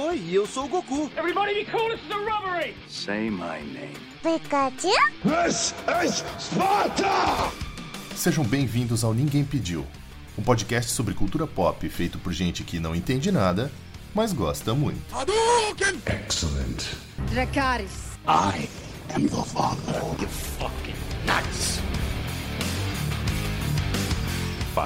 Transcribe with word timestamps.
Oi, 0.00 0.22
eu 0.30 0.46
sou 0.46 0.66
o 0.66 0.68
Goku. 0.68 1.10
Everybody 1.16 1.54
be 1.54 1.64
cool, 1.72 1.90
this 1.90 2.00
is 2.04 2.10
a 2.12 2.18
robbery! 2.18 2.72
Say 2.88 3.28
my 3.30 3.60
name. 3.72 3.96
Pikachu? 4.22 4.92
This 5.24 5.74
is 6.04 6.24
Sparta! 6.38 7.50
Sejam 8.14 8.44
bem-vindos 8.44 9.02
ao 9.02 9.12
Ninguém 9.12 9.44
Pediu, 9.44 9.84
um 10.38 10.42
podcast 10.42 10.92
sobre 10.92 11.14
cultura 11.14 11.48
pop 11.48 11.88
feito 11.88 12.16
por 12.16 12.32
gente 12.32 12.62
que 12.62 12.78
não 12.78 12.94
entende 12.94 13.32
nada, 13.32 13.72
mas 14.14 14.32
gosta 14.32 14.72
muito. 14.72 15.02
Hadouken! 15.12 16.00
Excellent. 16.06 16.84
Dracarys. 17.32 18.16
I 18.28 18.68
am 19.16 19.26
the 19.26 19.42
father. 19.42 20.00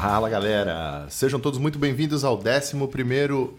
Fala 0.00 0.30
galera! 0.30 1.06
Sejam 1.10 1.38
todos 1.38 1.58
muito 1.58 1.78
bem-vindos 1.78 2.24
ao 2.24 2.36
11 2.38 2.74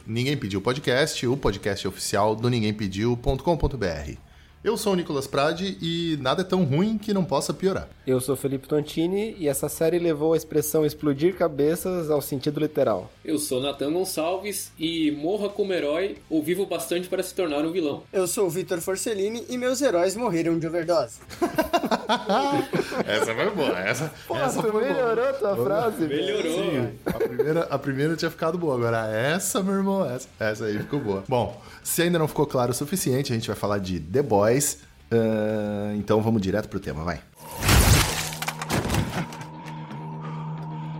Ninguém 0.07 0.35
Pediu 0.35 0.59
Podcast, 0.59 1.27
o 1.27 1.37
podcast 1.37 1.87
oficial 1.87 2.35
do 2.35 2.49
ninguémpediu.com.br. 2.49 4.22
Eu 4.63 4.77
sou 4.77 4.93
o 4.93 4.95
Nicolas 4.95 5.27
Prade 5.27 5.77
e 5.81 6.17
nada 6.21 6.39
é 6.41 6.45
tão 6.45 6.63
ruim 6.63 6.97
que 6.97 7.13
não 7.13 7.25
possa 7.25 7.53
piorar. 7.53 7.89
Eu 8.07 8.21
sou 8.21 8.33
Felipe 8.33 8.65
Tontini 8.65 9.35
e 9.37 9.49
essa 9.49 9.67
série 9.67 9.99
levou 9.99 10.31
a 10.31 10.37
expressão 10.37 10.85
explodir 10.85 11.35
cabeças 11.35 12.09
ao 12.09 12.21
sentido 12.21 12.61
literal. 12.61 13.11
Eu 13.25 13.37
sou 13.37 13.61
Natan 13.61 13.91
Gonçalves 13.91 14.71
e 14.79 15.11
morra 15.11 15.49
como 15.49 15.73
herói 15.73 16.15
ou 16.29 16.41
vivo 16.41 16.65
bastante 16.65 17.09
para 17.09 17.21
se 17.21 17.35
tornar 17.35 17.65
um 17.65 17.73
vilão. 17.73 18.03
Eu 18.13 18.25
sou 18.25 18.47
o 18.47 18.49
Vitor 18.49 18.79
Forcellini 18.79 19.45
e 19.49 19.57
meus 19.57 19.81
heróis 19.81 20.15
morreram 20.15 20.57
de 20.57 20.65
overdose. 20.65 21.19
Essa 23.05 23.33
foi 23.35 23.49
boa, 23.51 23.79
essa, 23.79 24.11
Pô, 24.27 24.35
essa 24.37 24.61
tu 24.61 24.71
foi 24.71 24.85
melhorou 24.85 25.15
boa. 25.15 25.33
tua 25.33 25.55
frase? 25.65 26.07
Melhorou. 26.07 26.51
Sim, 26.51 26.89
a 27.05 27.13
primeira, 27.13 27.61
a 27.69 27.79
primeira 27.79 28.15
tinha 28.15 28.31
ficado 28.31 28.57
boa, 28.57 28.75
agora 28.75 29.07
essa, 29.07 29.61
meu 29.61 29.73
irmão, 29.75 30.05
essa, 30.09 30.27
essa 30.39 30.65
aí 30.65 30.77
ficou 30.79 30.99
boa. 30.99 31.23
Bom, 31.27 31.59
se 31.83 32.01
ainda 32.01 32.17
não 32.17 32.27
ficou 32.27 32.45
claro 32.45 32.71
o 32.71 32.73
suficiente, 32.73 33.31
a 33.31 33.35
gente 33.35 33.47
vai 33.47 33.55
falar 33.55 33.79
de 33.79 33.99
The 33.99 34.21
Boys. 34.21 34.79
ah, 35.11 35.93
então 35.95 36.21
vamos 36.21 36.41
direto 36.41 36.69
pro 36.69 36.79
tema, 36.79 37.03
vai. 37.03 37.21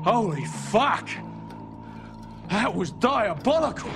Holy 0.06 0.46
fuck! 0.46 1.18
That 2.50 2.76
was 2.76 2.92
diabolical! 2.92 3.90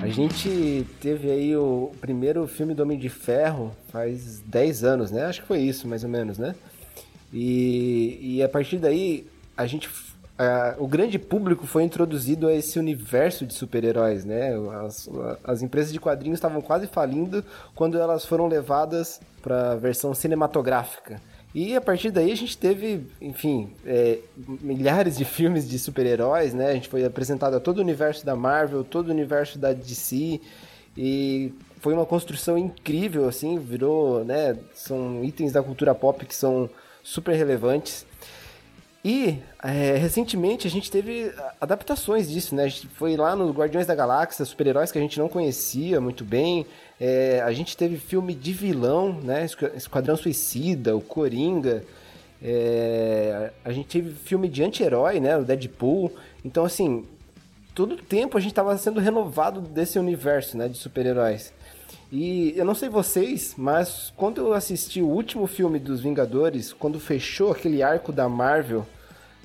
A 0.00 0.08
gente 0.08 0.86
teve 1.00 1.30
aí 1.30 1.56
o 1.56 1.92
primeiro 2.00 2.46
filme 2.46 2.74
do 2.74 2.82
Homem 2.82 2.98
de 2.98 3.08
Ferro 3.08 3.74
faz 3.88 4.40
10 4.40 4.84
anos, 4.84 5.10
né? 5.10 5.26
Acho 5.26 5.42
que 5.42 5.46
foi 5.46 5.60
isso, 5.60 5.86
mais 5.86 6.02
ou 6.02 6.10
menos, 6.10 6.38
né? 6.38 6.54
E, 7.32 8.36
e 8.36 8.42
a 8.42 8.48
partir 8.48 8.78
daí, 8.78 9.26
a 9.56 9.66
gente. 9.66 9.88
a- 10.38 10.74
o 10.78 10.86
grande 10.86 11.18
público 11.18 11.66
foi 11.66 11.82
introduzido 11.82 12.46
a 12.46 12.54
esse 12.54 12.78
universo 12.78 13.44
de 13.44 13.52
super-heróis, 13.54 14.24
né? 14.24 14.52
As, 14.86 15.08
as 15.44 15.62
empresas 15.62 15.92
de 15.92 15.98
quadrinhos 16.00 16.38
estavam 16.38 16.60
quase 16.60 16.86
falindo 16.86 17.44
quando 17.74 17.98
elas 17.98 18.24
foram 18.24 18.46
levadas 18.46 19.20
para 19.42 19.72
a 19.72 19.76
versão 19.76 20.14
cinematográfica. 20.14 21.20
E 21.54 21.74
a 21.74 21.80
partir 21.80 22.10
daí 22.10 22.30
a 22.30 22.36
gente 22.36 22.56
teve, 22.56 23.06
enfim, 23.20 23.72
é, 23.84 24.18
milhares 24.60 25.16
de 25.16 25.24
filmes 25.24 25.68
de 25.68 25.78
super-heróis, 25.78 26.52
né? 26.54 26.68
A 26.70 26.74
gente 26.74 26.88
foi 26.88 27.04
apresentado 27.04 27.56
a 27.56 27.60
todo 27.60 27.78
o 27.78 27.80
universo 27.80 28.24
da 28.24 28.36
Marvel, 28.36 28.84
todo 28.84 29.08
o 29.08 29.10
universo 29.10 29.58
da 29.58 29.72
DC 29.72 30.40
e 30.96 31.52
foi 31.80 31.94
uma 31.94 32.04
construção 32.04 32.58
incrível, 32.58 33.26
assim, 33.28 33.58
virou, 33.58 34.24
né? 34.24 34.56
São 34.74 35.24
itens 35.24 35.52
da 35.52 35.62
cultura 35.62 35.94
pop 35.94 36.24
que 36.26 36.34
são 36.34 36.68
super 37.02 37.34
relevantes. 37.34 38.06
E 39.04 39.38
é, 39.62 39.96
recentemente 39.96 40.66
a 40.66 40.70
gente 40.70 40.90
teve 40.90 41.32
adaptações 41.60 42.28
disso, 42.28 42.54
né? 42.54 42.64
A 42.64 42.68
gente 42.68 42.88
foi 42.88 43.16
lá 43.16 43.34
no 43.36 43.50
Guardiões 43.52 43.86
da 43.86 43.94
Galáxia, 43.94 44.44
super-heróis 44.44 44.90
que 44.90 44.98
a 44.98 45.00
gente 45.00 45.18
não 45.18 45.28
conhecia 45.28 46.00
muito 46.00 46.24
bem. 46.24 46.66
É, 47.00 47.40
a 47.44 47.52
gente 47.52 47.76
teve 47.76 47.96
filme 47.96 48.34
de 48.34 48.52
vilão, 48.52 49.12
né? 49.22 49.44
Esqu- 49.44 49.70
Esquadrão 49.76 50.16
Suicida, 50.16 50.96
o 50.96 51.00
Coringa. 51.00 51.84
É, 52.42 53.50
a 53.64 53.72
gente 53.72 53.88
teve 53.88 54.10
filme 54.10 54.48
de 54.48 54.62
anti-herói, 54.64 55.20
né? 55.20 55.36
O 55.38 55.44
Deadpool. 55.44 56.12
Então, 56.44 56.64
assim, 56.64 57.06
todo 57.74 57.96
tempo 57.96 58.36
a 58.36 58.40
gente 58.40 58.50
estava 58.50 58.76
sendo 58.76 58.98
renovado 59.00 59.60
desse 59.60 59.98
universo, 59.98 60.56
né? 60.56 60.68
De 60.68 60.76
super-heróis. 60.76 61.52
E 62.10 62.54
eu 62.56 62.64
não 62.64 62.74
sei 62.74 62.88
vocês, 62.88 63.54
mas 63.56 64.12
quando 64.16 64.40
eu 64.40 64.54
assisti 64.54 65.02
o 65.02 65.08
último 65.08 65.46
filme 65.46 65.78
dos 65.78 66.00
Vingadores, 66.00 66.72
quando 66.72 66.98
fechou 66.98 67.52
aquele 67.52 67.82
arco 67.82 68.10
da 68.10 68.28
Marvel 68.28 68.86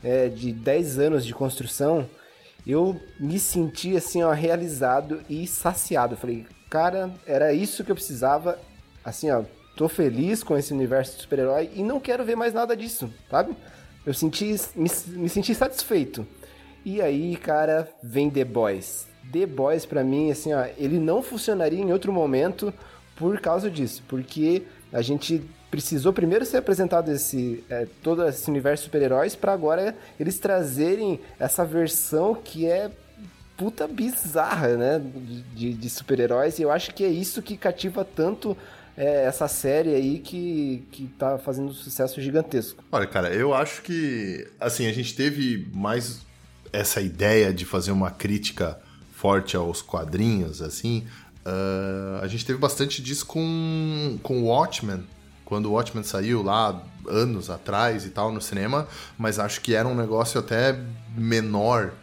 é, 0.01 0.29
de 0.29 0.53
10 0.53 1.00
anos 1.00 1.25
de 1.25 1.34
construção, 1.34 2.07
eu 2.66 2.97
me 3.19 3.38
senti 3.38 3.97
assim, 3.97 4.23
ó, 4.23 4.31
realizado 4.31 5.22
e 5.29 5.46
saciado. 5.46 6.16
Falei, 6.16 6.46
cara, 6.69 7.12
era 7.28 7.52
isso 7.53 7.84
que 7.84 7.91
eu 7.91 7.96
precisava. 7.96 8.57
Assim, 9.03 9.29
ó, 9.29 9.44
tô 9.75 9.90
feliz 9.90 10.41
com 10.41 10.57
esse 10.57 10.73
universo 10.73 11.18
de 11.18 11.23
super-herói 11.23 11.69
e 11.75 11.84
não 11.84 12.00
quero 12.00 12.23
ver 12.23 12.38
mais 12.38 12.53
nada 12.53 12.78
disso, 12.78 13.13
sabe? 13.29 13.53
Eu 14.06 14.13
senti, 14.13 14.56
me, 14.73 14.90
me 15.07 15.28
senti 15.28 15.53
satisfeito. 15.53 16.25
E 16.85 17.02
aí, 17.02 17.35
cara, 17.35 17.90
vem 18.02 18.29
The 18.29 18.46
Boys. 18.46 19.12
The 19.31 19.45
Boys, 19.45 19.85
pra 19.85 20.03
mim, 20.03 20.31
assim, 20.31 20.53
ó, 20.53 20.66
ele 20.78 21.00
não 21.00 21.22
funcionaria 21.23 21.79
em 21.79 21.91
outro 21.91 22.11
momento 22.11 22.73
por 23.16 23.39
causa 23.39 23.69
disso. 23.69 24.03
Porque 24.07 24.63
a 24.91 25.01
gente 25.01 25.41
precisou 25.72 26.13
primeiro 26.13 26.45
ser 26.45 26.57
apresentado 26.57 27.11
esse, 27.11 27.63
é, 27.69 27.88
todo 28.03 28.28
esse 28.28 28.50
universo 28.50 28.84
de 28.84 28.85
super-heróis 28.85 29.35
pra 29.35 29.53
agora 29.53 29.95
eles 30.19 30.38
trazerem 30.38 31.19
essa 31.39 31.66
versão 31.66 32.35
que 32.35 32.67
é 32.67 32.91
puta 33.57 33.88
bizarra, 33.88 34.75
né? 34.78 35.01
De, 35.55 35.73
de 35.73 35.90
super-heróis. 35.90 36.59
E 36.59 36.61
eu 36.61 36.72
acho 36.72 36.94
que 36.94 37.03
é 37.03 37.09
isso 37.09 37.41
que 37.41 37.57
cativa 37.57 38.05
tanto 38.05 38.55
é, 38.95 39.25
essa 39.25 39.47
série 39.47 39.95
aí 39.95 40.19
que, 40.19 40.85
que 40.91 41.07
tá 41.17 41.38
fazendo 41.38 41.69
um 41.69 41.73
sucesso 41.73 42.22
gigantesco. 42.22 42.84
Olha, 42.91 43.07
cara, 43.07 43.34
eu 43.34 43.53
acho 43.53 43.81
que, 43.81 44.47
assim, 44.59 44.85
a 44.88 44.94
gente 44.94 45.16
teve 45.16 45.67
mais 45.73 46.22
essa 46.72 47.01
ideia 47.01 47.53
de 47.53 47.66
fazer 47.66 47.91
uma 47.91 48.11
crítica 48.11 48.79
forte 49.23 49.56
aos 49.56 49.81
quadrinhos, 49.81 50.61
assim. 50.61 51.06
ah, 51.45 52.19
a 52.22 52.28
gente 52.28 52.45
teve 52.45 52.59
bastante 52.59 53.01
disso 53.01 53.25
com, 53.25 54.19
com 54.22 54.41
o 54.41 54.47
Watchmen, 54.47 55.06
quando 55.45 55.67
o 55.67 55.72
Watchmen 55.72 56.03
saiu 56.03 56.44
lá 56.44 56.84
anos 57.07 57.50
atrás 57.50 58.06
e 58.06 58.09
tal 58.09 58.34
no 58.34 58.41
cinema, 58.41 58.85
mas 59.17 59.39
acho 59.39 59.61
que 59.61 59.73
era 59.73 59.88
um 59.88 59.95
negócio 59.95 60.39
até 60.39 60.78
menor 61.16 61.94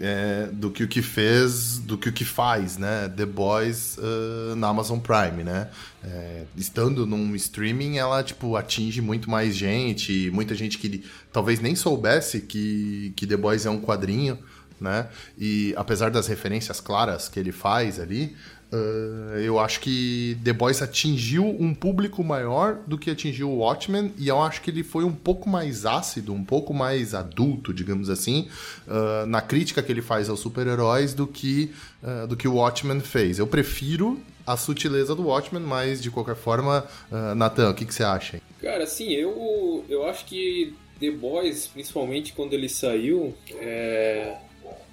é, 0.00 0.48
do 0.50 0.70
que 0.70 0.82
o 0.82 0.88
que 0.88 1.02
fez, 1.02 1.78
do 1.78 1.98
que 1.98 2.08
o 2.08 2.12
que 2.12 2.24
faz, 2.24 2.78
né? 2.78 3.12
The 3.14 3.26
Boys 3.26 3.98
ah, 3.98 4.56
na 4.56 4.68
Amazon 4.68 4.98
Prime, 5.00 5.44
né? 5.44 5.68
É, 6.02 6.44
estando 6.56 7.04
num 7.06 7.36
streaming, 7.36 7.98
ela 7.98 8.22
tipo 8.22 8.56
atinge 8.56 9.02
muito 9.02 9.28
mais 9.28 9.54
gente, 9.54 10.30
muita 10.30 10.54
gente 10.54 10.78
que 10.78 11.04
talvez 11.30 11.60
nem 11.60 11.74
soubesse 11.74 12.40
que, 12.40 13.12
que 13.16 13.26
The 13.26 13.36
Boys 13.36 13.66
é 13.66 13.70
um 13.70 13.82
quadrinho, 13.82 14.38
né? 14.80 15.08
E 15.38 15.74
apesar 15.76 16.10
das 16.10 16.26
referências 16.26 16.80
claras 16.80 17.28
que 17.28 17.38
ele 17.38 17.52
faz 17.52 18.00
ali, 18.00 18.36
ah, 18.72 19.38
eu 19.38 19.58
acho 19.58 19.80
que 19.80 20.38
The 20.44 20.52
Boys 20.52 20.80
atingiu 20.80 21.44
um 21.44 21.74
público 21.74 22.22
maior 22.22 22.78
do 22.86 22.96
que 22.96 23.10
atingiu 23.10 23.50
o 23.50 23.58
Watchmen, 23.58 24.14
e 24.16 24.28
eu 24.28 24.40
acho 24.40 24.62
que 24.62 24.70
ele 24.70 24.84
foi 24.84 25.04
um 25.04 25.12
pouco 25.12 25.48
mais 25.48 25.84
ácido, 25.84 26.32
um 26.32 26.44
pouco 26.44 26.72
mais 26.72 27.14
adulto, 27.14 27.74
digamos 27.74 28.08
assim, 28.08 28.48
ah, 28.88 29.24
na 29.26 29.40
crítica 29.40 29.82
que 29.82 29.90
ele 29.90 30.02
faz 30.02 30.28
aos 30.28 30.40
super-heróis 30.40 31.14
do 31.14 31.26
que 31.26 31.72
ah, 32.02 32.26
do 32.26 32.36
que 32.36 32.46
o 32.46 32.54
Watchmen 32.54 33.00
fez. 33.00 33.38
Eu 33.38 33.46
prefiro 33.46 34.20
a 34.46 34.56
sutileza 34.56 35.14
do 35.14 35.26
Watchmen, 35.26 35.62
mas 35.62 36.02
de 36.02 36.10
qualquer 36.10 36.36
forma, 36.36 36.86
ah, 37.10 37.34
Nathan, 37.34 37.70
o 37.70 37.74
que, 37.74 37.84
que 37.84 37.94
você 37.94 38.04
acha? 38.04 38.40
Cara, 38.60 38.84
assim, 38.84 39.12
eu, 39.12 39.84
eu 39.88 40.06
acho 40.06 40.24
que 40.26 40.74
The 41.00 41.10
Boys, 41.10 41.66
principalmente 41.66 42.34
quando 42.34 42.52
ele 42.52 42.68
saiu, 42.68 43.34
é, 43.58 44.36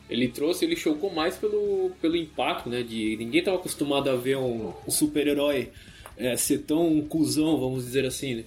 ele 0.09 0.27
trouxe, 0.29 0.65
ele 0.65 0.75
chocou 0.75 1.11
mais 1.11 1.35
pelo, 1.35 1.91
pelo 2.01 2.15
impacto, 2.15 2.69
né? 2.69 2.81
De 2.81 3.17
ninguém 3.17 3.43
tava 3.43 3.57
acostumado 3.57 4.09
a 4.09 4.15
ver 4.15 4.37
um, 4.37 4.73
um 4.87 4.91
super-herói 4.91 5.69
é, 6.17 6.35
ser 6.35 6.59
tão 6.59 7.01
cuzão, 7.01 7.59
vamos 7.59 7.85
dizer 7.85 8.05
assim, 8.05 8.35
né? 8.35 8.43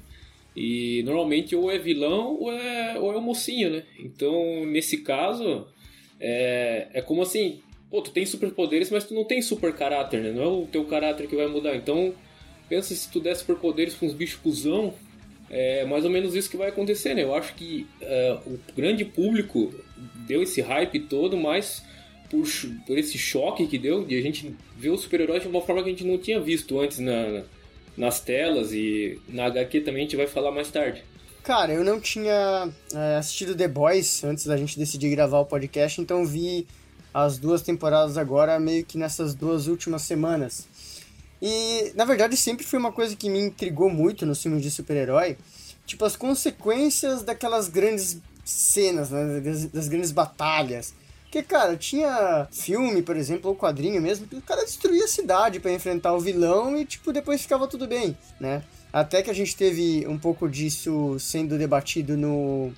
E 0.56 1.02
normalmente 1.04 1.54
ou 1.54 1.70
é 1.70 1.78
vilão 1.78 2.36
ou 2.40 2.52
é, 2.52 2.98
ou 2.98 3.12
é 3.12 3.16
o 3.16 3.20
mocinho, 3.20 3.70
né? 3.70 3.84
Então, 3.98 4.66
nesse 4.66 4.98
caso, 4.98 5.66
é, 6.18 6.88
é 6.94 7.02
como 7.02 7.22
assim, 7.22 7.60
pô, 7.90 8.00
tu 8.00 8.10
tem 8.10 8.24
superpoderes, 8.24 8.90
mas 8.90 9.04
tu 9.04 9.14
não 9.14 9.24
tem 9.24 9.42
super 9.42 9.72
caráter, 9.74 10.22
né? 10.22 10.32
Não 10.32 10.42
é 10.42 10.46
o 10.46 10.66
teu 10.66 10.84
caráter 10.84 11.26
que 11.28 11.36
vai 11.36 11.46
mudar. 11.46 11.76
Então, 11.76 12.14
pensa 12.68 12.94
se 12.94 13.10
tu 13.10 13.20
der 13.20 13.36
superpoderes 13.36 13.94
com 13.94 14.06
uns 14.06 14.14
bichos 14.14 14.40
cuzão, 14.40 14.94
é 15.50 15.84
mais 15.84 16.04
ou 16.04 16.10
menos 16.10 16.34
isso 16.34 16.48
que 16.48 16.56
vai 16.56 16.68
acontecer, 16.68 17.14
né? 17.14 17.24
Eu 17.24 17.34
acho 17.34 17.54
que 17.54 17.86
é, 18.00 18.38
o 18.46 18.58
grande 18.74 19.04
público 19.04 19.74
deu 20.31 20.43
esse 20.43 20.61
hype 20.61 21.00
todo, 21.00 21.37
mas 21.37 21.82
por, 22.31 22.44
por 22.87 22.97
esse 22.97 23.19
choque 23.19 23.67
que 23.67 23.77
deu 23.79 24.05
de 24.05 24.17
a 24.17 24.23
gente 24.23 24.55
ver 24.79 24.91
os 24.91 25.00
super-heróis 25.03 25.43
de 25.43 25.49
uma 25.49 25.61
forma 25.61 25.82
que 25.82 25.88
a 25.88 25.93
gente 25.93 26.05
não 26.05 26.17
tinha 26.19 26.41
visto 26.41 26.79
antes 26.81 26.99
na- 27.00 27.43
nas 27.97 28.21
telas 28.21 28.73
e 28.73 29.19
na 29.29 29.47
HQ 29.47 29.81
também 29.81 30.03
a 30.03 30.05
gente 30.05 30.17
vai 30.17 30.27
falar 30.27 30.50
mais 30.53 30.71
tarde. 30.71 31.03
Cara, 31.43 31.73
eu 31.73 31.82
não 31.82 31.99
tinha 32.00 32.69
é, 32.94 33.17
assistido 33.17 33.56
The 33.56 33.67
Boys 33.67 34.23
antes 34.25 34.47
da 34.47 34.56
gente 34.56 34.79
decidir 34.79 35.11
gravar 35.11 35.41
o 35.41 35.47
podcast, 35.47 36.00
então 36.00 36.25
vi 36.25 36.67
as 37.12 37.38
duas 37.38 37.62
temporadas 37.62 38.17
agora 38.17 38.61
meio 38.61 38.85
que 38.85 38.97
nessas 38.97 39.35
duas 39.35 39.67
últimas 39.67 40.03
semanas. 40.03 40.69
E, 41.43 41.93
na 41.97 42.05
verdade, 42.05 42.37
sempre 42.37 42.65
foi 42.65 42.79
uma 42.79 42.93
coisa 42.93 43.17
que 43.17 43.29
me 43.31 43.41
intrigou 43.41 43.88
muito 43.91 44.25
nos 44.27 44.41
filmes 44.43 44.62
de 44.62 44.71
super-herói, 44.71 45.37
tipo, 45.87 46.05
as 46.05 46.15
consequências 46.15 47.23
daquelas 47.25 47.69
grandes 47.69 48.19
cenas, 48.50 49.11
né, 49.11 49.41
das, 49.41 49.67
das 49.67 49.88
grandes 49.88 50.12
batalhas. 50.12 50.94
Porque, 51.25 51.43
cara, 51.43 51.76
tinha 51.76 52.49
filme, 52.50 53.02
por 53.02 53.17
exemplo, 53.17 53.50
ou 53.50 53.56
quadrinho 53.56 54.02
mesmo, 54.02 54.26
que 54.26 54.35
o 54.35 54.43
cara 54.43 54.64
destruía 54.64 55.05
a 55.05 55.08
cidade 55.08 55.61
para 55.61 55.73
enfrentar 55.73 56.12
o 56.12 56.19
vilão 56.19 56.76
e, 56.76 56.85
tipo, 56.85 57.12
depois 57.12 57.41
ficava 57.41 57.69
tudo 57.69 57.87
bem, 57.87 58.17
né? 58.41 58.64
Até 58.93 59.23
que 59.23 59.31
a 59.31 59.35
gente 59.35 59.56
teve 59.56 60.05
um 60.08 60.19
pouco 60.19 60.49
disso 60.49 61.17
sendo 61.20 61.56
debatido 61.56 62.17
no 62.17 62.73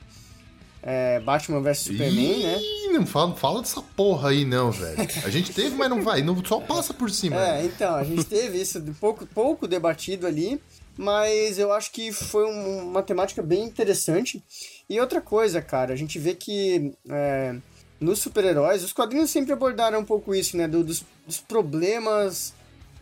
é, 0.82 1.18
Batman 1.20 1.62
vs 1.62 1.78
Superman, 1.78 2.42
né? 2.42 2.60
Não 2.92 3.06
fala, 3.06 3.34
fala 3.34 3.62
dessa 3.62 3.80
porra 3.80 4.28
aí, 4.28 4.44
não, 4.44 4.70
velho. 4.70 4.98
A 5.24 5.30
gente 5.30 5.52
teve, 5.54 5.74
mas 5.74 5.88
não 5.88 6.02
vai, 6.02 6.22
não, 6.22 6.44
só 6.44 6.60
passa 6.60 6.92
por 6.92 7.10
cima. 7.10 7.36
É, 7.36 7.64
então, 7.64 7.94
a 7.94 8.04
gente 8.04 8.24
teve 8.24 8.60
isso 8.60 8.82
pouco, 9.00 9.24
pouco 9.24 9.66
debatido 9.66 10.26
ali, 10.26 10.60
mas 10.96 11.58
eu 11.58 11.72
acho 11.72 11.90
que 11.92 12.12
foi 12.12 12.44
um, 12.46 12.88
uma 12.88 13.02
temática 13.02 13.42
bem 13.42 13.64
interessante. 13.64 14.42
E 14.88 15.00
outra 15.00 15.20
coisa, 15.20 15.62
cara, 15.62 15.92
a 15.92 15.96
gente 15.96 16.18
vê 16.18 16.34
que 16.34 16.92
é, 17.08 17.56
nos 18.00 18.18
super-heróis, 18.18 18.82
os 18.82 18.92
quadrinhos 18.92 19.30
sempre 19.30 19.52
abordaram 19.52 20.00
um 20.00 20.04
pouco 20.04 20.34
isso, 20.34 20.56
né? 20.56 20.68
Do, 20.68 20.84
dos, 20.84 21.04
dos 21.26 21.38
problemas 21.38 22.52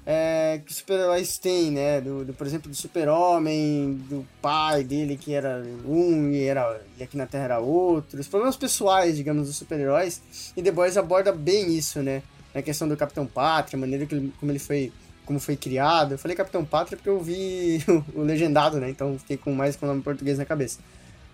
é, 0.06 0.60
que 0.64 0.70
os 0.70 0.78
super-heróis 0.78 1.38
têm, 1.38 1.70
né? 1.70 2.00
Do, 2.00 2.24
do, 2.24 2.32
por 2.32 2.46
exemplo, 2.46 2.70
do 2.70 2.76
super-homem, 2.76 3.94
do 4.08 4.26
pai 4.40 4.84
dele 4.84 5.16
que 5.16 5.32
era 5.32 5.62
um 5.84 6.30
e, 6.30 6.44
era, 6.44 6.80
e 6.98 7.02
aqui 7.02 7.16
na 7.16 7.26
Terra 7.26 7.44
era 7.44 7.58
outro. 7.58 8.20
Os 8.20 8.28
problemas 8.28 8.56
pessoais, 8.56 9.16
digamos, 9.16 9.46
dos 9.46 9.56
super-heróis. 9.56 10.22
E 10.56 10.62
The 10.62 10.70
Boys 10.70 10.96
aborda 10.96 11.32
bem 11.32 11.76
isso, 11.76 12.02
né? 12.02 12.22
Na 12.54 12.62
questão 12.62 12.88
do 12.88 12.96
Capitão 12.96 13.26
Pátria, 13.26 13.76
a 13.76 13.80
maneira 13.80 14.06
que 14.06 14.14
ele, 14.14 14.32
como 14.38 14.50
ele 14.52 14.58
foi 14.58 14.92
como 15.30 15.38
foi 15.38 15.54
criado. 15.54 16.14
Eu 16.14 16.18
falei 16.18 16.36
Capitão 16.36 16.64
Pátria 16.64 16.96
porque 16.96 17.08
eu 17.08 17.20
vi 17.20 17.80
o, 18.12 18.22
legendado, 18.22 18.80
né? 18.80 18.90
Então 18.90 19.16
fiquei 19.16 19.36
com 19.36 19.54
mais 19.54 19.76
com 19.76 19.86
o 19.86 19.88
nome 19.88 20.02
português 20.02 20.38
na 20.38 20.44
cabeça. 20.44 20.80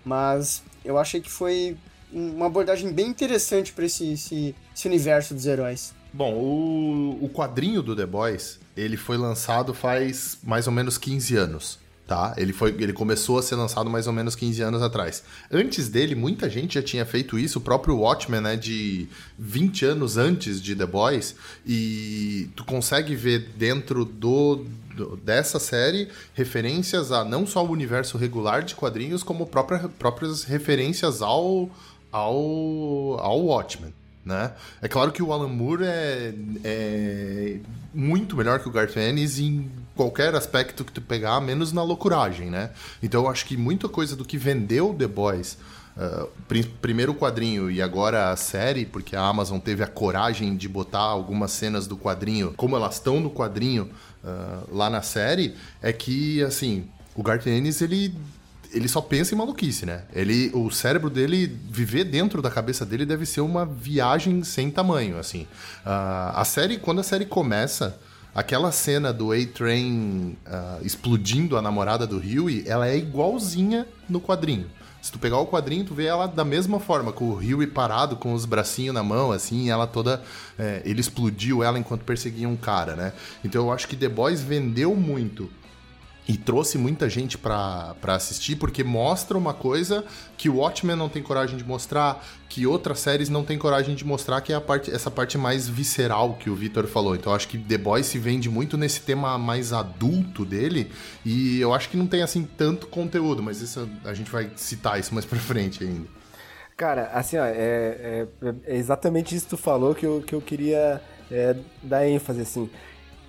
Mas 0.05 0.61
eu 0.85 0.99
achei 0.99 1.19
que 1.19 1.31
foi 1.31 1.75
uma 2.13 2.45
abordagem 2.45 2.93
bem 2.93 3.07
interessante 3.07 3.73
para 3.73 3.85
esse, 3.85 4.13
esse, 4.13 4.55
esse 4.75 4.87
universo 4.87 5.33
dos 5.33 5.47
heróis. 5.47 5.95
Bom, 6.13 6.35
o, 6.35 7.25
o 7.25 7.29
quadrinho 7.29 7.81
do 7.81 7.95
The 7.95 8.05
Boys, 8.05 8.59
ele 8.75 8.97
foi 8.97 9.17
lançado 9.17 9.73
faz 9.73 10.37
mais 10.43 10.67
ou 10.67 10.73
menos 10.73 10.99
15 10.99 11.35
anos, 11.35 11.79
tá? 12.07 12.33
Ele, 12.37 12.53
foi, 12.53 12.73
ele 12.79 12.93
começou 12.93 13.37
a 13.37 13.43
ser 13.43 13.55
lançado 13.55 13.89
mais 13.89 14.07
ou 14.07 14.13
menos 14.13 14.33
15 14.33 14.61
anos 14.61 14.81
atrás. 14.81 15.23
Antes 15.51 15.89
dele, 15.89 16.15
muita 16.15 16.49
gente 16.49 16.75
já 16.75 16.81
tinha 16.81 17.05
feito 17.05 17.37
isso, 17.37 17.59
o 17.59 17.61
próprio 17.61 17.97
Watchmen, 17.97 18.39
né, 18.39 18.55
de 18.55 19.09
20 19.37 19.85
anos 19.85 20.15
antes 20.15 20.61
de 20.61 20.73
The 20.73 20.85
Boys, 20.85 21.35
e 21.65 22.49
tu 22.55 22.63
consegue 22.63 23.13
ver 23.13 23.49
dentro 23.57 24.05
do, 24.05 24.65
do 24.95 25.17
dessa 25.17 25.59
série 25.59 26.07
referências 26.33 27.11
a 27.11 27.25
não 27.25 27.45
só 27.45 27.63
o 27.63 27.69
universo 27.69 28.17
regular 28.17 28.63
de 28.63 28.73
quadrinhos, 28.73 29.21
como 29.21 29.45
própria, 29.45 29.89
próprias 29.99 30.45
referências 30.45 31.21
ao, 31.21 31.69
ao, 32.09 33.19
ao 33.19 33.41
Watchmen. 33.41 33.93
Né? 34.23 34.51
É 34.81 34.87
claro 34.89 35.11
que 35.11 35.23
o 35.23 35.31
Alan 35.31 35.47
Moore 35.47 35.83
é, 35.85 36.33
é 36.63 37.57
muito 37.93 38.35
melhor 38.35 38.59
que 38.59 38.67
o 38.67 38.71
Garth 38.71 38.97
Ennis 38.97 39.39
em 39.39 39.69
qualquer 39.97 40.33
aspecto 40.35 40.85
que 40.85 40.91
tu 40.91 41.01
pegar, 41.01 41.41
menos 41.41 41.73
na 41.73 41.83
loucuragem, 41.83 42.49
né? 42.49 42.69
Então 43.03 43.23
eu 43.23 43.29
acho 43.29 43.45
que 43.45 43.57
muita 43.57 43.89
coisa 43.89 44.15
do 44.15 44.23
que 44.23 44.37
vendeu 44.37 44.95
The 44.97 45.07
Boys, 45.07 45.57
uh, 45.97 46.29
primeiro 46.81 47.11
o 47.11 47.15
quadrinho 47.15 47.69
e 47.69 47.81
agora 47.81 48.29
a 48.31 48.35
série, 48.35 48.85
porque 48.85 49.15
a 49.15 49.21
Amazon 49.21 49.59
teve 49.59 49.83
a 49.83 49.87
coragem 49.87 50.55
de 50.55 50.69
botar 50.69 50.99
algumas 50.99 51.51
cenas 51.51 51.87
do 51.87 51.97
quadrinho, 51.97 52.53
como 52.55 52.75
elas 52.75 52.93
estão 52.93 53.19
no 53.19 53.31
quadrinho 53.31 53.89
uh, 54.23 54.75
lá 54.75 54.89
na 54.89 55.01
série, 55.01 55.55
é 55.81 55.91
que, 55.91 56.41
assim, 56.43 56.87
o 57.15 57.23
Garth 57.23 57.47
Ennis, 57.47 57.81
ele 57.81 58.15
ele 58.73 58.87
só 58.87 59.01
pensa 59.01 59.33
em 59.33 59.37
maluquice, 59.37 59.85
né? 59.85 60.03
Ele, 60.13 60.51
o 60.53 60.69
cérebro 60.69 61.09
dele, 61.09 61.47
viver 61.69 62.03
dentro 62.03 62.41
da 62.41 62.51
cabeça 62.51 62.85
dele 62.85 63.05
deve 63.05 63.25
ser 63.25 63.41
uma 63.41 63.65
viagem 63.65 64.43
sem 64.43 64.69
tamanho, 64.69 65.17
assim. 65.17 65.43
Uh, 65.85 66.35
a 66.35 66.43
série, 66.45 66.77
quando 66.77 66.99
a 66.99 67.03
série 67.03 67.25
começa, 67.25 67.97
aquela 68.37 68.71
cena 68.71 69.11
do 69.11 69.31
A-Train 69.31 70.37
uh, 70.45 70.85
explodindo 70.85 71.57
a 71.57 71.61
namorada 71.61 72.05
do 72.05 72.17
Huey, 72.17 72.63
ela 72.67 72.87
é 72.87 72.95
igualzinha 72.95 73.87
no 74.07 74.21
quadrinho. 74.21 74.67
Se 75.01 75.11
tu 75.11 75.17
pegar 75.17 75.39
o 75.39 75.47
quadrinho, 75.47 75.83
tu 75.83 75.95
vê 75.95 76.05
ela 76.05 76.27
da 76.27 76.45
mesma 76.45 76.79
forma, 76.79 77.11
com 77.11 77.25
o 77.31 77.37
Huey 77.37 77.65
parado, 77.65 78.15
com 78.15 78.33
os 78.33 78.45
bracinhos 78.45 78.93
na 78.93 79.01
mão, 79.01 79.31
assim, 79.31 79.71
ela 79.71 79.87
toda. 79.87 80.21
É, 80.57 80.83
ele 80.85 81.01
explodiu 81.01 81.63
ela 81.63 81.79
enquanto 81.79 82.03
perseguia 82.03 82.47
um 82.47 82.55
cara, 82.55 82.95
né? 82.95 83.13
Então 83.43 83.65
eu 83.65 83.71
acho 83.71 83.87
que 83.87 83.95
The 83.95 84.07
Boys 84.07 84.39
vendeu 84.39 84.95
muito 84.95 85.49
e 86.27 86.35
trouxe 86.35 86.77
muita 86.77 87.09
gente 87.09 87.37
para 87.37 87.95
assistir 88.07 88.57
porque 88.57 88.83
mostra 88.83 89.37
uma 89.37 89.53
coisa 89.53 90.03
que 90.37 90.49
o 90.49 90.57
Watchmen 90.57 90.95
não 90.95 91.07
tem 91.07 91.23
coragem 91.23 91.57
de 91.57 91.63
mostrar, 91.63 92.23
que 92.49 92.67
outras 92.67 92.99
séries 92.99 93.29
não 93.29 93.45
tem 93.45 93.57
coragem 93.57 93.95
de 93.95 94.03
mostrar, 94.03 94.41
que 94.41 94.51
é 94.51 94.55
a 94.55 94.61
parte, 94.61 94.91
essa 94.91 95.09
parte 95.09 95.37
mais 95.37 95.69
visceral 95.69 96.33
que 96.33 96.49
o 96.49 96.55
Victor 96.55 96.85
falou. 96.85 97.15
Então 97.15 97.33
acho 97.33 97.47
que 97.47 97.57
The 97.57 97.77
Boys 97.77 98.07
se 98.07 98.19
vende 98.19 98.49
muito 98.49 98.77
nesse 98.77 99.01
tema 99.01 99.37
mais 99.37 99.71
adulto 99.71 100.43
dele 100.43 100.91
e 101.23 101.61
eu 101.61 101.73
acho 101.73 101.89
que 101.89 101.95
não 101.95 102.07
tem 102.07 102.21
assim 102.21 102.43
tanto 102.57 102.87
conteúdo, 102.87 103.41
mas 103.41 103.61
isso 103.61 103.87
a 104.03 104.13
gente 104.13 104.29
vai 104.29 104.51
citar 104.55 104.99
isso 104.99 105.13
mais 105.13 105.25
pra 105.25 105.39
frente 105.39 105.83
ainda. 105.83 106.07
Cara, 106.75 107.09
assim, 107.13 107.37
ó, 107.37 107.45
é, 107.45 107.55
é, 107.55 108.27
é 108.65 108.75
exatamente 108.75 109.33
isso 109.33 109.45
que 109.45 109.51
tu 109.51 109.57
falou 109.57 109.95
que 109.95 110.05
eu, 110.05 110.21
que 110.21 110.35
eu 110.35 110.41
queria 110.41 111.01
é, 111.31 111.55
dar 111.81 112.07
ênfase, 112.07 112.41
assim 112.41 112.69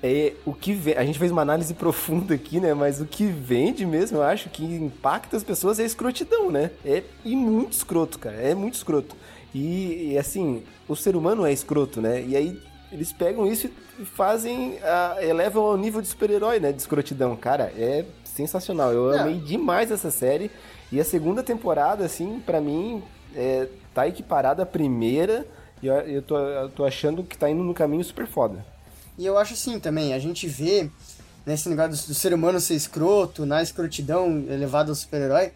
é 0.02 0.34
o 0.46 0.52
que 0.52 0.94
a 0.96 1.04
gente 1.04 1.18
fez 1.18 1.30
uma 1.30 1.42
análise 1.42 1.74
profunda 1.74 2.34
aqui, 2.34 2.60
né? 2.60 2.72
Mas 2.72 3.00
o 3.00 3.06
que 3.06 3.26
vende 3.26 3.84
mesmo, 3.84 4.18
eu 4.18 4.22
acho 4.22 4.48
que 4.48 4.64
impacta 4.64 5.36
as 5.36 5.42
pessoas 5.42 5.78
é 5.78 5.82
a 5.82 5.86
escrotidão, 5.86 6.50
né? 6.50 6.70
É 6.84 7.02
e 7.24 7.34
muito 7.34 7.72
escroto, 7.72 8.18
cara. 8.18 8.36
É 8.36 8.54
muito 8.54 8.74
escroto. 8.74 9.16
E, 9.54 10.12
e 10.12 10.18
assim, 10.18 10.62
o 10.86 10.94
ser 10.94 11.16
humano 11.16 11.44
é 11.44 11.52
escroto, 11.52 12.00
né? 12.00 12.22
E 12.22 12.36
aí 12.36 12.60
eles 12.92 13.12
pegam 13.12 13.46
isso 13.46 13.68
e 13.98 14.04
fazem, 14.04 14.74
uh, 14.74 15.20
elevam 15.20 15.64
ao 15.64 15.76
nível 15.76 16.00
de 16.00 16.08
super-herói, 16.08 16.60
né? 16.60 16.70
De 16.70 16.80
escrotidão. 16.80 17.34
Cara, 17.34 17.72
é 17.76 18.04
sensacional. 18.24 18.92
Eu 18.92 19.12
é. 19.12 19.18
amei 19.18 19.38
demais 19.38 19.90
essa 19.90 20.10
série. 20.10 20.50
E 20.92 21.00
a 21.00 21.04
segunda 21.04 21.42
temporada, 21.42 22.04
assim, 22.04 22.40
para 22.46 22.60
mim, 22.60 23.02
é, 23.34 23.68
tá 23.92 24.06
equiparada 24.06 24.62
à 24.62 24.66
primeira. 24.66 25.44
E 25.82 25.86
eu, 25.86 25.94
eu, 25.94 26.22
tô, 26.22 26.38
eu 26.38 26.68
tô 26.68 26.84
achando 26.84 27.24
que 27.24 27.36
tá 27.36 27.50
indo 27.50 27.62
no 27.62 27.74
caminho 27.74 28.04
super 28.04 28.26
foda. 28.26 28.64
E 29.18 29.26
eu 29.26 29.36
acho 29.36 29.54
assim 29.54 29.80
também, 29.80 30.14
a 30.14 30.18
gente 30.20 30.46
vê 30.46 30.88
nesse 31.44 31.68
negócio 31.68 31.90
do, 31.90 32.06
do 32.08 32.14
ser 32.14 32.32
humano 32.32 32.60
ser 32.60 32.74
escroto, 32.74 33.44
na 33.44 33.60
escrotidão 33.60 34.44
elevada 34.48 34.92
ao 34.92 34.94
super-herói, 34.94 35.52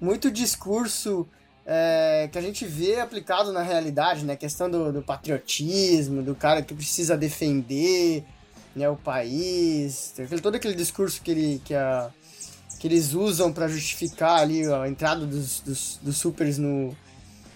muito 0.00 0.30
discurso 0.30 1.26
é, 1.66 2.28
que 2.30 2.38
a 2.38 2.40
gente 2.40 2.64
vê 2.64 3.00
aplicado 3.00 3.52
na 3.52 3.62
realidade, 3.62 4.24
né? 4.24 4.34
A 4.34 4.36
questão 4.36 4.70
do, 4.70 4.92
do, 4.92 5.02
patriotismo, 5.02 6.22
do 6.22 6.34
cara 6.34 6.62
que 6.62 6.72
precisa 6.72 7.16
defender 7.16 8.24
né, 8.76 8.88
o 8.88 8.96
país, 8.96 10.14
todo 10.40 10.54
aquele 10.54 10.74
discurso 10.74 11.20
que, 11.20 11.30
ele, 11.30 11.62
que, 11.64 11.74
a, 11.74 12.10
que 12.78 12.86
eles 12.86 13.12
usam 13.12 13.52
para 13.52 13.66
justificar 13.66 14.40
ali 14.40 14.64
a 14.72 14.88
entrada 14.88 15.26
dos, 15.26 15.60
dos, 15.60 15.98
dos 16.00 16.16
supers 16.16 16.58
no, 16.58 16.96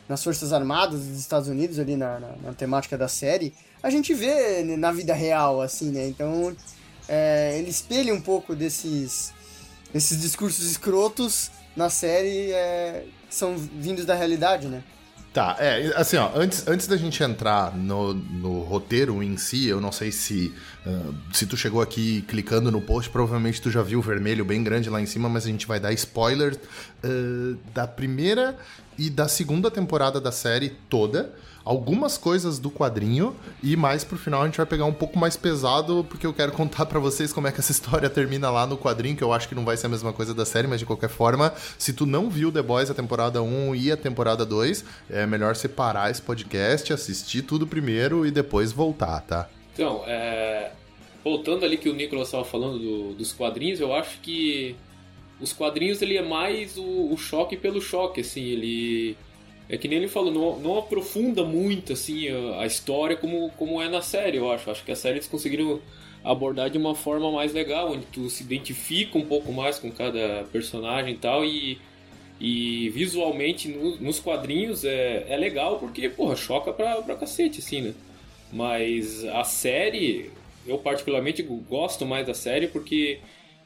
nas 0.09 0.23
Forças 0.23 0.53
Armadas 0.53 1.07
dos 1.07 1.19
Estados 1.19 1.49
Unidos, 1.49 1.79
ali 1.79 1.97
na, 1.97 2.19
na, 2.19 2.37
na 2.43 2.53
temática 2.53 2.99
da 2.99 3.07
série 3.07 3.55
a 3.85 3.91
gente 3.91 4.15
vê 4.15 4.63
na 4.79 4.91
vida 4.91 5.13
real, 5.13 5.61
assim, 5.61 5.91
né? 5.91 6.09
Então, 6.09 6.57
é, 7.07 7.59
ele 7.59 7.69
espelha 7.69 8.15
um 8.15 8.21
pouco 8.21 8.57
desses, 8.57 9.35
desses 9.93 10.19
discursos 10.19 10.65
escrotos 10.71 11.51
na 11.77 11.91
série 11.91 12.51
é, 12.51 13.05
que 13.29 13.35
são 13.35 13.59
vindos 13.59 14.07
da 14.07 14.15
realidade, 14.15 14.69
né? 14.69 14.83
Tá, 15.35 15.57
é, 15.61 15.93
assim, 15.97 16.17
ó, 16.17 16.31
antes, 16.35 16.67
antes 16.67 16.87
da 16.87 16.97
gente 16.97 17.23
entrar 17.23 17.77
no, 17.77 18.15
no 18.15 18.61
roteiro 18.63 19.23
em 19.23 19.37
si, 19.37 19.67
eu 19.67 19.83
não 19.83 19.93
sei 19.93 20.11
se 20.11 20.55
uh, 20.87 21.15
se 21.33 21.47
tu 21.47 21.57
chegou 21.57 21.81
aqui 21.81 22.23
clicando 22.29 22.71
no 22.71 22.81
post, 22.81 23.11
provavelmente 23.11 23.61
tu 23.61 23.71
já 23.71 23.83
viu 23.83 23.99
o 23.99 24.03
vermelho 24.03 24.45
bem 24.45 24.63
grande 24.63 24.91
lá 24.91 25.01
em 25.01 25.07
cima, 25.07 25.29
mas 25.29 25.45
a 25.45 25.49
gente 25.49 25.67
vai 25.67 25.81
dar 25.81 25.93
spoiler 25.93 26.57
uh, 27.05 27.57
da 27.73 27.87
primeira 27.87 28.57
e 28.99 29.11
da 29.11 29.29
segunda 29.29 29.71
temporada 29.71 30.21
da 30.21 30.31
série 30.31 30.71
toda 30.89 31.35
algumas 31.65 32.19
coisas 32.19 32.59
do 32.59 32.71
quadrinho 32.71 33.35
e 33.63 33.75
mais 33.75 34.05
pro 34.05 34.19
final 34.19 34.43
a 34.43 34.47
gente 34.47 34.59
vai 34.59 34.67
pegar 34.67 34.85
um 34.85 34.93
pouco 34.93 35.19
mais 35.19 35.37
pesado, 35.37 36.05
porque 36.09 36.27
eu 36.27 36.35
quero 36.35 36.53
contar 36.53 36.87
para 36.87 37.01
vocês 37.01 37.33
como 37.33 37.49
é 37.49 37.53
que 37.53 37.61
essa 37.61 37.73
história 37.73 38.11
termina 38.11 38.51
lá 38.51 38.67
no 38.67 38.77
quadrinho, 38.77 39.17
que 39.17 39.25
eu 39.25 39.33
acho 39.33 39.49
que 39.49 39.55
não 39.55 39.65
vai 39.65 39.77
ser 39.77 39.87
a 39.87 39.89
mesma 39.89 40.13
coisa 40.13 40.35
da 40.35 40.45
série, 40.45 40.69
mas 40.69 40.81
de 40.81 40.87
qualquer 40.87 41.09
forma, 41.09 41.53
se 41.79 41.93
tu 41.93 42.05
não 42.05 42.29
viu 42.29 42.53
The 42.53 42.63
Boys 42.63 42.91
a 42.91 42.95
temporada 42.95 43.43
1 43.43 43.75
e 43.75 43.91
a 43.91 43.97
temporada 43.97 44.45
2, 44.45 44.85
é 45.09 45.27
melhor 45.27 45.57
separar 45.57 46.11
esse 46.11 46.21
podcast, 46.21 46.93
assistir 46.93 47.43
tudo 47.43 47.67
primeiro 47.67 48.27
e 48.27 48.31
depois 48.31 48.71
voltar, 48.71 49.21
tá? 49.23 49.49
Então, 49.75 50.03
é... 50.07 50.71
voltando 51.23 51.65
ali 51.65 51.77
que 51.77 51.89
o 51.89 51.95
Nicolas 51.95 52.29
estava 52.29 52.45
falando 52.45 52.79
do, 52.79 53.15
dos 53.15 53.33
quadrinhos, 53.33 53.81
eu 53.81 53.95
acho 53.95 54.19
que 54.21 54.75
os 55.41 55.53
quadrinhos 55.53 56.01
ele 56.01 56.17
é 56.17 56.23
mais 56.23 56.79
o, 56.79 57.13
o 57.13 57.17
choque 57.19 57.57
pelo 57.57 57.81
choque, 57.81 58.23
assim, 58.23 58.45
ele 58.45 59.17
é 59.69 59.77
que 59.77 59.89
nem 59.89 59.99
ele 59.99 60.09
falou, 60.09 60.31
não, 60.31 60.59
não 60.59 60.79
aprofunda 60.79 61.43
muito 61.43 61.93
assim 61.93 62.29
a, 62.29 62.61
a, 62.61 62.67
história 62.67 63.17
como, 63.17 63.51
como 63.57 63.81
é 63.81 63.89
na 63.89 64.03
série, 64.03 64.37
eu 64.39 64.51
acho. 64.51 64.71
Acho 64.71 64.85
que 64.85 64.93
a 64.93 64.97
série 64.97 65.17
eles 65.17 65.29
conseguiram 65.29 65.81
abordar 66.23 66.71
de 66.71 66.79
uma 66.79 66.95
forma 66.95 67.31
mais 67.31 67.53
legal, 67.53 67.93
onde 67.93 68.07
tu 68.07 68.29
se 68.31 68.43
identifica 68.43 69.19
um 69.19 69.25
pouco 69.25 69.53
mais 69.53 69.79
com 69.79 69.91
cada 69.91 70.45
personagem 70.53 71.15
e 71.15 71.19
tal, 71.19 71.45
e, 71.45 71.79
e 72.41 72.91
visualmente 72.91 73.69
no, 73.69 73.97
nos 73.97 74.21
quadrinhos 74.21 74.85
é, 74.85 75.27
é 75.29 75.37
legal 75.37 75.79
porque, 75.79 76.09
porra, 76.09 76.37
choca 76.37 76.73
pra, 76.73 77.03
pra 77.03 77.17
cacete, 77.17 77.61
assim, 77.61 77.81
né? 77.83 77.95
Mas 78.55 79.25
a 79.25 79.43
série, 79.43 80.31
eu 80.65 80.79
particularmente 80.79 81.43
gosto 81.43 82.07
mais 82.07 82.25
da 82.25 82.35
série 82.35 82.69
porque 82.69 83.19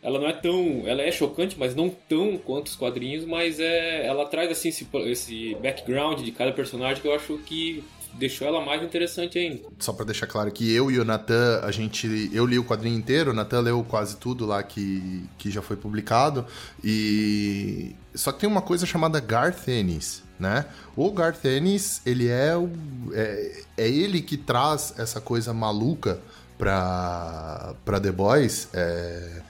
ela 0.02 0.18
não 0.18 0.26
é 0.26 0.32
tão. 0.32 0.84
Ela 0.86 1.02
é 1.02 1.12
chocante, 1.12 1.56
mas 1.58 1.74
não 1.74 1.90
tão 1.90 2.38
quanto 2.38 2.68
os 2.68 2.76
quadrinhos, 2.76 3.26
mas 3.26 3.60
é, 3.60 4.06
ela 4.06 4.24
traz 4.24 4.50
assim 4.50 4.70
esse, 4.70 4.88
esse 5.06 5.54
background 5.56 6.22
de 6.22 6.32
cada 6.32 6.52
personagem 6.52 7.02
que 7.02 7.06
eu 7.06 7.14
acho 7.14 7.36
que 7.38 7.84
deixou 8.14 8.46
ela 8.46 8.64
mais 8.64 8.82
interessante 8.82 9.38
ainda. 9.38 9.62
Só 9.78 9.92
para 9.92 10.04
deixar 10.04 10.26
claro 10.26 10.50
que 10.50 10.72
eu 10.72 10.90
e 10.90 10.98
o 10.98 11.04
Natan, 11.04 11.60
a 11.62 11.70
gente. 11.70 12.30
Eu 12.32 12.46
li 12.46 12.58
o 12.58 12.64
quadrinho 12.64 12.96
inteiro, 12.96 13.30
o 13.30 13.34
Natan 13.34 13.60
leu 13.60 13.84
quase 13.88 14.16
tudo 14.16 14.46
lá 14.46 14.62
que, 14.62 15.24
que 15.38 15.50
já 15.50 15.62
foi 15.62 15.76
publicado. 15.76 16.46
E. 16.82 17.94
Só 18.14 18.32
que 18.32 18.40
tem 18.40 18.48
uma 18.48 18.62
coisa 18.62 18.86
chamada 18.86 19.20
Garth 19.20 19.68
Ennis, 19.68 20.22
né? 20.38 20.66
O 20.96 21.10
Garth 21.12 21.44
Ennis, 21.44 22.02
ele 22.04 22.28
é, 22.28 22.56
o, 22.56 22.70
é, 23.12 23.62
é 23.76 23.88
ele 23.88 24.20
que 24.20 24.36
traz 24.36 24.94
essa 24.98 25.20
coisa 25.20 25.52
maluca 25.54 26.18
pra, 26.56 27.74
pra 27.84 28.00
The 28.00 28.10
Boys. 28.10 28.68
É 28.72 29.42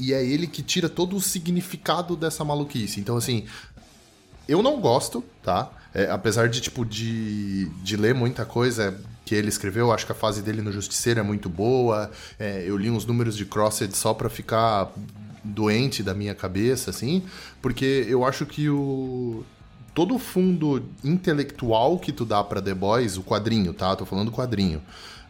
e 0.00 0.14
é 0.14 0.24
ele 0.24 0.46
que 0.46 0.62
tira 0.62 0.88
todo 0.88 1.14
o 1.14 1.20
significado 1.20 2.16
dessa 2.16 2.42
maluquice. 2.42 2.98
Então, 2.98 3.18
assim, 3.18 3.44
eu 4.48 4.62
não 4.62 4.80
gosto, 4.80 5.22
tá? 5.42 5.70
É, 5.94 6.10
apesar 6.10 6.48
de, 6.48 6.60
tipo, 6.60 6.84
de, 6.84 7.66
de 7.82 7.96
ler 7.96 8.14
muita 8.14 8.44
coisa 8.44 8.98
que 9.24 9.34
ele 9.34 9.48
escreveu, 9.48 9.92
acho 9.92 10.06
que 10.06 10.12
a 10.12 10.14
fase 10.14 10.42
dele 10.42 10.62
no 10.62 10.72
Justiceiro 10.72 11.20
é 11.20 11.22
muito 11.22 11.48
boa. 11.48 12.10
É, 12.38 12.64
eu 12.66 12.76
li 12.76 12.90
uns 12.90 13.04
números 13.04 13.36
de 13.36 13.44
Crossed 13.44 13.96
só 13.96 14.14
pra 14.14 14.28
ficar 14.28 14.92
doente 15.42 16.02
da 16.02 16.14
minha 16.14 16.34
cabeça, 16.34 16.90
assim, 16.90 17.22
porque 17.62 18.06
eu 18.08 18.24
acho 18.24 18.44
que 18.44 18.68
o 18.68 19.44
todo 19.94 20.14
o 20.14 20.18
fundo 20.18 20.84
intelectual 21.02 21.98
que 21.98 22.12
tu 22.12 22.24
dá 22.24 22.42
para 22.44 22.62
The 22.62 22.74
Boys, 22.74 23.16
o 23.16 23.22
quadrinho, 23.22 23.72
tá? 23.72 23.94
Tô 23.96 24.06
falando 24.06 24.30
quadrinho, 24.30 24.80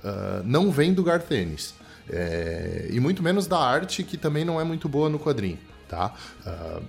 uh, 0.05 0.43
não 0.45 0.71
vem 0.71 0.93
do 0.93 1.03
Garth 1.03 1.31
Ennis. 1.31 1.75
É, 2.09 2.89
e 2.91 2.99
muito 2.99 3.23
menos 3.23 3.47
da 3.47 3.59
arte, 3.59 4.03
que 4.03 4.17
também 4.17 4.45
não 4.45 4.61
é 4.61 4.65
muito 4.65 4.89
boa 4.89 5.09
no 5.09 5.19
quadrinho, 5.19 5.59
tá? 5.89 6.13
Uh, 6.45 6.83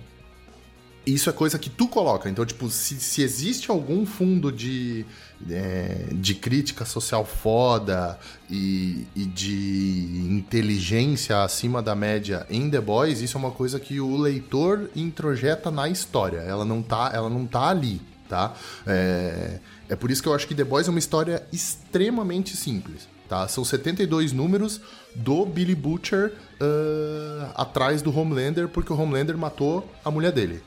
isso 1.06 1.28
é 1.28 1.32
coisa 1.32 1.58
que 1.58 1.68
tu 1.68 1.88
coloca. 1.88 2.28
Então, 2.28 2.44
tipo, 2.44 2.70
se, 2.70 2.96
se 2.96 3.22
existe 3.22 3.70
algum 3.70 4.06
fundo 4.06 4.52
de, 4.52 5.04
é, 5.50 6.06
de 6.12 6.34
crítica 6.34 6.84
social 6.84 7.24
foda 7.24 8.18
e, 8.48 9.06
e, 9.14 9.24
de 9.24 10.26
inteligência 10.30 11.42
acima 11.42 11.82
da 11.82 11.94
média 11.94 12.46
em 12.48 12.70
The 12.70 12.80
Boys, 12.80 13.20
isso 13.20 13.36
é 13.36 13.40
uma 13.40 13.50
coisa 13.50 13.80
que 13.80 14.00
o 14.00 14.16
leitor 14.16 14.90
introjeta 14.94 15.70
na 15.70 15.88
história. 15.88 16.38
Ela 16.38 16.64
não 16.64 16.82
tá, 16.82 17.10
ela 17.12 17.28
não 17.28 17.46
tá 17.46 17.68
ali, 17.68 18.00
tá? 18.28 18.54
É, 18.86 19.58
é 19.88 19.96
por 19.96 20.10
isso 20.10 20.22
que 20.22 20.28
eu 20.28 20.34
acho 20.34 20.46
que 20.46 20.54
The 20.54 20.64
Boys 20.64 20.86
é 20.86 20.90
uma 20.90 20.98
história 20.98 21.42
extremamente 21.52 22.56
simples 22.56 23.12
tá? 23.32 23.48
São 23.48 23.64
72 23.64 24.30
números 24.30 24.78
do 25.14 25.46
Billy 25.46 25.74
Butcher 25.74 26.34
uh, 26.60 27.50
atrás 27.54 28.02
do 28.02 28.14
Homelander, 28.14 28.68
porque 28.68 28.92
o 28.92 29.00
Homelander 29.00 29.38
matou 29.38 29.90
a 30.04 30.10
mulher 30.10 30.32
dele. 30.32 30.62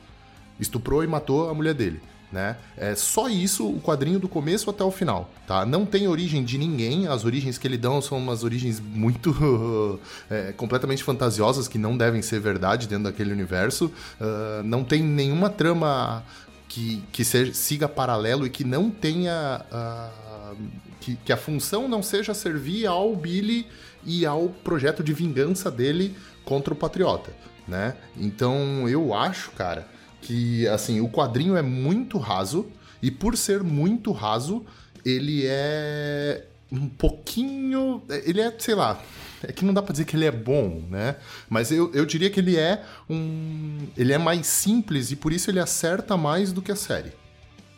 Estuprou 0.59 1.03
e 1.03 1.07
matou 1.07 1.50
a 1.50 1.53
mulher 1.53 1.74
dele. 1.74 2.01
Né? 2.31 2.57
É 2.75 2.95
só 2.95 3.29
isso 3.29 3.65
o 3.65 3.79
quadrinho 3.79 4.19
do 4.19 4.27
começo 4.27 4.69
até 4.69 4.83
o 4.83 4.91
final, 4.91 5.31
tá? 5.47 5.65
Não 5.65 5.85
tem 5.85 6.07
origem 6.07 6.43
de 6.43 6.57
ninguém, 6.57 7.07
as 7.07 7.24
origens 7.24 7.57
que 7.57 7.65
ele 7.65 7.77
dão 7.77 8.01
são 8.01 8.17
umas 8.17 8.43
origens 8.43 8.79
muito 8.79 10.00
é, 10.29 10.51
completamente 10.51 11.01
fantasiosas 11.03 11.67
que 11.67 11.77
não 11.77 11.95
devem 11.95 12.21
ser 12.21 12.41
verdade 12.41 12.88
dentro 12.88 13.05
daquele 13.05 13.31
universo. 13.31 13.85
Uh, 14.19 14.63
não 14.65 14.83
tem 14.83 15.01
nenhuma 15.01 15.50
trama 15.50 16.25
que, 16.67 17.03
que 17.12 17.24
seja, 17.24 17.53
siga 17.53 17.88
paralelo 17.88 18.45
e 18.45 18.50
que 18.50 18.65
não 18.65 18.89
tenha 18.89 19.63
uh, 19.71 20.55
que, 21.00 21.15
que 21.17 21.31
a 21.31 21.38
função 21.38 21.88
não 21.88 22.03
seja 22.03 22.33
servir 22.33 22.85
ao 22.85 23.15
Billy 23.15 23.67
e 24.03 24.25
ao 24.25 24.50
projeto 24.50 25.03
de 25.03 25.13
vingança 25.13 25.71
dele 25.71 26.15
contra 26.43 26.74
o 26.74 26.77
Patriota, 26.77 27.31
né? 27.67 27.95
Então 28.17 28.89
eu 28.89 29.13
acho, 29.13 29.51
cara, 29.51 29.88
que 30.25 30.67
assim 30.67 31.00
o 31.01 31.08
quadrinho 31.08 31.55
é 31.55 31.62
muito 31.62 32.17
raso 32.17 32.65
e 33.00 33.12
por 33.12 33.38
ser 33.38 33.62
muito 33.62 34.12
raso 34.12 34.65
ele 35.05 35.44
é 35.46 36.46
um 36.72 36.89
pouquinho, 36.89 38.01
ele 38.10 38.41
é, 38.41 38.51
sei 38.58 38.74
lá, 38.74 39.00
é 39.44 39.51
que 39.51 39.63
não 39.63 39.72
dá 39.72 39.84
pra 39.84 39.91
dizer 39.91 40.05
que 40.05 40.15
ele 40.15 40.25
é 40.25 40.32
bom, 40.32 40.82
né? 40.89 41.15
Mas 41.48 41.72
eu, 41.72 41.94
eu 41.94 42.08
diria 42.08 42.32
que 42.32 42.39
ele 42.39 42.58
é 42.58 42.84
um. 43.08 43.88
Ele 43.96 44.12
é 44.13 44.17
mais 44.17 44.48
simples 44.48 45.12
e 45.12 45.15
por 45.15 45.32
isso 45.32 45.51
ele 45.51 45.60
acerta 45.60 46.17
mais 46.17 46.51
do 46.51 46.60
que 46.60 46.72
a 46.72 46.75
série. 46.75 47.13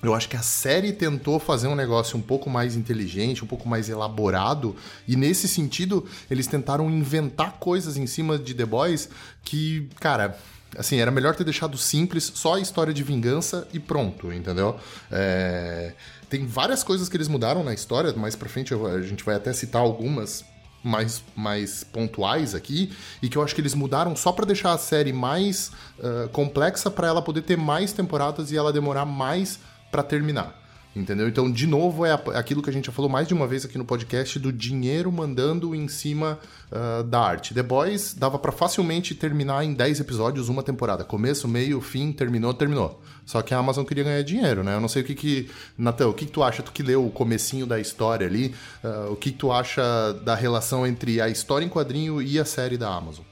Eu 0.01 0.13
acho 0.13 0.29
que 0.29 0.37
a 0.37 0.41
série 0.41 0.93
tentou 0.93 1.39
fazer 1.39 1.67
um 1.67 1.75
negócio 1.75 2.17
um 2.17 2.21
pouco 2.21 2.49
mais 2.49 2.77
inteligente, 2.77 3.43
um 3.43 3.47
pouco 3.47 3.67
mais 3.67 3.89
elaborado, 3.89 4.73
e 5.05 5.17
nesse 5.17 5.47
sentido, 5.49 6.05
eles 6.31 6.47
tentaram 6.47 6.89
inventar 6.89 7.53
coisas 7.53 7.97
em 7.97 8.07
cima 8.07 8.37
de 8.37 8.53
The 8.53 8.65
Boys 8.65 9.09
que, 9.43 9.89
cara, 9.99 10.37
assim, 10.77 10.99
era 10.99 11.11
melhor 11.11 11.35
ter 11.35 11.43
deixado 11.43 11.77
simples, 11.77 12.31
só 12.35 12.55
a 12.55 12.59
história 12.59 12.93
de 12.93 13.03
vingança 13.03 13.67
e 13.73 13.79
pronto, 13.79 14.31
entendeu? 14.31 14.79
É... 15.11 15.93
Tem 16.29 16.45
várias 16.45 16.83
coisas 16.83 17.07
que 17.09 17.17
eles 17.17 17.27
mudaram 17.27 17.63
na 17.63 17.73
história, 17.73 18.13
mais 18.13 18.35
pra 18.35 18.49
frente 18.49 18.73
a 18.73 19.01
gente 19.01 19.23
vai 19.23 19.35
até 19.35 19.53
citar 19.53 19.81
algumas 19.81 20.43
mais, 20.83 21.23
mais 21.35 21.83
pontuais 21.83 22.53
aqui 22.53 22.91
e 23.21 23.29
que 23.29 23.37
eu 23.37 23.43
acho 23.43 23.55
que 23.55 23.61
eles 23.61 23.73
mudaram 23.73 24.15
só 24.15 24.31
para 24.31 24.45
deixar 24.45 24.73
a 24.73 24.77
série 24.77 25.13
mais 25.13 25.71
uh, 25.99 26.29
complexa 26.29 26.91
para 26.91 27.07
ela 27.07 27.21
poder 27.21 27.41
ter 27.41 27.57
mais 27.57 27.93
temporadas 27.93 28.51
e 28.51 28.57
ela 28.57 28.73
demorar 28.73 29.05
mais 29.05 29.59
para 29.91 30.03
terminar. 30.03 30.66
Entendeu? 30.95 31.27
Então, 31.27 31.51
de 31.51 31.67
novo, 31.67 32.05
é 32.05 32.13
aquilo 32.33 32.61
que 32.63 32.69
a 32.69 32.73
gente 32.73 32.85
já 32.85 32.91
falou 32.91 33.09
mais 33.09 33.27
de 33.27 33.33
uma 33.33 33.45
vez 33.45 33.63
aqui 33.63 33.77
no 33.77 33.85
podcast 33.85 34.39
do 34.39 34.51
dinheiro 34.51 35.11
mandando 35.11 35.75
em 35.75 35.87
cima 35.87 36.39
uh, 36.71 37.03
da 37.03 37.19
arte. 37.19 37.53
The 37.53 37.61
Boys 37.61 38.15
dava 38.15 38.39
para 38.39 38.51
facilmente 38.51 39.13
terminar 39.13 39.63
em 39.63 39.73
10 39.73 39.99
episódios 39.99 40.49
uma 40.49 40.63
temporada. 40.63 41.03
Começo, 41.03 41.47
meio, 41.47 41.79
fim, 41.81 42.11
terminou, 42.11 42.51
terminou. 42.53 42.99
Só 43.25 43.43
que 43.43 43.53
a 43.53 43.57
Amazon 43.57 43.85
queria 43.85 44.03
ganhar 44.03 44.23
dinheiro, 44.23 44.63
né? 44.63 44.75
Eu 44.75 44.81
não 44.81 44.87
sei 44.87 45.03
o 45.03 45.05
que 45.05 45.13
que... 45.13 45.49
Natan, 45.77 46.07
o 46.07 46.13
que, 46.13 46.25
que 46.25 46.31
tu 46.31 46.41
acha? 46.41 46.63
Tu 46.63 46.71
que 46.71 46.81
leu 46.81 47.05
o 47.05 47.11
comecinho 47.11 47.67
da 47.67 47.79
história 47.79 48.25
ali, 48.25 48.55
uh, 48.83 49.11
o 49.11 49.15
que, 49.15 49.31
que 49.31 49.37
tu 49.37 49.51
acha 49.51 50.13
da 50.23 50.33
relação 50.33 50.87
entre 50.87 51.21
a 51.21 51.29
história 51.29 51.65
em 51.65 51.69
quadrinho 51.69 52.21
e 52.21 52.39
a 52.39 52.45
série 52.45 52.77
da 52.77 52.89
Amazon? 52.89 53.23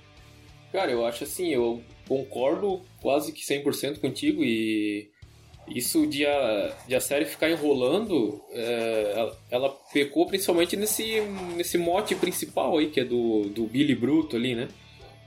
Cara, 0.71 0.91
eu 0.91 1.05
acho 1.05 1.23
assim, 1.23 1.49
eu 1.49 1.81
concordo 2.07 2.81
quase 3.01 3.31
que 3.31 3.41
100% 3.41 3.99
contigo 3.99 4.43
e 4.43 5.09
isso 5.67 6.05
de 6.05 6.25
a, 6.25 6.75
de 6.87 6.95
a 6.95 6.99
série 6.99 7.25
ficar 7.25 7.49
enrolando, 7.49 8.41
é, 8.51 9.13
ela, 9.15 9.37
ela, 9.49 9.69
pecou 9.91 10.27
principalmente 10.27 10.75
nesse, 10.75 11.21
nesse 11.55 11.77
mote 11.77 12.15
principal 12.15 12.77
aí, 12.77 12.87
que 12.87 12.99
é 12.99 13.03
do, 13.03 13.49
do 13.49 13.65
Billy 13.65 13.95
Bruto 13.95 14.35
ali, 14.35 14.53
né? 14.53 14.67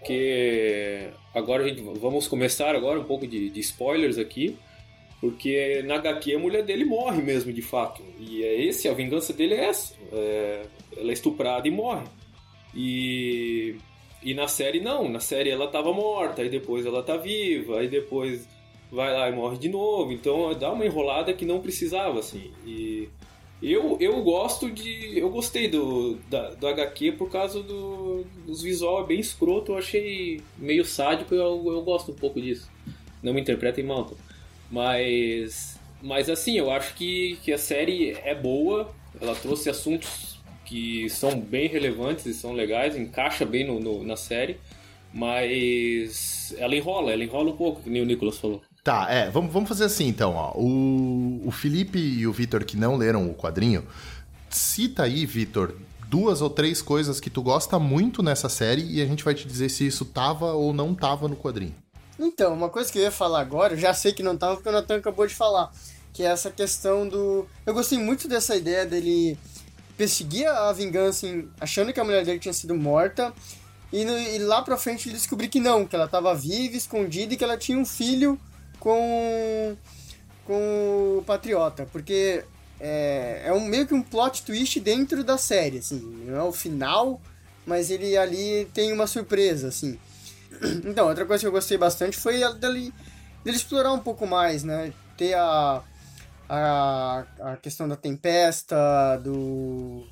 Que 0.04 1.09
agora 1.35 1.64
a 1.64 1.68
gente, 1.68 1.83
vamos 1.83 2.28
começar 2.28 2.75
agora 2.75 3.00
um 3.00 3.04
pouco 3.04 3.26
de, 3.26 3.50
de 3.50 3.61
spoilers 3.61 4.16
aqui, 4.16 4.57
porque 5.21 5.83
na 5.85 5.97
HQ 5.97 6.35
a 6.35 6.38
mulher 6.38 6.62
dele 6.62 6.85
morre 6.85 7.21
mesmo, 7.21 7.52
de 7.52 7.62
fato. 7.62 8.02
E 8.18 8.45
é 8.45 8.62
esse, 8.62 8.88
a 8.88 8.95
vingança 8.95 9.33
dele 9.33 9.54
é 9.54 9.64
essa. 9.64 9.95
É, 10.12 10.62
ela 10.97 11.11
é 11.11 11.12
estuprada 11.12 11.66
e 11.66 11.71
morre. 11.71 12.07
E, 12.73 13.76
e 14.23 14.35
na 14.35 14.47
série 14.47 14.78
não, 14.78 15.09
na 15.09 15.18
série 15.18 15.50
ela 15.50 15.66
tava 15.66 15.92
morta, 15.92 16.42
aí 16.42 16.49
depois 16.49 16.87
ela 16.87 17.02
tá 17.02 17.16
viva, 17.16 17.80
aí 17.80 17.88
depois 17.88 18.47
vai 18.90 19.12
lá 19.12 19.28
e 19.28 19.33
morre 19.33 19.59
de 19.59 19.68
novo. 19.68 20.12
Então 20.12 20.52
dá 20.59 20.73
uma 20.73 20.87
enrolada 20.87 21.33
que 21.33 21.45
não 21.45 21.61
precisava, 21.61 22.18
assim. 22.18 22.50
E 22.64 23.09
eu, 23.62 23.97
eu 24.00 24.23
gosto 24.23 24.71
de. 24.71 25.18
Eu 25.18 25.30
gostei 25.30 25.68
do, 25.68 26.16
da, 26.30 26.50
do 26.50 26.66
HQ 26.68 27.12
por 27.12 27.28
causa 27.28 27.61
do, 27.62 28.25
dos 28.47 28.62
visual 28.62 29.02
é 29.02 29.07
bem 29.07 29.18
escroto, 29.18 29.73
eu 29.73 29.78
achei 29.78 30.40
meio 30.57 30.85
sádico, 30.85 31.35
eu, 31.35 31.64
eu 31.66 31.83
gosto 31.83 32.12
um 32.12 32.14
pouco 32.14 32.40
disso. 32.40 32.71
Não 33.23 33.35
me 33.35 33.40
interpretem 33.40 33.85
mal, 33.85 34.04
tá? 34.04 34.14
mas. 34.71 35.76
Mas 36.00 36.30
assim, 36.30 36.57
eu 36.57 36.71
acho 36.71 36.95
que, 36.95 37.37
que 37.42 37.52
a 37.52 37.59
série 37.59 38.12
é 38.23 38.33
boa, 38.33 38.88
ela 39.21 39.35
trouxe 39.35 39.68
assuntos 39.68 40.38
que 40.64 41.11
são 41.11 41.40
bem 41.40 41.66
relevantes 41.66 42.25
e 42.25 42.33
são 42.33 42.52
legais, 42.52 42.97
encaixa 42.97 43.45
bem 43.45 43.66
no, 43.66 43.80
no 43.80 44.04
na 44.04 44.14
série, 44.14 44.59
mas 45.12 46.54
ela 46.57 46.76
enrola, 46.76 47.11
ela 47.11 47.25
enrola 47.25 47.50
um 47.50 47.57
pouco, 47.57 47.83
que 47.83 47.90
nem 47.90 48.00
o 48.00 48.04
Nicolas 48.04 48.38
falou. 48.38 48.62
Tá, 48.82 49.06
é, 49.11 49.28
vamos, 49.30 49.52
vamos 49.52 49.68
fazer 49.68 49.85
assim 49.85 50.06
então, 50.06 50.35
ó. 50.35 50.52
O, 50.56 51.42
o 51.47 51.50
Felipe 51.50 51.99
e 51.99 52.26
o 52.26 52.32
Vitor 52.32 52.64
que 52.64 52.76
não 52.76 52.97
leram 52.97 53.28
o 53.28 53.35
quadrinho, 53.35 53.87
cita 54.49 55.02
aí, 55.02 55.26
Vitor, 55.26 55.75
duas 56.08 56.40
ou 56.40 56.49
três 56.49 56.80
coisas 56.80 57.20
que 57.20 57.30
tu 57.30 57.42
gosta 57.42 57.78
muito 57.78 58.23
nessa 58.23 58.49
série 58.49 58.82
e 58.82 59.02
a 59.02 59.06
gente 59.06 59.23
vai 59.23 59.35
te 59.35 59.47
dizer 59.47 59.68
se 59.68 59.87
isso 59.87 60.04
tava 60.04 60.52
ou 60.52 60.73
não 60.73 60.94
tava 60.94 61.28
no 61.28 61.37
quadrinho. 61.37 61.75
Então, 62.18 62.52
uma 62.52 62.68
coisa 62.68 62.90
que 62.90 62.99
eu 62.99 63.02
ia 63.02 63.11
falar 63.11 63.40
agora, 63.40 63.75
eu 63.75 63.78
já 63.78 63.94
sei 63.94 64.12
que 64.12 64.23
não 64.23 64.37
tava 64.37 64.56
porque 64.56 64.68
o 64.68 64.73
Nathan 64.73 64.97
acabou 64.97 65.26
de 65.26 65.35
falar, 65.35 65.70
que 66.12 66.23
é 66.23 66.26
essa 66.26 66.50
questão 66.50 67.06
do. 67.06 67.47
Eu 67.64 67.75
gostei 67.75 67.99
muito 67.99 68.26
dessa 68.26 68.56
ideia 68.56 68.85
dele 68.85 69.38
perseguir 69.97 70.49
a 70.49 70.73
vingança 70.73 71.26
em... 71.26 71.49
achando 71.61 71.92
que 71.92 72.00
a 72.00 72.04
mulher 72.04 72.25
dele 72.25 72.38
tinha 72.38 72.52
sido 72.52 72.75
morta. 72.75 73.32
E, 73.92 74.04
no... 74.04 74.18
e 74.18 74.38
lá 74.38 74.62
pra 74.62 74.76
frente 74.76 75.08
ele 75.08 75.16
descobriu 75.16 75.49
que 75.49 75.61
não, 75.61 75.87
que 75.87 75.94
ela 75.94 76.08
tava 76.08 76.35
viva, 76.35 76.76
escondida 76.76 77.35
e 77.35 77.37
que 77.37 77.44
ela 77.44 77.56
tinha 77.56 77.78
um 77.78 77.87
filho 77.87 78.38
com. 78.78 79.76
com 80.44 81.18
o 81.18 81.25
Patriota. 81.25 81.87
Porque 81.90 82.44
é, 82.80 83.42
é 83.47 83.52
um, 83.52 83.61
meio 83.61 83.87
que 83.87 83.94
um 83.94 84.02
plot 84.02 84.42
twist 84.44 84.80
dentro 84.80 85.25
da 85.25 85.37
série, 85.37 85.78
assim. 85.78 86.00
Não 86.26 86.37
é 86.37 86.42
o 86.42 86.52
final, 86.52 87.20
mas 87.66 87.90
ele 87.90 88.16
ali 88.16 88.66
tem 88.73 88.92
uma 88.92 89.06
surpresa, 89.06 89.68
assim. 89.68 89.99
Então, 90.85 91.06
outra 91.06 91.26
coisa 91.26 91.42
que 91.42 91.47
eu 91.47 91.52
gostei 91.52 91.76
bastante 91.76 92.16
foi 92.16 92.40
dele, 92.54 92.92
dele 93.44 93.56
explorar 93.56 93.92
um 93.92 93.99
pouco 93.99 94.26
mais, 94.26 94.64
né? 94.64 94.92
Ter 95.16 95.35
a, 95.35 95.82
a, 96.49 97.25
a 97.40 97.56
questão 97.56 97.87
da 97.87 97.97
tempesta, 97.97 99.20
do. 99.23 100.04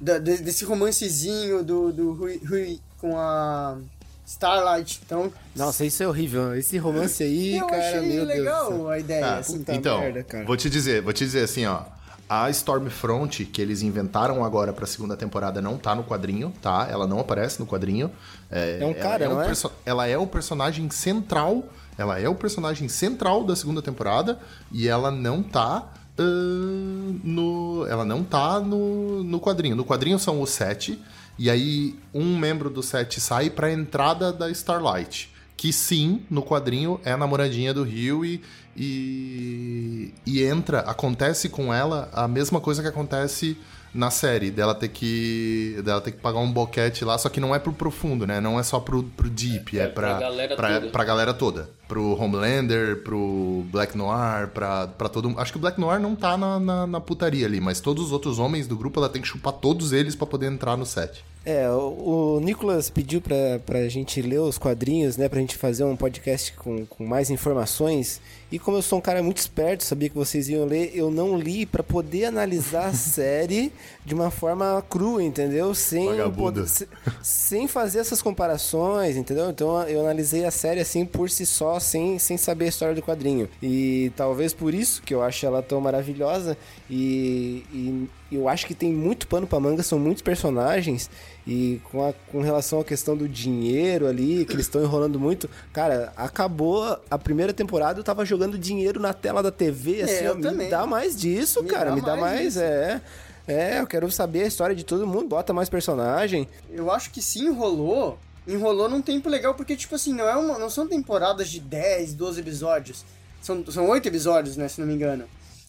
Da, 0.00 0.18
desse 0.18 0.64
romancezinho 0.64 1.64
do, 1.64 1.92
do 1.92 2.12
Rui, 2.12 2.40
Rui 2.44 2.80
com 2.98 3.16
a 3.16 3.78
Starlight. 4.28 5.00
Então. 5.06 5.32
Nossa, 5.56 5.86
isso 5.86 6.02
é 6.02 6.06
horrível. 6.06 6.54
Esse 6.54 6.76
romance 6.76 7.22
aí, 7.22 7.56
eu 7.56 7.66
cara, 7.66 7.82
achei 7.82 8.00
meu 8.14 8.24
legal 8.24 8.70
Deus. 8.70 8.90
a 8.90 8.98
ideia. 8.98 9.26
Ah, 9.26 9.38
assim, 9.38 9.64
então, 9.68 10.00
merda, 10.00 10.22
cara. 10.22 10.44
vou 10.44 10.56
te 10.56 10.68
dizer, 10.68 11.00
vou 11.00 11.12
te 11.14 11.24
dizer 11.24 11.42
assim, 11.44 11.64
ó. 11.64 11.80
A 12.28 12.50
Stormfront 12.50 13.46
que 13.46 13.62
eles 13.62 13.80
inventaram 13.80 14.44
agora 14.44 14.70
pra 14.70 14.84
segunda 14.86 15.16
temporada 15.16 15.62
não 15.62 15.78
tá 15.78 15.94
no 15.94 16.04
quadrinho, 16.04 16.52
tá? 16.60 16.86
Ela 16.90 17.06
não 17.06 17.18
aparece 17.20 17.58
no 17.58 17.66
quadrinho. 17.66 18.10
É 18.50 18.78
um 18.82 18.90
ela 18.90 18.94
cara, 18.94 19.30
um 19.30 19.34
não 19.36 19.42
é? 19.42 19.46
perso- 19.46 19.72
Ela 19.86 20.06
é 20.06 20.18
o 20.18 20.26
personagem 20.26 20.90
central. 20.90 21.64
Ela 21.96 22.20
é 22.20 22.28
o 22.28 22.34
personagem 22.34 22.86
central 22.86 23.44
da 23.44 23.56
segunda 23.56 23.80
temporada 23.80 24.38
e 24.70 24.86
ela 24.86 25.10
não 25.10 25.42
tá 25.42 25.90
ahn, 26.18 27.20
no. 27.22 27.86
Ela 27.88 28.04
não 28.04 28.24
tá 28.24 28.60
no, 28.60 29.22
no 29.22 29.40
quadrinho. 29.40 29.76
No 29.76 29.84
quadrinho 29.84 30.18
são 30.18 30.40
os 30.40 30.50
sete. 30.50 31.00
E 31.38 31.48
aí 31.48 31.94
um 32.12 32.36
membro 32.36 32.68
do 32.68 32.82
sete 32.82 33.20
sai 33.20 33.48
pra 33.48 33.72
entrada 33.72 34.32
da 34.32 34.50
Starlight. 34.50 35.32
Que 35.56 35.72
sim, 35.72 36.22
no 36.30 36.42
quadrinho 36.42 37.00
é 37.04 37.12
a 37.12 37.16
namoradinha 37.16 37.74
do 37.74 37.82
Rio 37.82 38.24
e, 38.24 38.40
e, 38.76 40.14
e 40.24 40.42
entra, 40.42 40.80
acontece 40.80 41.48
com 41.48 41.74
ela 41.74 42.08
a 42.12 42.28
mesma 42.28 42.60
coisa 42.60 42.80
que 42.80 42.88
acontece 42.88 43.56
na 43.98 44.10
série, 44.10 44.50
dela 44.50 44.74
ter 44.74 44.88
que 44.88 45.80
dela 45.84 46.00
ter 46.00 46.12
que 46.12 46.18
pagar 46.18 46.38
um 46.38 46.50
boquete 46.50 47.04
lá, 47.04 47.18
só 47.18 47.28
que 47.28 47.40
não 47.40 47.54
é 47.54 47.58
pro 47.58 47.72
profundo, 47.72 48.26
né? 48.26 48.40
Não 48.40 48.58
é 48.58 48.62
só 48.62 48.78
pro, 48.78 49.02
pro 49.02 49.28
deep, 49.28 49.78
é, 49.78 49.82
É, 49.82 49.86
pra, 49.88 50.14
pra 50.14 50.20
galera 50.20 50.56
pra, 50.56 50.74
toda. 50.80 50.90
pra 50.92 51.04
galera 51.04 51.34
toda. 51.34 51.70
Pro 51.88 52.14
Homelander, 52.20 53.02
pro 53.02 53.64
Black 53.72 53.96
Noir, 53.96 54.48
pra, 54.48 54.86
pra 54.86 55.08
todo 55.08 55.34
Acho 55.38 55.52
que 55.52 55.58
o 55.58 55.60
Black 55.60 55.80
Noir 55.80 55.98
não 55.98 56.14
tá 56.14 56.36
na, 56.36 56.60
na, 56.60 56.86
na 56.86 57.00
putaria 57.00 57.46
ali, 57.46 57.60
mas 57.60 57.80
todos 57.80 58.04
os 58.06 58.12
outros 58.12 58.38
homens 58.38 58.66
do 58.66 58.76
grupo, 58.76 59.00
ela 59.00 59.08
tem 59.08 59.20
que 59.22 59.28
chupar 59.28 59.54
todos 59.54 59.92
eles 59.92 60.14
pra 60.14 60.26
poder 60.26 60.46
entrar 60.52 60.76
no 60.76 60.84
set. 60.86 61.24
É, 61.46 61.68
o, 61.70 62.36
o 62.36 62.40
Nicolas 62.40 62.90
pediu 62.90 63.22
pra, 63.22 63.58
pra 63.64 63.88
gente 63.88 64.20
ler 64.20 64.38
os 64.40 64.58
quadrinhos, 64.58 65.16
né? 65.16 65.28
Pra 65.30 65.40
gente 65.40 65.56
fazer 65.56 65.82
um 65.84 65.96
podcast 65.96 66.52
com, 66.52 66.84
com 66.84 67.06
mais 67.06 67.30
informações. 67.30 68.20
E 68.50 68.58
como 68.58 68.78
eu 68.78 68.82
sou 68.82 68.98
um 68.98 69.02
cara 69.02 69.22
muito 69.22 69.36
esperto, 69.38 69.84
sabia 69.84 70.08
que 70.08 70.14
vocês 70.16 70.48
iam 70.48 70.64
ler, 70.64 70.90
eu 70.94 71.10
não 71.10 71.36
li 71.38 71.66
pra 71.66 71.82
poder 71.82 72.24
analisar 72.24 72.86
a 72.86 72.92
série 72.94 73.70
de 74.06 74.14
uma 74.14 74.30
forma 74.30 74.82
crua, 74.88 75.22
entendeu? 75.22 75.74
Sem, 75.74 76.08
poder- 76.30 76.66
se- 76.68 76.88
sem 77.22 77.68
fazer 77.68 77.98
essas 77.98 78.22
comparações, 78.22 79.16
entendeu? 79.18 79.50
Então 79.50 79.82
eu 79.82 80.00
analisei 80.00 80.46
a 80.46 80.50
série 80.50 80.80
assim 80.80 81.04
por 81.04 81.28
si 81.28 81.44
só, 81.44 81.78
sem, 81.78 82.18
sem 82.18 82.38
saber 82.38 82.64
a 82.64 82.68
história 82.68 82.94
do 82.94 83.02
quadrinho. 83.02 83.48
E 83.62 84.10
talvez 84.16 84.54
por 84.54 84.72
isso 84.72 85.02
que 85.02 85.12
eu 85.14 85.22
acho 85.22 85.44
ela 85.44 85.62
tão 85.62 85.78
maravilhosa. 85.80 86.56
E, 86.90 87.64
e 87.72 88.08
eu 88.32 88.48
acho 88.48 88.66
que 88.66 88.74
tem 88.74 88.92
muito 88.92 89.26
pano 89.26 89.46
pra 89.46 89.60
manga, 89.60 89.82
são 89.82 89.98
muitos 89.98 90.22
personagens. 90.22 91.10
E 91.50 91.80
com, 91.90 92.06
a- 92.06 92.12
com 92.30 92.42
relação 92.42 92.78
à 92.80 92.84
questão 92.84 93.16
do 93.16 93.26
dinheiro 93.26 94.06
ali, 94.06 94.44
que 94.44 94.52
eles 94.52 94.66
estão 94.66 94.82
enrolando 94.82 95.18
muito, 95.18 95.48
cara, 95.72 96.12
acabou 96.14 96.84
a 97.10 97.18
primeira 97.18 97.54
temporada, 97.54 97.98
eu 97.98 98.04
tava 98.04 98.22
jogando 98.22 98.58
dinheiro 98.58 99.00
na 99.00 99.14
tela 99.14 99.42
da 99.42 99.50
TV, 99.50 100.02
assim, 100.02 100.24
eu 100.24 100.32
ó, 100.32 100.34
me 100.34 100.42
também. 100.42 100.68
dá 100.68 100.84
mais 100.86 101.16
disso, 101.16 101.62
Me 101.62 101.68
cara, 101.70 101.88
dá 101.90 101.96
me 101.96 102.02
dá 102.02 102.16
mais 102.16 102.34
mais, 102.34 102.56
é. 102.58 103.00
É, 103.46 103.80
eu 103.80 103.86
quero 103.86 104.10
saber 104.12 104.42
a 104.42 104.46
história 104.46 104.76
de 104.76 104.84
todo 104.84 105.06
mundo, 105.06 105.26
bota 105.28 105.54
mais 105.54 105.70
personagem. 105.70 106.46
Eu 106.70 106.90
acho 106.92 107.10
que 107.10 107.22
se 107.22 107.38
enrolou, 107.38 108.18
enrolou 108.46 108.86
num 108.90 109.00
tempo 109.00 109.26
legal, 109.30 109.54
porque, 109.54 109.74
tipo 109.74 109.94
assim, 109.94 110.12
não, 110.12 110.28
é 110.28 110.36
uma, 110.36 110.58
não 110.58 110.68
são 110.68 110.86
temporadas 110.86 111.48
de 111.48 111.60
10, 111.60 112.12
12 112.12 112.40
episódios. 112.40 113.06
São, 113.40 113.64
são 113.72 113.88
8 113.88 114.06
episódios, 114.06 114.54
né, 114.58 114.68
se 114.68 114.78
não 114.82 114.86
me 114.86 114.92
engano. 114.92 115.24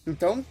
Então, 0.06 0.44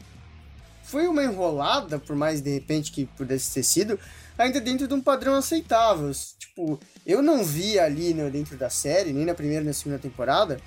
foi 0.83 1.07
uma 1.07 1.23
enrolada, 1.23 1.99
por 1.99 2.15
mais 2.15 2.41
de 2.41 2.49
repente 2.51 2.91
que 2.91 3.05
pudesse 3.05 3.53
ter 3.53 3.61
sido, 3.61 3.99
ainda 4.43 4.61
dentro 4.61 4.87
de 4.87 4.93
um 4.93 5.01
padrão 5.01 5.35
aceitável. 5.35 6.11
Tipo, 6.37 6.79
eu 7.05 7.21
não 7.21 7.43
vi 7.43 7.77
ali 7.77 8.13
né, 8.13 8.29
dentro 8.29 8.57
da 8.57 8.69
série, 8.69 9.11
nem 9.11 9.25
na 9.25 9.33
primeira 9.33 9.61
nem 9.61 9.69
na 9.69 9.73
segunda 9.73 9.99
temporada, 9.99 10.59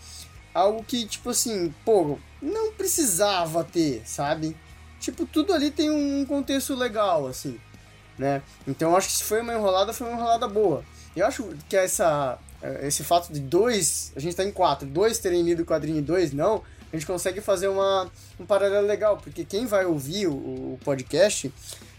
algo 0.53 0.85
que, 0.85 1.07
tipo 1.07 1.31
assim, 1.31 1.75
pô, 1.85 2.19
não 2.41 2.73
precisava 2.73 3.65
ter, 3.65 4.03
sabe? 4.05 4.55
Tipo, 5.01 5.27
tudo 5.27 5.53
ali 5.53 5.71
tem 5.71 5.91
um 5.91 6.25
contexto 6.27 6.75
legal, 6.75 7.27
assim, 7.27 7.59
né? 8.19 8.43
Então 8.69 8.95
acho 8.95 9.09
que 9.09 9.15
se 9.15 9.25
foi 9.25 9.41
uma 9.41 9.55
enrolada, 9.55 9.93
foi 9.93 10.07
uma 10.07 10.17
enrolada 10.17 10.47
boa. 10.47 10.85
Eu 11.17 11.27
acho 11.27 11.49
que 11.69 11.77
essa, 11.77 12.39
eh, 12.63 12.87
esse 12.87 13.03
fato 13.03 13.33
de 13.33 13.41
dois, 13.41 14.13
a 14.15 14.21
gente 14.21 14.37
tá 14.37 14.45
em 14.45 14.53
quatro, 14.53 14.87
dois 14.87 15.19
terem 15.19 15.43
lido 15.43 15.63
o 15.63 15.67
quadrinho 15.67 15.99
e 15.99 16.03
dois 16.03 16.33
não, 16.33 16.63
a 16.93 16.97
gente 16.97 17.07
consegue 17.07 17.41
fazer 17.41 17.69
uma, 17.69 18.11
um 18.39 18.45
paralelo 18.45 18.87
legal, 18.87 19.17
porque 19.17 19.45
quem 19.45 19.67
vai 19.67 19.87
ouvir 19.87 20.27
o, 20.27 20.35
o 20.35 20.79
podcast 20.85 21.53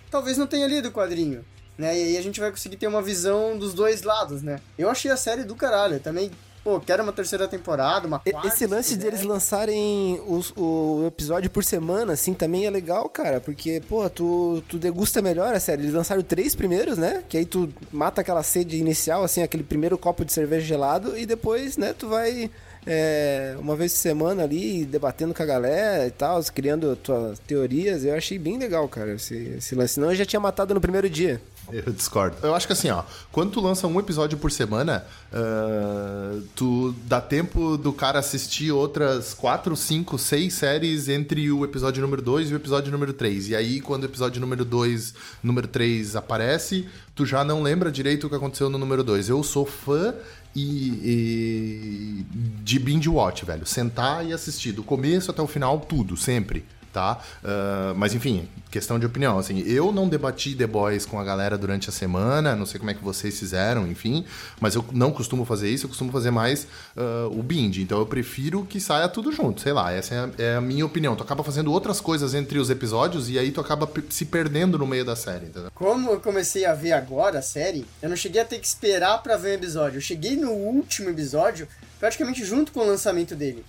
talvez 0.09 0.37
não 0.37 0.45
tenha 0.45 0.67
lido 0.67 0.89
o 0.89 0.91
quadrinho, 0.91 1.43
né? 1.77 1.97
E 1.97 2.03
aí 2.03 2.17
a 2.17 2.21
gente 2.21 2.39
vai 2.39 2.51
conseguir 2.51 2.77
ter 2.77 2.87
uma 2.87 3.01
visão 3.01 3.57
dos 3.57 3.73
dois 3.73 4.03
lados, 4.03 4.41
né? 4.41 4.59
Eu 4.77 4.89
achei 4.89 5.09
a 5.11 5.17
série 5.17 5.43
do 5.43 5.55
caralho, 5.55 5.99
também, 5.99 6.29
pô, 6.63 6.79
quero 6.79 7.03
uma 7.03 7.11
terceira 7.11 7.47
temporada, 7.47 8.07
uma 8.07 8.19
quarta. 8.19 8.47
Esse 8.47 8.65
lance 8.67 8.95
deles 8.95 9.21
puder. 9.21 9.33
lançarem 9.33 10.21
os- 10.27 10.53
o 10.55 11.03
episódio 11.07 11.49
por 11.49 11.63
semana, 11.63 12.13
assim, 12.13 12.33
também 12.33 12.65
é 12.65 12.69
legal, 12.69 13.09
cara. 13.09 13.41
Porque, 13.41 13.81
pô, 13.89 14.09
tu, 14.09 14.63
tu 14.69 14.77
degusta 14.77 15.21
melhor 15.21 15.53
a 15.53 15.59
série. 15.59 15.81
Eles 15.83 15.93
lançaram 15.93 16.21
três 16.21 16.55
primeiros, 16.55 16.97
né? 16.97 17.23
Que 17.27 17.37
aí 17.37 17.45
tu 17.45 17.69
mata 17.91 18.21
aquela 18.21 18.43
sede 18.43 18.77
inicial, 18.77 19.23
assim, 19.23 19.41
aquele 19.43 19.63
primeiro 19.63 19.97
copo 19.97 20.23
de 20.23 20.31
cerveja 20.31 20.65
gelado. 20.65 21.17
E 21.17 21.25
depois, 21.25 21.75
né, 21.77 21.93
tu 21.97 22.07
vai 22.07 22.49
é, 22.85 23.55
uma 23.59 23.75
vez 23.77 23.93
por 23.93 23.99
semana 23.99 24.43
ali, 24.43 24.83
debatendo 24.85 25.33
com 25.33 25.41
a 25.41 25.45
galera 25.45 26.05
e 26.05 26.11
tal, 26.11 26.41
criando 26.53 26.95
tuas 26.97 27.39
teorias. 27.39 28.03
Eu 28.03 28.13
achei 28.15 28.37
bem 28.37 28.57
legal, 28.57 28.87
cara, 28.89 29.13
esse, 29.13 29.35
esse 29.57 29.73
lance. 29.75 29.93
Senão 29.95 30.09
eu 30.09 30.15
já 30.15 30.25
tinha 30.25 30.39
matado 30.39 30.73
no 30.73 30.81
primeiro 30.81 31.09
dia. 31.09 31.41
Eu 31.71 31.91
discordo. 31.93 32.37
Eu 32.43 32.53
acho 32.53 32.67
que 32.67 32.73
assim, 32.73 32.89
ó, 32.89 33.03
quando 33.31 33.51
tu 33.51 33.61
lança 33.61 33.87
um 33.87 33.99
episódio 33.99 34.37
por 34.37 34.51
semana, 34.51 35.05
ah, 35.31 36.39
tu 36.55 36.93
dá 37.05 37.21
tempo 37.21 37.77
do 37.77 37.93
cara 37.93 38.19
assistir 38.19 38.71
outras 38.71 39.33
4, 39.33 39.75
5, 39.75 40.17
6 40.17 40.53
séries 40.53 41.09
entre 41.09 41.51
o 41.51 41.63
episódio 41.63 42.01
número 42.01 42.21
2 42.21 42.51
e 42.51 42.53
o 42.53 42.57
episódio 42.57 42.91
número 42.91 43.13
3. 43.13 43.49
E 43.49 43.55
aí, 43.55 43.81
quando 43.81 44.03
o 44.03 44.07
episódio 44.07 44.41
número 44.41 44.65
2, 44.65 45.13
número 45.41 45.67
3 45.67 46.15
aparece, 46.15 46.87
tu 47.15 47.25
já 47.25 47.43
não 47.43 47.61
lembra 47.61 47.91
direito 47.91 48.27
o 48.27 48.29
que 48.29 48.35
aconteceu 48.35 48.69
no 48.69 48.77
número 48.77 49.03
2. 49.03 49.29
Eu 49.29 49.43
sou 49.43 49.65
fã 49.65 50.13
e, 50.55 50.89
e 51.03 52.25
de 52.63 52.77
binge 52.79 53.09
watch, 53.09 53.45
velho. 53.45 53.65
Sentar 53.65 54.25
e 54.25 54.33
assistir 54.33 54.71
do 54.71 54.83
começo 54.83 55.31
até 55.31 55.41
o 55.41 55.47
final, 55.47 55.79
tudo, 55.79 56.17
sempre 56.17 56.65
tá? 56.93 57.19
Ah, 57.43 57.93
mas 57.95 58.13
enfim, 58.13 58.47
questão 58.71 58.97
de 58.97 59.05
opinião. 59.05 59.37
Assim, 59.37 59.59
eu 59.61 59.91
não 59.91 60.07
debati 60.07 60.55
The 60.55 60.67
Boys 60.67 61.05
com 61.05 61.19
a 61.19 61.23
galera 61.23 61.57
durante 61.57 61.89
a 61.89 61.91
semana, 61.91 62.55
não 62.55 62.65
sei 62.65 62.79
como 62.79 62.91
é 62.91 62.93
que 62.93 63.03
vocês 63.03 63.37
fizeram, 63.37 63.87
enfim, 63.87 64.23
mas 64.61 64.75
eu 64.75 64.85
não 64.93 65.11
costumo 65.11 65.43
fazer 65.43 65.69
isso, 65.69 65.85
eu 65.85 65.89
costumo 65.89 66.11
fazer 66.11 66.31
mais 66.31 66.67
ah, 66.95 67.27
o 67.31 67.41
binge. 67.43 67.81
Então 67.81 67.99
eu 67.99 68.05
prefiro 68.05 68.63
que 68.63 68.79
saia 68.79 69.09
tudo 69.09 69.31
junto, 69.31 69.59
sei 69.61 69.73
lá, 69.73 69.91
essa 69.91 70.13
é 70.13 70.19
a, 70.19 70.29
é 70.37 70.55
a 70.55 70.61
minha 70.61 70.85
opinião. 70.85 71.15
Tu 71.15 71.23
acaba 71.23 71.43
fazendo 71.43 71.71
outras 71.71 71.99
coisas 71.99 72.33
entre 72.33 72.59
os 72.59 72.69
episódios 72.69 73.29
e 73.29 73.39
aí 73.39 73.51
tu 73.51 73.59
acaba 73.59 73.89
se 74.09 74.25
perdendo 74.25 74.77
no 74.77 74.85
meio 74.85 75.03
da 75.03 75.15
série, 75.15 75.47
entendeu? 75.47 75.71
Como 75.73 76.11
eu 76.11 76.19
comecei 76.19 76.65
a 76.65 76.73
ver 76.73 76.93
agora 76.93 77.39
a 77.39 77.41
série, 77.41 77.85
eu 78.01 78.09
não 78.09 78.15
cheguei 78.15 78.41
a 78.41 78.45
ter 78.45 78.59
que 78.59 78.67
esperar 78.67 79.21
pra 79.23 79.35
ver 79.37 79.49
o 79.49 79.53
episódio. 79.53 79.97
Eu 79.97 80.01
cheguei 80.01 80.35
no 80.35 80.51
último 80.51 81.09
episódio, 81.09 81.67
praticamente 81.99 82.45
junto 82.45 82.71
com 82.71 82.81
o 82.81 82.85
lançamento 82.85 83.35
dele. 83.35 83.65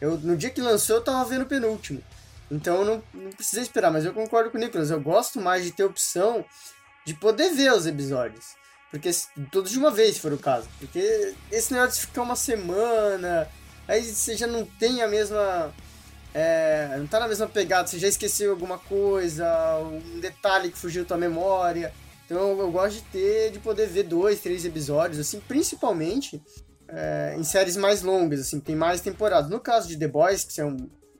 Eu, 0.00 0.18
no 0.18 0.36
dia 0.36 0.50
que 0.50 0.60
lançou, 0.60 0.96
eu 0.96 1.02
tava 1.02 1.24
vendo 1.28 1.42
o 1.42 1.46
penúltimo. 1.46 2.02
Então 2.52 2.84
não, 2.84 3.02
não 3.14 3.30
precisei 3.30 3.62
esperar, 3.62 3.90
mas 3.90 4.04
eu 4.04 4.12
concordo 4.12 4.50
com 4.50 4.58
o 4.58 4.60
Nicolas. 4.60 4.90
Eu 4.90 5.00
gosto 5.00 5.40
mais 5.40 5.64
de 5.64 5.72
ter 5.72 5.84
opção 5.84 6.44
de 7.06 7.14
poder 7.14 7.54
ver 7.54 7.72
os 7.72 7.86
episódios. 7.86 8.54
Porque 8.90 9.10
todos 9.50 9.70
de 9.70 9.78
uma 9.78 9.90
vez, 9.90 10.16
se 10.16 10.20
for 10.20 10.34
o 10.34 10.38
caso. 10.38 10.68
Porque 10.78 11.34
esse 11.50 11.72
negócio 11.72 12.02
de 12.02 12.06
ficar 12.06 12.20
uma 12.20 12.36
semana, 12.36 13.48
aí 13.88 14.04
você 14.04 14.36
já 14.36 14.46
não 14.46 14.66
tem 14.66 15.00
a 15.00 15.08
mesma. 15.08 15.72
é, 16.34 16.94
não 16.98 17.06
tá 17.06 17.18
na 17.18 17.26
mesma 17.26 17.48
pegada, 17.48 17.88
você 17.88 17.98
já 17.98 18.06
esqueceu 18.06 18.50
alguma 18.50 18.78
coisa, 18.78 19.78
um 19.78 20.20
detalhe 20.20 20.70
que 20.70 20.78
fugiu 20.78 21.04
da 21.04 21.08
tua 21.08 21.16
memória. 21.16 21.90
Então 22.26 22.50
eu, 22.50 22.60
eu 22.60 22.70
gosto 22.70 22.96
de 22.96 23.02
ter, 23.04 23.50
de 23.50 23.60
poder 23.60 23.86
ver 23.86 24.02
dois, 24.02 24.40
três 24.40 24.62
episódios, 24.66 25.18
assim, 25.18 25.40
principalmente 25.40 26.42
é, 26.86 27.34
em 27.38 27.44
séries 27.44 27.78
mais 27.78 28.02
longas, 28.02 28.40
assim, 28.40 28.60
tem 28.60 28.76
mais 28.76 29.00
temporadas. 29.00 29.50
No 29.50 29.58
caso 29.58 29.88
de 29.88 29.96
The 29.96 30.08
Boys, 30.08 30.44
que 30.44 30.52
são 30.52 30.76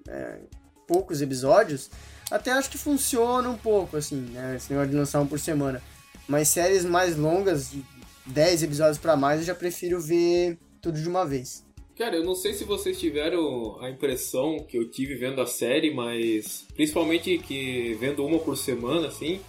é, 0.06 0.40
poucos 0.86 1.22
episódios, 1.22 1.90
até 2.30 2.50
acho 2.52 2.70
que 2.70 2.78
funciona 2.78 3.48
um 3.48 3.56
pouco, 3.56 3.96
assim, 3.96 4.16
né? 4.16 4.56
Esse 4.56 4.70
negócio 4.70 4.90
de 4.90 4.96
lançar 4.96 5.20
um 5.20 5.26
por 5.26 5.38
semana. 5.38 5.82
Mas 6.26 6.48
séries 6.48 6.84
mais 6.84 7.16
longas, 7.16 7.70
de 7.70 7.84
10 8.26 8.62
episódios 8.62 8.98
para 8.98 9.16
mais, 9.16 9.40
eu 9.40 9.46
já 9.46 9.54
prefiro 9.54 10.00
ver 10.00 10.58
tudo 10.80 11.00
de 11.00 11.08
uma 11.08 11.24
vez. 11.24 11.64
Cara, 11.96 12.16
eu 12.16 12.24
não 12.24 12.34
sei 12.34 12.54
se 12.54 12.64
vocês 12.64 12.98
tiveram 12.98 13.78
a 13.80 13.90
impressão 13.90 14.64
que 14.66 14.78
eu 14.78 14.90
tive 14.90 15.14
vendo 15.14 15.40
a 15.40 15.46
série, 15.46 15.92
mas 15.92 16.64
principalmente 16.74 17.36
que 17.38 17.94
vendo 18.00 18.24
uma 18.24 18.38
por 18.38 18.56
semana, 18.56 19.08
assim, 19.08 19.40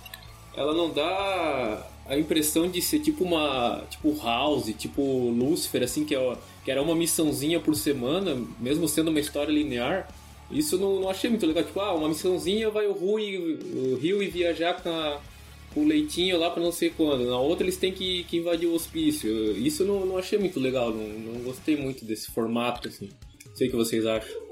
ela 0.55 0.73
não 0.73 0.91
dá 0.91 1.87
a 2.05 2.17
impressão 2.17 2.69
de 2.69 2.81
ser 2.81 2.99
tipo 2.99 3.23
uma. 3.23 3.85
tipo 3.89 4.15
House, 4.21 4.73
tipo 4.77 5.01
Lucifer, 5.01 5.83
assim, 5.83 6.03
que, 6.03 6.15
é, 6.15 6.37
que 6.65 6.69
era 6.69 6.81
uma 6.81 6.95
missãozinha 6.95 7.59
por 7.59 7.75
semana, 7.75 8.35
mesmo 8.59 8.87
sendo 8.87 9.09
uma 9.09 9.19
história 9.19 9.51
linear. 9.51 10.13
Isso 10.53 10.77
não, 10.77 10.99
não 10.99 11.09
achei 11.09 11.29
muito 11.29 11.45
legal. 11.45 11.63
Tipo, 11.63 11.79
ah, 11.79 11.93
uma 11.93 12.07
missãozinha 12.07 12.69
vai 12.69 12.87
o 12.87 12.93
Rio, 12.93 13.59
o 13.93 13.95
Rio 13.95 14.21
e 14.21 14.27
viajar 14.27 14.81
com, 14.81 14.89
a, 14.89 15.19
com 15.73 15.81
o 15.81 15.87
leitinho 15.87 16.37
lá 16.37 16.49
pra 16.49 16.61
não 16.61 16.71
sei 16.71 16.89
quando. 16.89 17.29
Na 17.29 17.39
outra 17.39 17.65
eles 17.65 17.77
têm 17.77 17.91
que, 17.91 18.23
que 18.25 18.37
invadir 18.37 18.67
o 18.67 18.73
hospício. 18.73 19.29
Isso 19.57 19.83
não, 19.83 20.05
não 20.05 20.17
achei 20.17 20.37
muito 20.37 20.59
legal. 20.59 20.91
Não, 20.91 21.07
não 21.07 21.41
gostei 21.41 21.75
muito 21.75 22.05
desse 22.05 22.31
formato, 22.31 22.87
assim. 22.87 23.09
Sei 23.55 23.67
o 23.67 23.71
que 23.71 23.77
vocês 23.77 24.05
acham. 24.05 24.43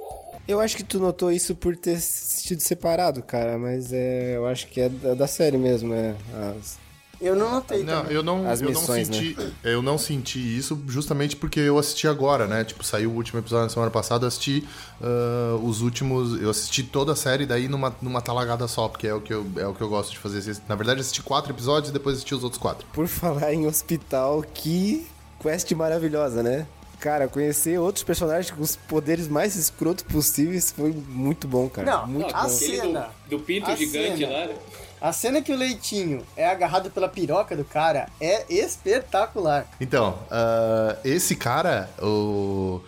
Eu 0.47 0.59
acho 0.59 0.75
que 0.75 0.83
tu 0.83 0.99
notou 0.99 1.31
isso 1.31 1.55
por 1.55 1.77
ter 1.77 1.95
assistido 1.95 2.59
separado, 2.59 3.21
cara, 3.21 3.57
mas 3.57 3.93
é, 3.93 4.35
eu 4.35 4.45
acho 4.47 4.67
que 4.67 4.81
é 4.81 4.89
da, 4.89 5.13
da 5.13 5.27
série 5.27 5.57
mesmo, 5.57 5.93
é. 5.93 6.15
As, 6.33 6.79
Eu 7.21 7.35
não 7.35 7.51
notei 7.51 7.83
Não, 7.83 8.01
também. 8.01 8.15
eu 8.15 8.23
não, 8.23 8.49
As 8.49 8.61
eu 8.61 8.69
missões, 8.69 9.07
não 9.07 9.15
senti, 9.15 9.37
eu 9.63 9.81
não 9.81 9.97
senti 9.97 10.57
isso 10.57 10.81
justamente 10.87 11.35
porque 11.35 11.59
eu 11.59 11.77
assisti 11.77 12.07
agora, 12.07 12.47
né? 12.47 12.63
Tipo, 12.63 12.83
saiu 12.83 13.11
o 13.11 13.13
último 13.15 13.39
episódio 13.39 13.65
na 13.65 13.69
semana 13.69 13.91
passada, 13.91 14.23
eu 14.23 14.27
assisti 14.27 14.67
ah, 15.01 15.55
os 15.61 15.81
últimos, 15.81 16.41
eu 16.41 16.49
assisti 16.49 16.81
toda 16.83 17.11
a 17.13 17.15
série 17.15 17.45
daí 17.45 17.67
numa, 17.67 17.95
numa 18.01 18.21
talagada 18.21 18.67
só, 18.67 18.87
porque 18.87 19.05
é 19.07 19.13
o 19.13 19.21
que 19.21 19.31
eu, 19.33 19.45
é 19.57 19.67
o 19.67 19.73
que 19.73 19.81
eu 19.81 19.87
gosto 19.89 20.11
de 20.11 20.17
fazer. 20.17 20.57
Na 20.67 20.75
verdade, 20.75 20.99
eu 20.99 21.01
assisti 21.01 21.21
quatro 21.21 21.51
episódios 21.53 21.89
e 21.91 21.93
depois 21.93 22.15
assisti 22.15 22.33
os 22.33 22.43
outros 22.43 22.59
quatro. 22.61 22.87
Por 22.91 23.07
falar 23.07 23.53
em 23.53 23.67
hospital, 23.67 24.43
que 24.53 25.05
quest 25.39 25.71
maravilhosa, 25.73 26.41
né? 26.41 26.65
Cara, 26.99 27.27
conhecer 27.27 27.79
outros 27.79 28.03
personagens 28.03 28.51
com 28.51 28.61
os 28.61 28.75
poderes 28.75 29.27
mais 29.27 29.55
escrotos 29.55 30.03
possíveis 30.03 30.71
foi 30.71 30.91
muito 30.91 31.47
bom, 31.47 31.67
cara. 31.67 31.91
Não, 31.97 32.07
muito 32.07 32.35
a 32.35 32.43
bom. 32.43 32.47
Aquele 32.55 32.77
cena. 32.81 33.09
do, 33.27 33.37
do 33.37 33.43
pinto 33.43 33.71
A 33.71 33.75
gigante 33.75 34.19
cena. 34.19 34.31
lá, 34.33 34.45
né? 34.47 34.55
A 35.01 35.11
cena 35.11 35.41
que 35.41 35.51
o 35.51 35.57
Leitinho 35.57 36.23
é 36.37 36.47
agarrado 36.47 36.91
pela 36.91 37.09
piroca 37.09 37.57
do 37.57 37.65
cara 37.65 38.07
é 38.21 38.45
espetacular. 38.53 39.65
Então, 39.81 40.19
ah, 40.29 40.95
esse 41.03 41.35
cara, 41.35 41.89
o... 41.99 42.79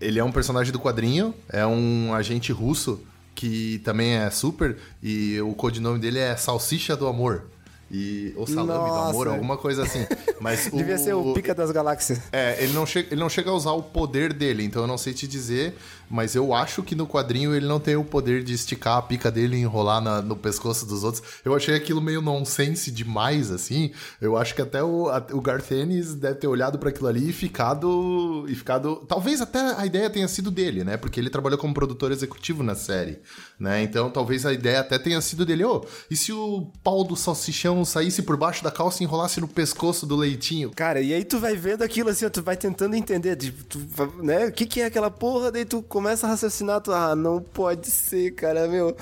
ele 0.00 0.20
é 0.20 0.24
um 0.24 0.30
personagem 0.30 0.72
do 0.72 0.78
quadrinho, 0.78 1.34
é 1.48 1.66
um 1.66 2.14
agente 2.14 2.52
russo 2.52 3.02
que 3.34 3.80
também 3.80 4.14
é 4.16 4.30
super, 4.30 4.76
e 5.02 5.40
o 5.40 5.52
codinome 5.52 5.98
dele 5.98 6.20
é 6.20 6.36
Salsicha 6.36 6.96
do 6.96 7.08
Amor. 7.08 7.46
E, 7.90 8.34
ou 8.36 8.46
Salame 8.46 8.66
do 8.90 8.94
Nossa. 8.94 9.10
Amor, 9.10 9.28
alguma 9.28 9.56
coisa 9.56 9.82
assim. 9.82 10.06
Mas 10.40 10.68
Devia 10.72 10.98
ser 10.98 11.14
o 11.14 11.32
Pica 11.32 11.54
das 11.54 11.70
Galáxias. 11.70 12.20
É, 12.30 12.62
ele 12.62 12.72
não, 12.74 12.84
chega, 12.84 13.08
ele 13.12 13.20
não 13.20 13.28
chega 13.30 13.50
a 13.50 13.54
usar 13.54 13.72
o 13.72 13.82
poder 13.82 14.32
dele, 14.32 14.62
então 14.62 14.82
eu 14.82 14.86
não 14.88 14.98
sei 14.98 15.14
te 15.14 15.26
dizer, 15.26 15.74
mas 16.10 16.34
eu 16.34 16.52
acho 16.52 16.82
que 16.82 16.94
no 16.94 17.06
quadrinho 17.06 17.54
ele 17.54 17.66
não 17.66 17.80
tem 17.80 17.96
o 17.96 18.04
poder 18.04 18.42
de 18.44 18.52
esticar 18.52 18.98
a 18.98 19.02
pica 19.02 19.30
dele 19.30 19.56
e 19.56 19.60
enrolar 19.60 20.00
na- 20.02 20.20
no 20.20 20.36
pescoço 20.36 20.84
dos 20.84 21.02
outros. 21.02 21.22
Eu 21.44 21.54
achei 21.56 21.74
aquilo 21.74 22.00
meio 22.02 22.20
nonsense 22.20 22.90
demais, 22.90 23.50
assim. 23.50 23.90
Eu 24.20 24.36
acho 24.36 24.54
que 24.54 24.60
até 24.60 24.82
o, 24.82 25.08
a- 25.08 25.26
o 25.32 25.40
Garth 25.40 25.70
Ennis 25.72 26.14
deve 26.14 26.34
ter 26.36 26.46
olhado 26.46 26.78
para 26.78 26.90
aquilo 26.90 27.08
ali 27.08 27.30
e 27.30 27.32
ficado, 27.32 28.44
e 28.48 28.54
ficado. 28.54 28.96
Talvez 29.08 29.40
até 29.40 29.58
a 29.76 29.86
ideia 29.86 30.10
tenha 30.10 30.28
sido 30.28 30.50
dele, 30.50 30.84
né? 30.84 30.96
Porque 30.96 31.18
ele 31.18 31.30
trabalhou 31.30 31.58
como 31.58 31.72
produtor 31.72 32.12
executivo 32.12 32.62
na 32.62 32.74
série, 32.74 33.18
né? 33.58 33.82
Então 33.82 34.10
talvez 34.10 34.46
a 34.46 34.52
ideia 34.52 34.80
até 34.80 34.98
tenha 34.98 35.20
sido 35.20 35.44
dele. 35.44 35.64
Ô, 35.64 35.84
e 36.10 36.16
se 36.16 36.32
o 36.32 36.70
pau 36.82 37.04
do 37.04 37.16
salsichão 37.16 37.84
saísse 37.84 38.22
por 38.22 38.36
baixo 38.36 38.62
da 38.62 38.70
calça 38.70 39.02
e 39.02 39.06
enrolasse 39.06 39.40
no 39.40 39.48
pescoço 39.48 40.06
do 40.06 40.16
leitinho? 40.16 40.70
Cara, 40.70 41.00
e 41.00 41.12
aí 41.12 41.24
tu 41.24 41.38
vai 41.38 41.56
vendo 41.56 41.82
aquilo 41.82 42.10
assim, 42.10 42.24
ó, 42.26 42.30
tu 42.30 42.42
vai 42.42 42.56
tentando 42.56 42.94
entender, 42.94 43.36
tipo, 43.36 43.64
tu, 43.64 43.78
né? 44.22 44.46
O 44.46 44.52
que 44.52 44.66
que 44.66 44.80
é 44.80 44.86
aquela 44.86 45.10
porra? 45.10 45.50
Daí 45.50 45.64
tu 45.64 45.82
começa 45.82 46.26
a 46.26 46.30
raciocinar, 46.30 46.80
tu, 46.80 46.92
ah, 46.92 47.16
não 47.16 47.40
pode 47.40 47.90
ser, 47.90 48.32
cara, 48.32 48.68
meu. 48.68 48.96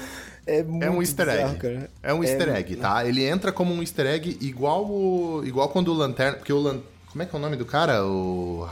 É, 0.46 0.62
muito 0.62 0.84
É 0.84 0.90
um 0.90 1.02
easter 1.02 1.28
egg. 1.28 1.36
bizarro, 1.38 1.58
cara. 1.58 1.90
É 2.02 2.14
um 2.14 2.22
easter 2.22 2.48
egg, 2.54 2.76
tá? 2.76 3.04
Ele 3.04 3.24
entra 3.24 3.50
como 3.52 3.74
um 3.74 3.80
easter 3.80 4.06
egg 4.06 4.38
igual 4.40 4.86
o, 4.88 5.42
igual 5.44 5.68
quando 5.68 5.88
o 5.88 5.94
Lanterna... 5.94 6.36
Porque 6.38 6.52
o 6.52 6.60
Lan... 6.60 6.80
Como 7.16 7.22
é 7.22 7.26
que 7.26 7.34
é 7.34 7.38
o 7.38 7.40
nome 7.40 7.56
do 7.56 7.64
cara? 7.64 8.04
O, 8.04 8.68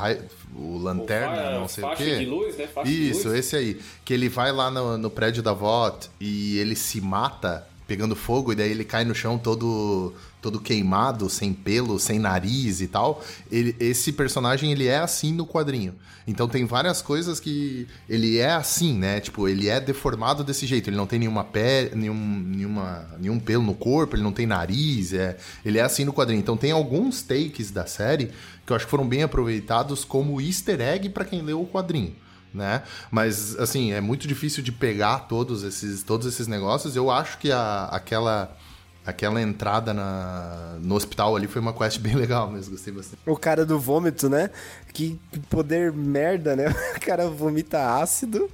o 0.55 0.77
Lanterna, 0.77 1.35
fa- 1.35 1.51
não 1.53 1.67
sei 1.67 1.83
o 1.83 1.97
quê. 1.97 2.19
de 2.19 2.27
luz, 2.27 2.55
né? 2.59 2.67
Faixa 2.67 2.91
de 2.91 3.09
Isso, 3.11 3.29
luz. 3.29 3.39
esse 3.39 3.57
aí. 3.57 3.81
Que 4.05 4.13
ele 4.13 4.29
vai 4.29 4.53
lá 4.53 4.71
no, 4.71 4.99
no 4.99 5.09
prédio 5.09 5.43
da 5.43 5.55
VOT 5.55 6.11
e 6.21 6.59
ele 6.59 6.77
se 6.77 7.01
mata 7.01 7.67
pegando 7.89 8.15
fogo 8.15 8.53
e 8.53 8.55
daí 8.55 8.71
ele 8.71 8.85
cai 8.85 9.03
no 9.03 9.15
chão 9.15 9.39
todo 9.39 10.13
todo 10.45 10.61
queimado, 10.61 11.31
sem 11.31 11.55
pelo, 11.55 11.99
sem 11.99 12.19
nariz 12.19 12.83
e 12.83 12.87
tal. 12.87 13.25
Ele, 13.51 13.75
esse 13.81 14.13
personagem 14.13 14.71
ele 14.71 14.87
é 14.87 14.99
assim 14.99 15.33
no 15.33 15.47
quadrinho. 15.47 15.95
Então 16.27 16.47
tem 16.47 16.67
várias 16.67 17.01
coisas 17.01 17.41
que 17.41 17.89
ele 18.07 18.37
é 18.37 18.53
assim, 18.53 18.93
né? 18.93 19.21
Tipo, 19.21 19.49
ele 19.49 19.71
é 19.71 19.81
deformado 19.81 20.45
desse 20.45 20.67
jeito. 20.67 20.91
Ele 20.91 20.99
não 20.99 21.07
tem 21.07 21.19
nenhuma 21.19 21.45
pele, 21.45 21.93
nenhum, 21.95 22.15
nenhuma, 22.15 23.07
nenhum 23.19 23.41
pelo 23.41 23.63
no 23.63 23.73
corpo, 23.75 24.17
ele 24.17 24.23
não 24.23 24.33
tem 24.33 24.45
nariz, 24.45 25.15
é, 25.15 25.39
ele 25.65 25.79
é 25.79 25.83
assim 25.83 26.05
no 26.05 26.13
quadrinho. 26.13 26.41
Então 26.41 26.59
tem 26.59 26.73
alguns 26.73 27.23
takes 27.23 27.71
da 27.71 27.87
série 27.87 28.31
que 28.67 28.71
eu 28.71 28.77
acho 28.77 28.85
que 28.85 28.91
foram 28.91 29.09
bem 29.09 29.23
aproveitados 29.23 30.05
como 30.05 30.43
easter 30.43 30.79
egg 30.79 31.09
pra 31.09 31.25
quem 31.25 31.41
leu 31.41 31.63
o 31.63 31.67
quadrinho 31.67 32.15
né? 32.53 32.83
Mas 33.11 33.59
assim, 33.59 33.93
é 33.93 34.01
muito 34.01 34.29
difícil 34.29 34.63
de 34.63 34.71
pegar 34.71 35.21
todos 35.21 35.65
esses 35.65 36.05
todos 36.05 36.27
esses 36.27 36.47
negócios. 36.47 36.95
Eu 36.95 37.11
acho 37.11 37.39
que 37.39 37.51
a, 37.51 37.87
aquela 37.87 38.57
aquela 39.07 39.41
entrada 39.41 39.93
na, 39.95 40.77
no 40.81 40.95
hospital 40.95 41.37
ali 41.37 41.47
foi 41.47 41.61
uma 41.61 41.73
quest 41.73 41.99
bem 42.01 42.15
legal 42.15 42.51
mesmo, 42.51 42.73
gostei 42.73 42.93
bastante. 42.93 43.19
O 43.27 43.37
cara 43.37 43.65
do 43.67 43.79
vômito, 43.79 44.29
né? 44.29 44.51
Que 44.93 45.19
poder 45.51 45.93
merda, 45.93 46.55
né? 46.57 46.65
O 46.97 47.01
cara 47.01 47.29
vomita 47.29 47.97
ácido 47.99 48.51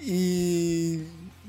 e 0.00 1.04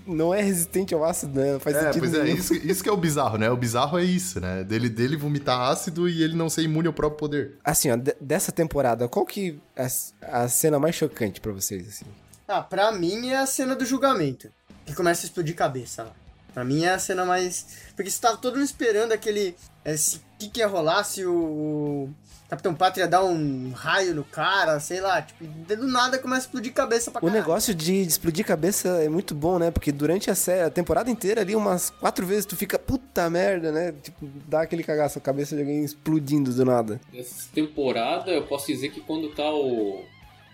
não 0.06 0.34
é 0.34 0.42
resistente 0.42 0.94
ao 0.94 1.04
ácido, 1.06 1.40
né? 1.40 1.58
Faz 1.60 1.76
É, 1.76 1.92
pois 1.94 2.14
é, 2.14 2.24
nenhum. 2.24 2.36
isso, 2.36 2.54
isso 2.54 2.84
que 2.84 2.90
é 2.90 2.92
o 2.92 2.98
bizarro, 2.98 3.38
né? 3.38 3.50
O 3.50 3.56
bizarro 3.58 3.98
é 3.98 4.04
isso, 4.04 4.40
né? 4.40 4.64
Dele, 4.64 4.90
dele 4.90 5.16
vomitar 5.16 5.60
ácido 5.72 6.10
e 6.10 6.22
ele 6.24 6.36
não 6.36 6.50
ser 6.50 6.64
imune 6.64 6.88
ao 6.88 6.94
próprio 6.94 7.18
poder. 7.20 7.54
Assim, 7.64 7.90
ó, 7.92 7.96
de- 7.96 8.16
dessa 8.20 8.52
temporada, 8.52 9.08
qual 9.08 9.26
que 9.26 9.60
é 9.76 9.88
a, 10.22 10.44
a 10.44 10.48
cena 10.48 10.80
mais 10.80 10.96
chocante 10.96 11.40
pra 11.40 11.52
vocês, 11.52 11.88
assim? 11.88 12.06
Ah, 12.48 12.62
pra 12.62 12.92
mim 12.92 13.30
é 13.30 13.38
a 13.38 13.46
cena 13.46 13.76
do 13.76 13.86
julgamento. 13.86 14.50
Que 14.86 14.94
começa 14.94 15.26
a 15.26 15.28
explodir 15.28 15.56
cabeça 15.56 16.04
lá. 16.04 16.12
Pra 16.54 16.64
mim 16.64 16.84
é 16.84 16.90
a 16.94 17.00
cena 17.00 17.26
mais. 17.26 17.66
Porque 17.96 18.10
você 18.12 18.20
tava 18.22 18.38
todo 18.38 18.56
mundo 18.56 18.66
esperando 18.66 19.12
aquele. 19.12 19.56
se- 19.98 20.18
O 20.18 20.22
que, 20.40 20.50
que 20.50 20.60
ia 20.60 20.68
rolar 20.68 21.04
se 21.04 21.24
o, 21.26 21.34
o 21.34 22.10
Capitão 22.50 22.74
Pátria 22.74 23.08
dar 23.08 23.24
um 23.24 23.72
raio 23.72 24.14
no 24.16 24.24
cara, 24.24 24.80
sei 24.80 25.00
lá. 25.00 25.22
Tipo, 25.22 25.46
do 25.46 25.88
nada 25.88 26.18
começa 26.20 26.42
a 26.42 26.46
explodir 26.48 26.74
cabeça 26.74 27.10
pra 27.12 27.20
O 27.20 27.22
caralho. 27.22 27.40
negócio 27.40 27.74
de, 27.74 28.04
de 28.04 28.10
explodir 28.10 28.44
cabeça 28.46 28.90
é 29.02 29.08
muito 29.08 29.34
bom, 29.34 29.58
né? 29.60 29.72
Porque 29.72 29.92
durante 29.92 30.30
a, 30.30 30.36
sé- 30.36 30.64
a 30.64 30.70
temporada 30.70 31.10
inteira 31.10 31.42
ali, 31.42 31.56
umas 31.56 31.90
quatro 31.92 32.26
vezes 32.26 32.46
tu 32.46 32.58
fica, 32.58 32.78
puta 32.80 33.30
merda, 33.30 33.72
né? 33.72 33.94
Tipo, 34.02 34.28
dá 34.48 34.62
aquele 34.64 34.84
cagaço, 34.84 35.20
a 35.20 35.22
cabeça 35.22 35.56
de 35.56 35.62
alguém 35.62 35.84
explodindo 35.86 36.52
do 36.52 36.66
nada. 36.66 37.00
Essa 37.14 37.48
temporada, 37.54 38.32
eu 38.32 38.44
posso 38.48 38.68
dizer 38.68 38.90
que 38.90 39.00
quando 39.00 39.30
tá 39.34 39.50
o, 39.54 40.04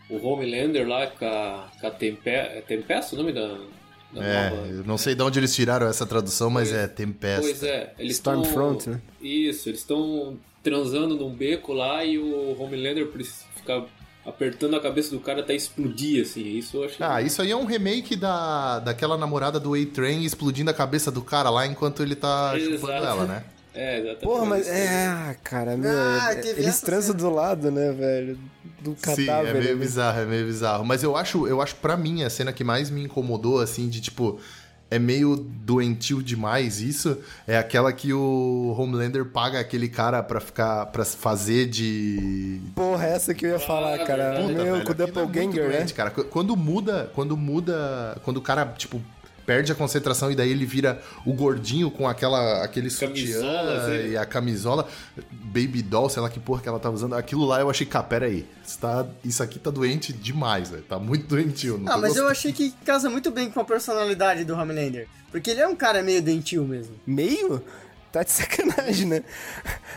o 0.10 0.18
Homelander 0.28 0.88
lá 0.88 1.08
com 1.08 1.26
a, 1.26 1.72
com 1.82 1.88
a 1.88 1.92
Tempe, 1.92 2.30
é 2.30 2.62
Tempesta 2.68 3.16
o 3.16 3.18
nome 3.18 3.32
da, 3.34 3.58
É, 4.16 4.52
eu 4.70 4.84
não 4.86 4.98
sei 4.98 5.14
de 5.14 5.22
onde 5.22 5.40
eles 5.40 5.54
tiraram 5.54 5.88
essa 5.88 6.06
tradução, 6.06 6.50
mas 6.50 6.72
é 6.72 6.88
tempesta. 6.88 7.42
Pois 7.42 7.62
é, 7.64 7.94
eles 8.00 8.14
Stormfront, 8.14 8.86
tão- 8.86 8.94
né? 8.94 9.02
Isso, 9.22 9.70
eles 9.70 9.82
estão 9.82 10.38
transando 10.64 11.16
num 11.16 11.34
beco 11.34 11.74
lá 11.74 12.04
e 12.04 12.18
o 12.18 12.56
Homelander 12.60 13.08
precisa 13.08 13.46
ficar 13.56 13.84
apertando 14.26 14.76
a 14.76 14.80
cabeça 14.82 15.12
do 15.12 15.20
cara 15.20 15.40
até 15.42 15.56
explodir, 15.56 16.22
assim. 16.22 16.44
Isso 16.58 16.78
eu 16.78 16.84
achei... 16.86 16.98
Ah, 17.06 17.22
isso 17.22 17.42
aí 17.42 17.52
é 17.52 17.56
um 17.56 17.66
remake 17.66 18.16
da, 18.16 18.80
daquela 18.80 19.18
namorada 19.18 19.60
do 19.60 19.74
A-Train 19.74 20.24
explodindo 20.24 20.70
a 20.70 20.74
cabeça 20.74 21.10
do 21.12 21.22
cara 21.22 21.50
lá 21.50 21.66
enquanto 21.66 22.02
ele 22.04 22.16
tá 22.16 22.54
Exato. 22.58 22.76
chupando 22.76 23.06
ela, 23.06 23.26
né? 23.26 23.44
É, 23.80 23.98
exatamente. 24.00 24.24
Porra, 24.24 24.44
mas 24.46 24.68
é, 24.68 25.06
ah, 25.06 25.36
cara, 25.44 25.78
meu, 25.78 25.92
Ah, 25.92 26.34
eles 26.34 26.82
transam 26.82 27.16
do 27.16 27.30
lado, 27.30 27.70
né, 27.70 27.92
velho? 27.92 28.40
Do 28.94 29.16
Sim, 29.16 29.26
cadáver. 29.26 29.50
é 29.50 29.54
meio 29.60 29.72
ali. 29.72 29.80
bizarro, 29.80 30.20
é 30.20 30.26
meio 30.26 30.46
bizarro. 30.46 30.86
Mas 30.86 31.04
eu 31.04 31.16
acho, 31.16 31.48
eu 31.48 31.62
acho 31.62 31.76
pra 31.76 31.96
mim, 31.98 32.24
a 32.24 32.30
cena 32.30 32.52
que 32.54 32.64
mais 32.64 32.90
me 32.90 33.04
incomodou, 33.04 33.60
assim, 33.60 33.88
de 33.90 34.02
tipo. 34.02 34.40
É 34.90 34.98
meio 34.98 35.36
doentio 35.36 36.24
demais 36.24 36.80
isso. 36.80 37.18
É 37.46 37.58
aquela 37.58 37.92
que 37.92 38.14
o 38.14 38.74
Homelander 38.80 39.26
paga 39.26 39.60
aquele 39.60 39.90
cara 39.90 40.24
pra 40.24 40.40
ficar. 40.40 40.86
para 40.86 41.04
fazer 41.04 41.66
de. 41.68 42.62
Porra, 42.74 43.06
essa 43.06 43.34
que 43.34 43.46
eu 43.46 43.50
ia 43.50 43.60
falar, 43.60 43.98
cara. 44.06 44.40
Puta, 44.42 44.54
meu, 44.54 44.74
velho, 44.76 44.84
com 44.86 44.90
o 44.90 44.92
é 44.94 44.96
Doppelganger, 44.96 45.68
né? 45.70 45.78
doente, 45.80 45.94
cara. 45.94 46.10
Qu- 46.10 46.24
Quando 46.24 46.56
muda. 46.56 47.12
Quando 47.14 47.36
muda. 47.36 48.18
Quando 48.24 48.38
o 48.38 48.42
cara, 48.42 48.66
tipo. 48.78 49.02
Perde 49.48 49.72
a 49.72 49.76
concentração 49.76 50.30
e 50.30 50.36
daí 50.36 50.52
ele 50.52 50.66
vira 50.66 51.02
o 51.26 51.34
gordinho 51.34 51.90
com 51.90 52.08
aquela 52.08 52.64
aquele 52.64 52.92
Camisola, 52.92 53.16
sutiã 53.16 53.78
assim. 53.78 54.10
e 54.12 54.18
a 54.18 54.26
camisola, 54.26 54.88
baby 55.32 55.82
doll, 55.82 56.10
sei 56.10 56.22
lá 56.22 56.30
que 56.30 56.40
porra 56.40 56.62
que 56.62 56.68
ela 56.68 56.80
tá 56.80 56.90
usando. 56.90 57.14
Aquilo 57.16 57.46
lá 57.46 57.62
eu 57.62 57.70
achei, 57.70 57.88
cara, 57.88 58.04
pera 58.04 58.26
aí, 58.26 58.46
isso, 58.66 58.78
tá, 58.78 59.08
isso 59.24 59.42
aqui 59.42 59.58
tá 59.58 59.72
doente 59.72 60.12
demais, 60.12 60.70
velho. 60.70 60.84
Tá 60.84 61.00
muito 61.00 61.26
doentio. 61.28 61.78
Não 61.78 61.92
Ah, 61.94 61.98
mas 61.98 62.10
eu 62.18 62.24
gostando. 62.26 62.32
achei 62.32 62.52
que 62.52 62.72
casa 62.86 63.10
muito 63.10 63.32
bem 63.32 63.50
com 63.50 63.60
a 63.62 63.66
personalidade 63.66 64.44
do 64.44 64.54
Homelander. 64.54 65.08
Porque 65.32 65.50
ele 65.52 65.62
é 65.62 65.68
um 65.68 65.76
cara 65.76 66.04
meio 66.04 66.22
dentil 66.22 66.66
mesmo. 66.66 66.96
Meio? 67.08 67.64
Tá 68.12 68.24
de 68.24 68.32
sacanagem, 68.32 69.06
né? 69.06 69.24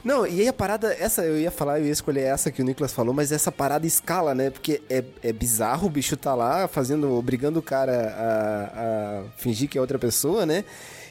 Não, 0.04 0.26
e 0.26 0.40
aí 0.40 0.48
a 0.48 0.52
parada, 0.52 0.92
essa 0.98 1.22
eu 1.24 1.38
ia 1.38 1.50
falar, 1.50 1.78
eu 1.78 1.86
ia 1.86 1.92
escolher 1.92 2.22
essa 2.22 2.50
que 2.50 2.60
o 2.60 2.64
Nicolas 2.64 2.92
falou, 2.92 3.14
mas 3.14 3.30
essa 3.32 3.52
parada 3.52 3.86
escala, 3.86 4.34
né? 4.34 4.50
Porque 4.50 4.82
é, 4.90 5.04
é 5.22 5.32
bizarro 5.32 5.86
o 5.86 5.90
bicho 5.90 6.16
tá 6.16 6.34
lá 6.34 6.66
fazendo, 6.66 7.12
obrigando 7.16 7.58
o 7.58 7.62
cara 7.62 7.92
a, 8.16 9.20
a 9.20 9.22
fingir 9.36 9.68
que 9.68 9.78
é 9.78 9.80
outra 9.80 9.98
pessoa, 9.98 10.44
né? 10.44 10.64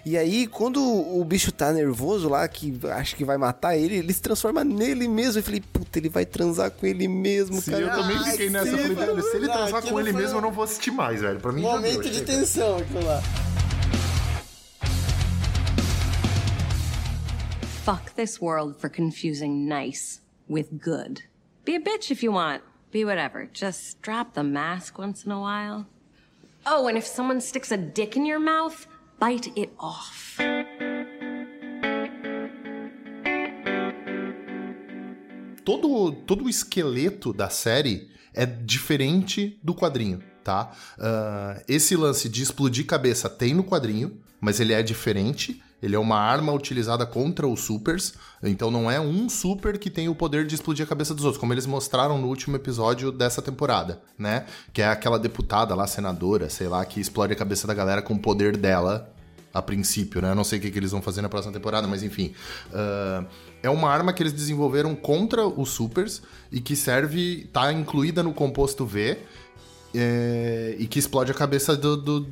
E 0.06 0.18
aí, 0.18 0.48
quando 0.48 0.82
o 0.82 1.24
bicho 1.26 1.52
tá 1.52 1.74
nervoso 1.74 2.30
lá, 2.30 2.48
que 2.48 2.80
acha 2.90 3.16
que 3.18 3.26
vai 3.26 3.38
matar 3.38 3.76
ele, 3.78 3.96
ele 3.98 4.14
se 4.14 4.22
transforma 4.22 4.64
nele 4.64 5.10
mesmo. 5.10 5.40
Eu 5.40 5.44
falei, 5.44 5.62
puta, 5.62 6.00
ele 6.00 6.08
vai 6.08 6.26
transar 6.26 6.72
com 6.72 6.86
ele 6.88 7.06
mesmo, 7.08 7.62
Sim, 7.62 7.72
cara. 7.72 7.84
eu 7.84 7.90
também 7.92 8.18
Ai, 8.18 8.32
fiquei 8.32 8.50
nessa. 8.50 8.66
sim, 8.66 8.72
Eu 8.72 8.96
falei, 8.96 8.96
velho, 8.96 9.22
se 9.24 9.36
ele 9.36 9.48
transar 9.50 9.82
com 9.82 10.00
ele 10.00 10.12
foi 10.14 10.22
mesmo, 10.22 10.36
um- 10.36 10.38
eu 10.38 10.42
não 10.42 10.52
vou 10.54 10.64
assistir 10.64 10.92
mais, 10.92 11.20
velho. 11.22 11.40
Pra 11.42 11.52
mim 11.52 11.62
já 11.64 11.68
Momento 11.68 12.02
deu, 12.02 12.12
de 12.12 12.14
chega. 12.20 12.26
tensão 12.26 12.78
aquilo 12.78 13.06
lá. 13.06 13.22
Fuck 17.89 18.13
this 18.13 18.39
world 18.39 18.80
for 18.80 18.88
confusing 18.88 19.67
nice 19.67 20.21
with 20.47 20.80
good. 20.80 21.23
Be 21.65 21.73
a 21.73 21.80
bitch 21.80 22.12
if 22.12 22.21
you 22.21 22.32
want. 22.32 22.62
Be 22.91 23.04
whatever. 23.04 23.49
Just 23.52 23.99
drop 24.04 24.36
the 24.36 24.43
mask 24.43 24.99
once 24.99 25.25
in 25.25 25.32
a 25.32 25.39
while. 25.41 25.88
Oh, 26.67 26.88
and 26.88 26.99
if 26.99 27.08
someone 27.08 27.41
sticks 27.41 27.71
a 27.71 27.78
dick 27.78 28.15
in 28.15 28.28
your 28.28 28.38
mouth, 28.38 28.86
bite 29.17 29.47
it 29.58 29.71
off. 29.80 30.38
todo, 35.65 36.12
todo 36.28 36.45
o 36.45 36.49
esqueleto 36.49 37.34
da 37.34 37.49
série 37.49 38.08
é 38.36 38.45
diferente 38.45 39.60
do 39.63 39.73
quadrinho, 39.73 40.21
tá? 40.43 40.75
Ah, 40.99 41.60
esse 41.67 41.95
lance 41.95 42.30
de 42.30 42.43
explodir 42.43 42.86
cabeça 42.86 43.28
tem 43.28 43.56
no 43.56 43.63
quadrinho, 43.63 44.15
mas 44.39 44.60
ele 44.60 44.73
é 44.73 44.84
diferente. 44.84 45.60
Ele 45.82 45.96
é 45.96 46.00
uma 46.00 46.18
arma 46.18 46.52
utilizada 46.52 47.06
contra 47.06 47.48
os 47.48 47.62
supers, 47.62 48.13
então 48.44 48.70
não 48.70 48.92
é 48.92 49.00
um 49.00 49.30
super 49.30 49.78
que 49.78 49.89
tem 49.89 50.10
o 50.10 50.15
poder 50.15 50.46
de 50.46 50.54
explodir 50.56 50.86
a 50.86 50.88
cabeça 50.89 51.13
dos 51.15 51.24
outros, 51.24 51.39
como 51.39 51.54
eles 51.54 51.65
mostraram 51.65 52.18
no 52.18 52.28
último 52.28 52.56
episódio 52.56 53.12
dessa 53.12 53.42
temporada, 53.42 54.02
né? 54.18 54.46
Que 54.74 54.82
é 54.82 54.88
aquela 54.88 55.18
deputada 55.18 55.74
lá, 55.76 55.88
senadora, 55.88 56.50
sei 56.50 56.68
lá, 56.68 56.84
que 56.84 57.00
explode 57.00 57.32
a 57.34 57.36
cabeça 57.36 57.65
da 57.65 57.74
galera 57.74 58.02
com 58.02 58.13
o 58.13 58.20
poder 58.20 58.58
dela 58.58 59.13
a 59.54 59.62
princípio, 59.62 60.22
né? 60.22 60.32
Eu 60.32 60.36
não 60.36 60.44
sei 60.44 60.60
o 60.60 60.62
que, 60.62 60.70
que 60.70 60.78
eles 60.78 60.92
vão 60.92 61.02
fazer 61.02 61.22
na 61.22 61.30
próxima 61.30 61.54
temporada, 61.54 61.88
mas 61.88 62.04
enfim. 62.04 62.34
Ah, 62.74 63.24
é 63.63 63.70
uma 63.70 63.89
arma 63.89 64.13
que 64.13 64.22
eles 64.22 64.32
desenvolveram 64.34 64.94
contra 64.96 65.48
os 65.48 65.70
supers 65.70 66.22
e 66.52 66.60
que 66.62 66.76
serve, 66.76 67.50
tá 67.52 67.72
incluída 67.74 68.22
no 68.22 68.34
composto 68.34 68.86
V 68.86 69.18
é, 69.96 70.76
e 70.78 70.86
que 70.88 71.00
explode 71.00 71.32
a 71.32 71.34
cabeça 71.34 71.76
do, 71.76 71.98
do- 71.98 72.28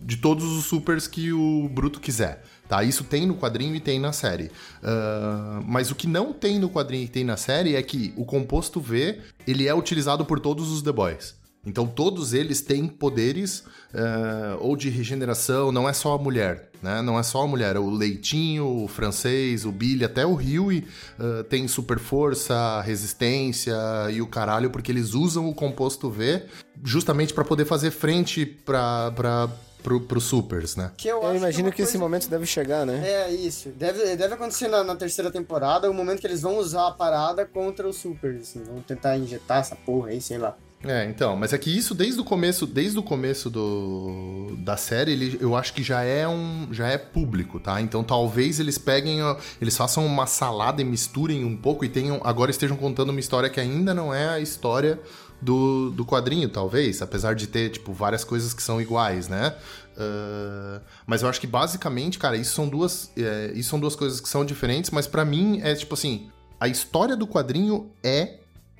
de 0.00 0.16
todos 0.18 0.44
os 0.44 0.64
supers 0.66 1.06
que 1.06 1.32
o 1.32 1.68
Bruto 1.68 2.00
quiser. 2.00 2.44
Tá? 2.68 2.82
Isso 2.82 3.04
tem 3.04 3.26
no 3.26 3.36
quadrinho 3.36 3.74
e 3.74 3.80
tem 3.80 3.98
na 3.98 4.12
série. 4.12 4.50
Ah, 4.82 5.62
mas 5.66 5.90
o 5.90 5.94
que 5.94 6.06
não 6.06 6.32
tem 6.32 6.58
no 6.58 6.70
quadrinho 6.70 7.04
e 7.04 7.08
tem 7.08 7.24
na 7.24 7.36
série 7.36 7.76
é 7.76 7.82
que 7.82 8.12
o 8.16 8.24
composto 8.24 8.80
V 8.80 9.20
ele 9.46 9.68
é 9.68 9.74
utilizado 9.74 10.24
por 10.24 10.40
todos 10.40 10.70
os 10.70 10.82
The 10.82 10.92
Boys. 10.92 11.44
Então 11.66 11.86
todos 11.86 12.34
eles 12.34 12.60
têm 12.60 12.86
poderes 12.86 13.64
eh, 13.92 14.56
ou 14.60 14.76
de 14.76 14.90
regeneração, 14.90 15.72
não 15.72 15.88
é 15.88 15.94
só 15.94 16.14
a 16.14 16.18
mulher, 16.18 16.70
né? 16.82 17.00
Não 17.00 17.18
é 17.18 17.22
só 17.22 17.42
a 17.42 17.46
mulher, 17.46 17.78
o 17.78 17.88
Leitinho, 17.88 18.84
o 18.84 18.88
francês, 18.88 19.64
o 19.64 19.72
Billy, 19.72 20.04
até 20.04 20.26
o 20.26 20.34
Huey 20.34 20.84
eh, 21.18 21.42
tem 21.44 21.66
super 21.66 21.98
força, 21.98 22.82
resistência 22.82 23.74
e 24.12 24.20
o 24.20 24.26
caralho, 24.26 24.70
porque 24.70 24.92
eles 24.92 25.14
usam 25.14 25.48
o 25.48 25.54
composto 25.54 26.10
V 26.10 26.42
justamente 26.82 27.32
para 27.32 27.44
poder 27.44 27.64
fazer 27.64 27.90
frente 27.90 28.44
para 28.44 29.48
para 29.84 29.90
pro, 29.90 30.00
pros 30.00 30.24
supers, 30.24 30.74
né? 30.74 30.90
Que 30.96 31.08
eu, 31.08 31.22
Eu 31.22 31.28
acho 31.28 31.36
imagino 31.36 31.68
é 31.68 31.70
uma 31.70 31.76
que 31.76 31.82
esse 31.82 31.98
momento 31.98 32.28
deve 32.28 32.46
chegar, 32.46 32.86
né? 32.86 33.02
É 33.06 33.30
isso. 33.30 33.68
Deve, 33.68 34.16
deve 34.16 34.34
acontecer 34.34 34.68
na, 34.68 34.82
na 34.82 34.96
terceira 34.96 35.30
temporada, 35.30 35.90
o 35.90 35.94
momento 35.94 36.20
que 36.20 36.26
eles 36.26 36.40
vão 36.40 36.56
usar 36.56 36.88
a 36.88 36.90
parada 36.90 37.44
contra 37.44 37.86
os 37.86 37.96
supers, 37.96 38.42
assim. 38.42 38.64
Vão 38.64 38.80
tentar 38.80 39.16
injetar 39.18 39.58
essa 39.58 39.76
porra 39.76 40.08
aí, 40.08 40.20
sei 40.20 40.38
lá. 40.38 40.56
É, 40.86 41.06
então, 41.06 41.34
mas 41.34 41.52
é 41.54 41.58
que 41.58 41.74
isso 41.74 41.94
desde 41.94 42.20
o 42.20 42.24
começo, 42.24 42.66
desde 42.66 42.98
o 42.98 43.02
começo 43.02 43.48
do, 43.48 44.54
da 44.58 44.76
série, 44.76 45.12
ele, 45.12 45.38
eu 45.40 45.56
acho 45.56 45.72
que 45.72 45.82
já 45.82 46.02
é 46.02 46.28
um, 46.28 46.68
já 46.72 46.88
é 46.88 46.98
público, 46.98 47.58
tá? 47.58 47.80
Então 47.80 48.04
talvez 48.04 48.60
eles 48.60 48.76
peguem, 48.76 49.20
eles 49.60 49.74
façam 49.74 50.04
uma 50.04 50.26
salada 50.26 50.82
e 50.82 50.84
misturem 50.84 51.42
um 51.42 51.56
pouco 51.56 51.86
e 51.86 51.88
tenham, 51.88 52.20
agora 52.22 52.50
estejam 52.50 52.76
contando 52.76 53.08
uma 53.10 53.20
história 53.20 53.48
que 53.48 53.58
ainda 53.58 53.94
não 53.94 54.12
é 54.12 54.28
a 54.28 54.40
história 54.40 55.00
do, 55.44 55.90
do 55.90 56.04
quadrinho, 56.04 56.48
talvez, 56.48 57.02
apesar 57.02 57.34
de 57.34 57.46
ter 57.46 57.70
tipo 57.70 57.92
várias 57.92 58.24
coisas 58.24 58.54
que 58.54 58.62
são 58.62 58.80
iguais, 58.80 59.28
né? 59.28 59.54
Ah, 59.96 60.80
mas 61.06 61.22
eu 61.22 61.28
acho 61.28 61.40
que 61.40 61.46
basicamente, 61.46 62.18
cara, 62.18 62.36
isso 62.36 62.54
são 62.54 62.68
duas, 62.68 63.10
é, 63.16 63.52
isso 63.54 63.70
são 63.70 63.78
duas 63.78 63.94
coisas 63.94 64.20
que 64.20 64.28
são 64.28 64.44
diferentes, 64.44 64.90
mas 64.90 65.06
pra 65.06 65.24
mim 65.24 65.60
é 65.62 65.74
tipo 65.74 65.94
assim, 65.94 66.28
a 66.58 66.68
história 66.68 67.16
do 67.16 67.26
quadrinho 67.26 67.90
é 68.02 68.38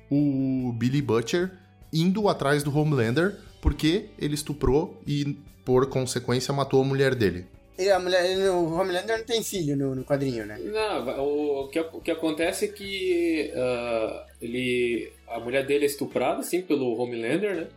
o 0.09 0.73
Billy 0.77 1.01
Butcher 1.01 1.51
indo 1.91 2.27
atrás 2.27 2.63
do 2.63 2.75
Homelander 2.75 3.37
porque 3.61 4.09
ele 4.19 4.35
estuprou 4.35 5.01
e, 5.07 5.37
por 5.63 5.87
consequência, 5.87 6.53
matou 6.53 6.81
a 6.81 6.85
mulher 6.85 7.15
dele. 7.15 7.47
E 7.77 7.89
a 7.89 7.99
mulher, 7.99 8.25
ele- 8.29 8.47
o 8.49 8.73
Homelander 8.73 9.17
não 9.17 9.25
tem 9.25 9.43
filho 9.43 9.75
no, 9.75 9.95
no 9.95 10.03
quadrinho, 10.03 10.45
né? 10.45 10.57
Não, 10.59 11.19
o, 11.23 11.63
o 11.65 11.67
que, 11.67 11.79
o 11.79 11.99
que 12.01 12.11
acontece 12.11 12.65
é 12.65 12.67
que 12.69 13.51
ah, 13.55 14.25
ele, 14.41 15.11
a 15.27 15.39
mulher 15.39 15.65
dele 15.65 15.83
é 15.83 15.87
estuprada, 15.87 16.39
assim, 16.39 16.61
pelo 16.61 16.97
Homelander, 16.97 17.55
né? 17.55 17.67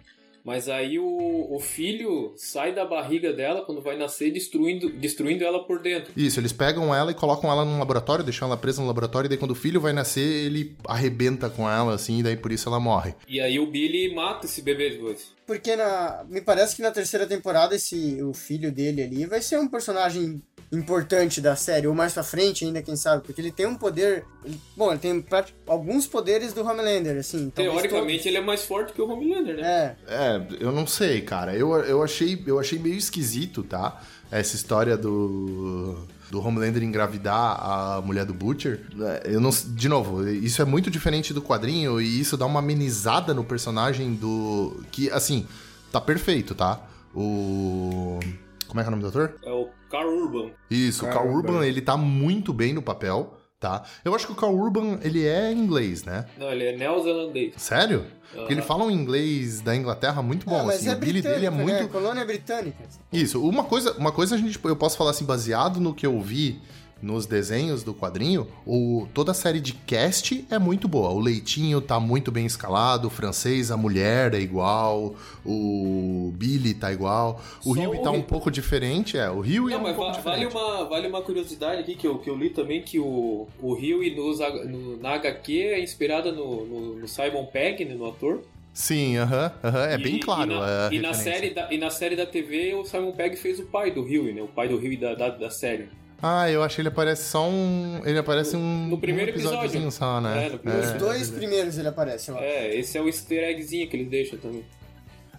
Mas 0.44 0.66
aí 0.68 0.98
o, 0.98 1.46
o 1.50 1.58
filho 1.60 2.32
sai 2.36 2.72
da 2.74 2.82
barriga 2.84 3.32
dela 3.34 3.62
quando 3.66 3.82
vai 3.82 3.98
nascer, 3.98 4.30
destruindo, 4.32 4.88
destruindo 4.88 5.44
ela 5.44 5.64
por 5.64 5.80
dentro. 5.82 6.10
Isso, 6.16 6.40
eles 6.40 6.52
pegam 6.52 6.94
ela 6.94 7.10
e 7.10 7.14
colocam 7.14 7.50
ela 7.50 7.66
num 7.66 7.78
laboratório, 7.78 8.24
deixam 8.24 8.46
ela 8.48 8.56
presa 8.56 8.80
no 8.80 8.86
laboratório, 8.86 9.26
e 9.26 9.28
daí 9.28 9.36
quando 9.36 9.50
o 9.50 9.54
filho 9.56 9.78
vai 9.80 9.92
nascer, 9.92 10.22
ele 10.46 10.74
arrebenta 10.86 11.50
com 11.50 11.68
ela, 11.68 11.92
assim, 11.92 12.20
e 12.20 12.22
daí 12.22 12.36
por 12.36 12.50
isso 12.50 12.66
ela 12.68 12.80
morre. 12.80 13.14
E 13.26 13.40
aí 13.40 13.58
o 13.58 13.66
Billy 13.66 14.14
mata 14.14 14.46
esse 14.46 14.62
bebê 14.62 14.90
depois. 14.90 15.36
Porque 15.48 15.74
na, 15.74 16.26
me 16.28 16.42
parece 16.42 16.76
que 16.76 16.82
na 16.82 16.90
terceira 16.90 17.26
temporada 17.26 17.74
esse, 17.74 18.22
o 18.22 18.34
filho 18.34 18.70
dele 18.70 19.02
ali 19.02 19.24
vai 19.24 19.40
ser 19.40 19.58
um 19.58 19.66
personagem 19.66 20.42
importante 20.70 21.40
da 21.40 21.56
série, 21.56 21.86
ou 21.86 21.94
mais 21.94 22.12
pra 22.12 22.22
frente 22.22 22.66
ainda, 22.66 22.82
quem 22.82 22.94
sabe, 22.94 23.22
porque 23.24 23.40
ele 23.40 23.50
tem 23.50 23.64
um 23.64 23.74
poder... 23.74 24.26
ele- 24.44 24.60
bom, 24.76 24.90
ele 24.90 25.00
tem 25.00 25.24
alguns 25.66 26.06
poderes 26.06 26.52
do 26.52 26.60
Homelander, 26.62 27.16
assim. 27.16 27.48
Teoricamente 27.48 28.28
ele 28.28 28.36
é 28.36 28.42
mais 28.42 28.62
forte 28.62 28.92
que 28.92 29.00
o 29.00 29.10
Homelander, 29.10 29.56
né? 29.56 29.96
É, 30.06 30.36
É, 30.36 30.46
eu 30.60 30.70
não 30.70 30.86
sei, 30.86 31.22
cara. 31.22 31.56
Eu, 31.56 31.74
eu, 31.78 32.02
achei, 32.02 32.44
eu 32.46 32.58
achei 32.60 32.78
meio 32.78 32.96
esquisito, 32.96 33.62
tá? 33.62 34.02
Essa 34.30 34.54
história 34.54 34.98
do, 34.98 35.96
do 36.30 36.44
Homelander 36.44 36.82
engravidar 36.82 37.58
a 37.60 38.02
mulher 38.02 38.24
do 38.24 38.34
Butcher. 38.34 38.84
É, 39.00 39.34
Eu 39.34 39.40
não, 39.40 39.50
de 39.50 39.88
novo, 39.88 40.28
isso 40.28 40.60
é 40.60 40.64
muito 40.64 40.90
diferente 40.90 41.32
do 41.32 41.42
quadrinho 41.42 42.00
e 42.00 42.20
isso 42.20 42.36
dá 42.36 42.46
uma 42.46 42.60
amenizada 42.60 43.32
no 43.32 43.44
personagem 43.44 44.14
do. 44.14 44.82
Que, 44.90 45.10
assim, 45.10 45.46
tá 45.90 46.00
perfeito, 46.00 46.54
tá? 46.54 46.80
O. 47.14 48.18
Como 48.66 48.80
é 48.80 48.82
que 48.82 48.86
é 48.86 48.88
o 48.88 48.90
nome 48.90 49.02
do 49.02 49.08
ator? 49.08 49.34
É 49.42 49.50
o 49.50 49.68
Carl 49.90 50.10
Urban. 50.10 50.50
Isso, 50.70 51.06
o 51.06 51.08
Carl 51.08 51.28
Urban, 51.28 51.64
ele 51.64 51.80
tá 51.80 51.96
muito 51.96 52.52
bem 52.52 52.74
no 52.74 52.82
papel, 52.82 53.37
tá? 53.60 53.82
Eu 54.04 54.14
acho 54.14 54.26
que 54.26 54.32
o 54.32 54.36
Carl 54.36 54.54
Urban, 54.54 54.98
ele 55.02 55.26
é 55.26 55.52
inglês, 55.52 56.04
né? 56.04 56.26
Não, 56.38 56.50
ele 56.50 56.64
é 56.66 56.76
neozelandês. 56.76 57.54
Sério? 57.56 58.06
Porque 58.32 58.52
ele 58.52 58.62
fala 58.62 58.84
um 58.84 58.90
inglês 58.90 59.60
da 59.62 59.74
Inglaterra 59.74 60.20
muito 60.22 60.44
bom, 60.46 60.60
Ah, 60.60 60.64
mas 60.64 60.76
assim. 60.76 60.90
é 60.90 60.92
o 60.92 60.96
Billy 60.96 61.22
dele 61.22 61.46
é 61.46 61.50
britânico, 61.50 61.62
muito. 61.62 61.82
né? 61.82 61.88
Colônia 61.88 62.24
britânica. 62.24 62.84
Isso, 63.12 63.42
uma 63.42 63.64
coisa, 63.64 63.92
uma 63.94 64.12
coisa 64.12 64.34
a 64.34 64.38
gente, 64.38 64.58
eu 64.62 64.76
posso 64.76 64.96
falar 64.98 65.10
assim, 65.12 65.24
baseado 65.24 65.80
no 65.80 65.94
que 65.94 66.06
eu 66.06 66.20
vi 66.20 66.60
nos 67.00 67.26
desenhos 67.26 67.82
do 67.84 67.94
quadrinho, 67.94 68.46
o, 68.66 69.06
toda 69.14 69.30
a 69.30 69.34
série 69.34 69.60
de 69.60 69.72
cast 69.72 70.44
é 70.50 70.58
muito 70.58 70.88
boa. 70.88 71.10
O 71.10 71.20
Leitinho 71.20 71.80
tá 71.80 72.00
muito 72.00 72.32
bem 72.32 72.44
escalado, 72.44 73.06
o 73.06 73.10
francês, 73.10 73.70
a 73.70 73.76
mulher 73.76 74.34
é 74.34 74.40
igual, 74.40 75.14
o 75.44 76.32
Billy 76.36 76.74
tá 76.74 76.92
igual, 76.92 77.40
o 77.64 77.74
Só 77.74 77.80
Rio 77.80 77.90
o 77.94 78.02
tá 78.02 78.10
um 78.10 78.22
pouco 78.22 78.50
diferente, 78.50 79.16
é, 79.16 79.30
o 79.30 79.40
Rio 79.40 79.70
é 79.70 79.76
um 79.76 79.82
pouco 79.84 80.00
va- 80.00 80.12
vale, 80.20 80.46
diferente. 80.46 80.52
uma, 80.54 80.84
vale 80.88 81.08
uma 81.08 81.22
curiosidade 81.22 81.80
aqui 81.82 81.94
que 81.94 82.06
eu, 82.06 82.18
que 82.18 82.28
eu 82.28 82.36
li 82.36 82.50
também, 82.50 82.82
que 82.82 82.98
o, 82.98 83.46
o 83.62 83.74
Rio 83.74 83.98
nos, 84.16 84.38
no, 84.68 84.96
na 84.96 85.10
HQ 85.14 85.52
é 85.62 85.80
inspirada 85.82 86.32
no, 86.32 86.64
no, 86.66 86.96
no 86.96 87.08
Simon 87.08 87.46
Pegg, 87.46 87.84
né, 87.84 87.94
no 87.94 88.06
ator. 88.08 88.40
Sim, 88.74 89.16
aham, 89.16 89.50
aham, 89.64 89.84
é 89.86 89.94
E- 89.94 90.02
bem 90.02 90.20
claro 90.20 90.52
E 90.52 90.54
na, 90.54 90.88
e 90.92 90.98
na 91.00 91.14
série 91.14 91.50
da, 91.50 91.72
e 91.72 91.78
na 91.78 91.90
série 91.90 92.14
da 92.16 92.26
TV, 92.26 92.74
o 92.74 92.84
Simon 92.84 93.12
Pegg 93.12 93.36
fez 93.36 93.58
o 93.58 93.64
pai 93.64 93.90
do 93.90 94.02
Rio, 94.04 94.32
né? 94.32 94.40
O 94.42 94.46
pai 94.48 94.68
do 94.68 94.76
Rio 94.78 94.98
da, 95.00 95.14
da, 95.14 95.28
da 95.30 95.50
série. 95.50 95.88
Ah, 96.20 96.50
eu 96.50 96.62
achei 96.64 96.82
ele 96.82 96.88
aparece 96.88 97.24
só 97.30 97.48
um, 97.48 98.02
ele 98.04 98.18
aparece 98.18 98.56
um 98.56 98.88
No 98.88 98.98
primeiro 98.98 99.30
um 99.30 99.34
episódio. 99.34 99.90
só, 99.92 100.20
né? 100.20 100.46
É, 100.46 100.50
no 100.50 100.58
primeiro 100.58 100.86
Os 100.86 100.92
dois 100.94 101.30
primeiros 101.30 101.78
ele 101.78 101.88
aparece, 101.88 102.30
eu 102.30 102.36
acho. 102.36 102.44
É, 102.44 102.74
esse 102.76 102.98
é 102.98 103.00
o 103.00 103.06
easter 103.06 103.44
eggzinho 103.48 103.88
que 103.88 103.96
eles 103.96 104.08
deixam 104.08 104.38
também. 104.38 104.64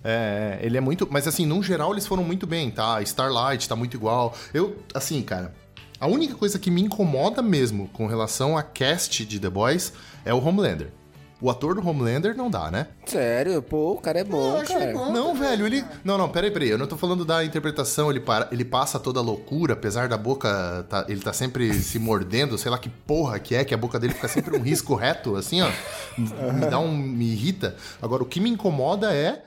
É, 0.03 0.59
ele 0.61 0.77
é 0.77 0.81
muito. 0.81 1.07
Mas 1.11 1.27
assim, 1.27 1.45
no 1.45 1.61
geral, 1.61 1.91
eles 1.91 2.07
foram 2.07 2.23
muito 2.23 2.47
bem, 2.47 2.71
tá? 2.71 3.01
Starlight 3.01 3.67
tá 3.67 3.75
muito 3.75 3.95
igual. 3.95 4.33
Eu, 4.53 4.77
assim, 4.93 5.21
cara. 5.21 5.53
A 5.99 6.07
única 6.07 6.33
coisa 6.33 6.57
que 6.57 6.71
me 6.71 6.81
incomoda 6.81 7.41
mesmo 7.41 7.89
com 7.89 8.07
relação 8.07 8.57
a 8.57 8.63
cast 8.63 9.25
de 9.25 9.37
The 9.37 9.49
Boys 9.49 9.91
é 10.23 10.33
o 10.33 10.41
Homelander. 10.41 10.93
O 11.41 11.49
ator 11.49 11.75
do 11.75 11.87
Homelander 11.87 12.35
não 12.35 12.49
dá, 12.49 12.69
né? 12.69 12.87
Sério, 13.05 13.61
pô, 13.61 13.93
o 13.93 13.97
cara 13.97 14.19
é 14.19 14.23
bom, 14.25 14.57
Eu 14.57 14.61
achei 14.61 14.77
cara. 14.77 14.93
bom. 14.93 15.11
Não, 15.11 15.33
velho, 15.33 15.65
ele. 15.65 15.85
Não, 16.03 16.17
não, 16.17 16.27
peraí, 16.27 16.51
peraí. 16.51 16.69
Eu 16.69 16.77
não 16.77 16.85
tô 16.85 16.97
falando 16.97 17.23
da 17.23 17.45
interpretação, 17.45 18.09
ele, 18.09 18.19
para... 18.19 18.49
ele 18.51 18.65
passa 18.65 18.99
toda 18.99 19.19
a 19.19 19.23
loucura, 19.23 19.73
apesar 19.73 20.09
da 20.09 20.17
boca. 20.17 20.85
Tá... 20.89 21.05
Ele 21.07 21.21
tá 21.21 21.31
sempre 21.31 21.73
se 21.73 21.97
mordendo, 21.97 22.57
sei 22.57 22.69
lá 22.69 22.77
que 22.77 22.89
porra 22.89 23.39
que 23.39 23.55
é, 23.55 23.63
que 23.63 23.73
a 23.73 23.77
boca 23.77 23.97
dele 23.97 24.13
fica 24.13 24.27
sempre 24.27 24.57
um 24.57 24.61
risco 24.61 24.95
reto, 24.95 25.37
assim, 25.37 25.61
ó. 25.61 25.69
Me 26.17 26.65
dá 26.65 26.77
um. 26.77 26.91
Me 26.95 27.31
irrita. 27.31 27.75
Agora, 28.01 28.21
o 28.21 28.25
que 28.25 28.41
me 28.41 28.49
incomoda 28.49 29.13
é 29.13 29.41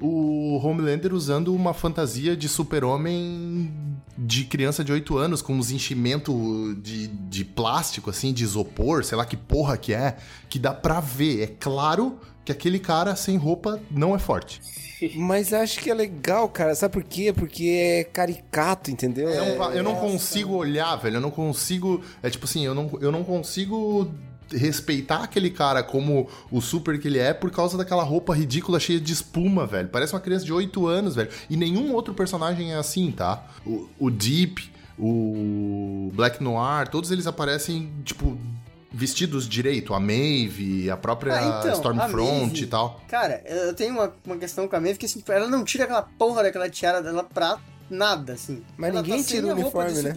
o 0.00 0.58
Homelander 0.62 1.14
usando 1.14 1.54
uma 1.54 1.72
fantasia 1.72 2.36
de 2.36 2.48
super-homem 2.48 3.72
de 4.18 4.44
criança 4.44 4.84
de 4.84 4.92
8 4.92 5.16
anos, 5.16 5.40
com 5.42 5.54
uns 5.54 5.70
enchimentos 5.70 6.34
de, 6.82 7.06
de 7.08 7.44
plástico, 7.44 8.10
assim, 8.10 8.32
de 8.32 8.44
isopor, 8.44 9.04
sei 9.04 9.16
lá 9.16 9.24
que 9.24 9.36
porra 9.36 9.76
que 9.76 9.92
é, 9.94 10.16
que 10.48 10.58
dá 10.58 10.74
pra 10.74 11.00
ver. 11.00 11.42
É 11.42 11.46
claro 11.46 12.18
que 12.44 12.52
aquele 12.52 12.78
cara 12.78 13.16
sem 13.16 13.36
roupa 13.36 13.80
não 13.90 14.14
é 14.14 14.18
forte. 14.18 14.60
Mas 15.16 15.52
acho 15.52 15.80
que 15.80 15.90
é 15.90 15.94
legal, 15.94 16.48
cara. 16.48 16.74
Sabe 16.74 16.92
por 16.94 17.02
quê? 17.02 17.30
Porque 17.32 17.68
é 17.68 18.04
caricato, 18.04 18.90
entendeu? 18.90 19.28
Eu 19.28 19.58
não, 19.58 19.70
É- 19.72 19.78
eu 19.78 19.82
não 19.82 19.94
consigo 19.96 20.54
olhar, 20.54 20.96
velho. 20.96 21.16
Eu 21.16 21.20
não 21.20 21.30
consigo. 21.30 22.02
É 22.22 22.30
tipo 22.30 22.46
assim, 22.46 22.64
eu 22.64 22.74
não, 22.74 22.90
eu 23.02 23.12
não 23.12 23.22
consigo 23.22 24.10
respeitar 24.52 25.24
aquele 25.24 25.50
cara 25.50 25.82
como 25.82 26.28
o 26.50 26.60
super 26.60 26.98
que 27.00 27.08
ele 27.08 27.18
é 27.18 27.32
por 27.34 27.50
causa 27.50 27.76
daquela 27.76 28.02
roupa 28.02 28.34
ridícula 28.34 28.78
cheia 28.78 29.00
de 29.00 29.12
espuma, 29.12 29.66
velho. 29.66 29.88
Parece 29.88 30.12
uma 30.14 30.20
criança 30.20 30.44
de 30.44 30.52
8 30.52 30.86
anos, 30.86 31.14
velho. 31.14 31.30
E 31.50 31.56
nenhum 31.56 31.92
outro 31.92 32.14
personagem 32.14 32.72
é 32.72 32.76
assim, 32.76 33.10
tá? 33.10 33.44
O, 33.66 33.88
o 33.98 34.10
Deep, 34.10 34.70
o 34.98 36.10
Black 36.14 36.42
Noir, 36.42 36.88
todos 36.88 37.10
eles 37.10 37.26
aparecem, 37.26 37.90
tipo, 38.04 38.36
vestidos 38.92 39.48
direito. 39.48 39.92
A 39.94 40.00
Maeve, 40.00 40.90
a 40.90 40.96
própria 40.96 41.34
Ah, 41.34 41.58
então, 41.60 41.70
a 41.70 41.74
Stormfront 41.74 42.40
Maeve- 42.46 42.62
e 42.62 42.66
tal. 42.66 43.00
Cara, 43.08 43.42
eu 43.46 43.74
tenho 43.74 43.92
uma, 43.94 44.12
uma 44.24 44.36
questão 44.36 44.66
com 44.68 44.76
a 44.76 44.80
Maeve 44.80 44.98
que 44.98 45.06
assim, 45.06 45.18
tipo, 45.18 45.32
ela 45.32 45.48
não 45.48 45.64
tira 45.64 45.84
aquela 45.84 46.02
porra 46.02 46.42
daquela 46.44 46.68
tiara 46.70 47.02
dela 47.02 47.22
pra 47.24 47.58
nada, 47.90 48.32
assim. 48.34 48.62
Mas 48.76 48.90
ela 48.90 49.02
ninguém 49.02 49.22
tá 49.22 49.28
tira 49.28 49.46
o 49.46 49.50
a 49.50 49.54
roupa 49.54 49.78
uniforme, 49.78 49.92
de 49.92 50.02
né? 50.02 50.14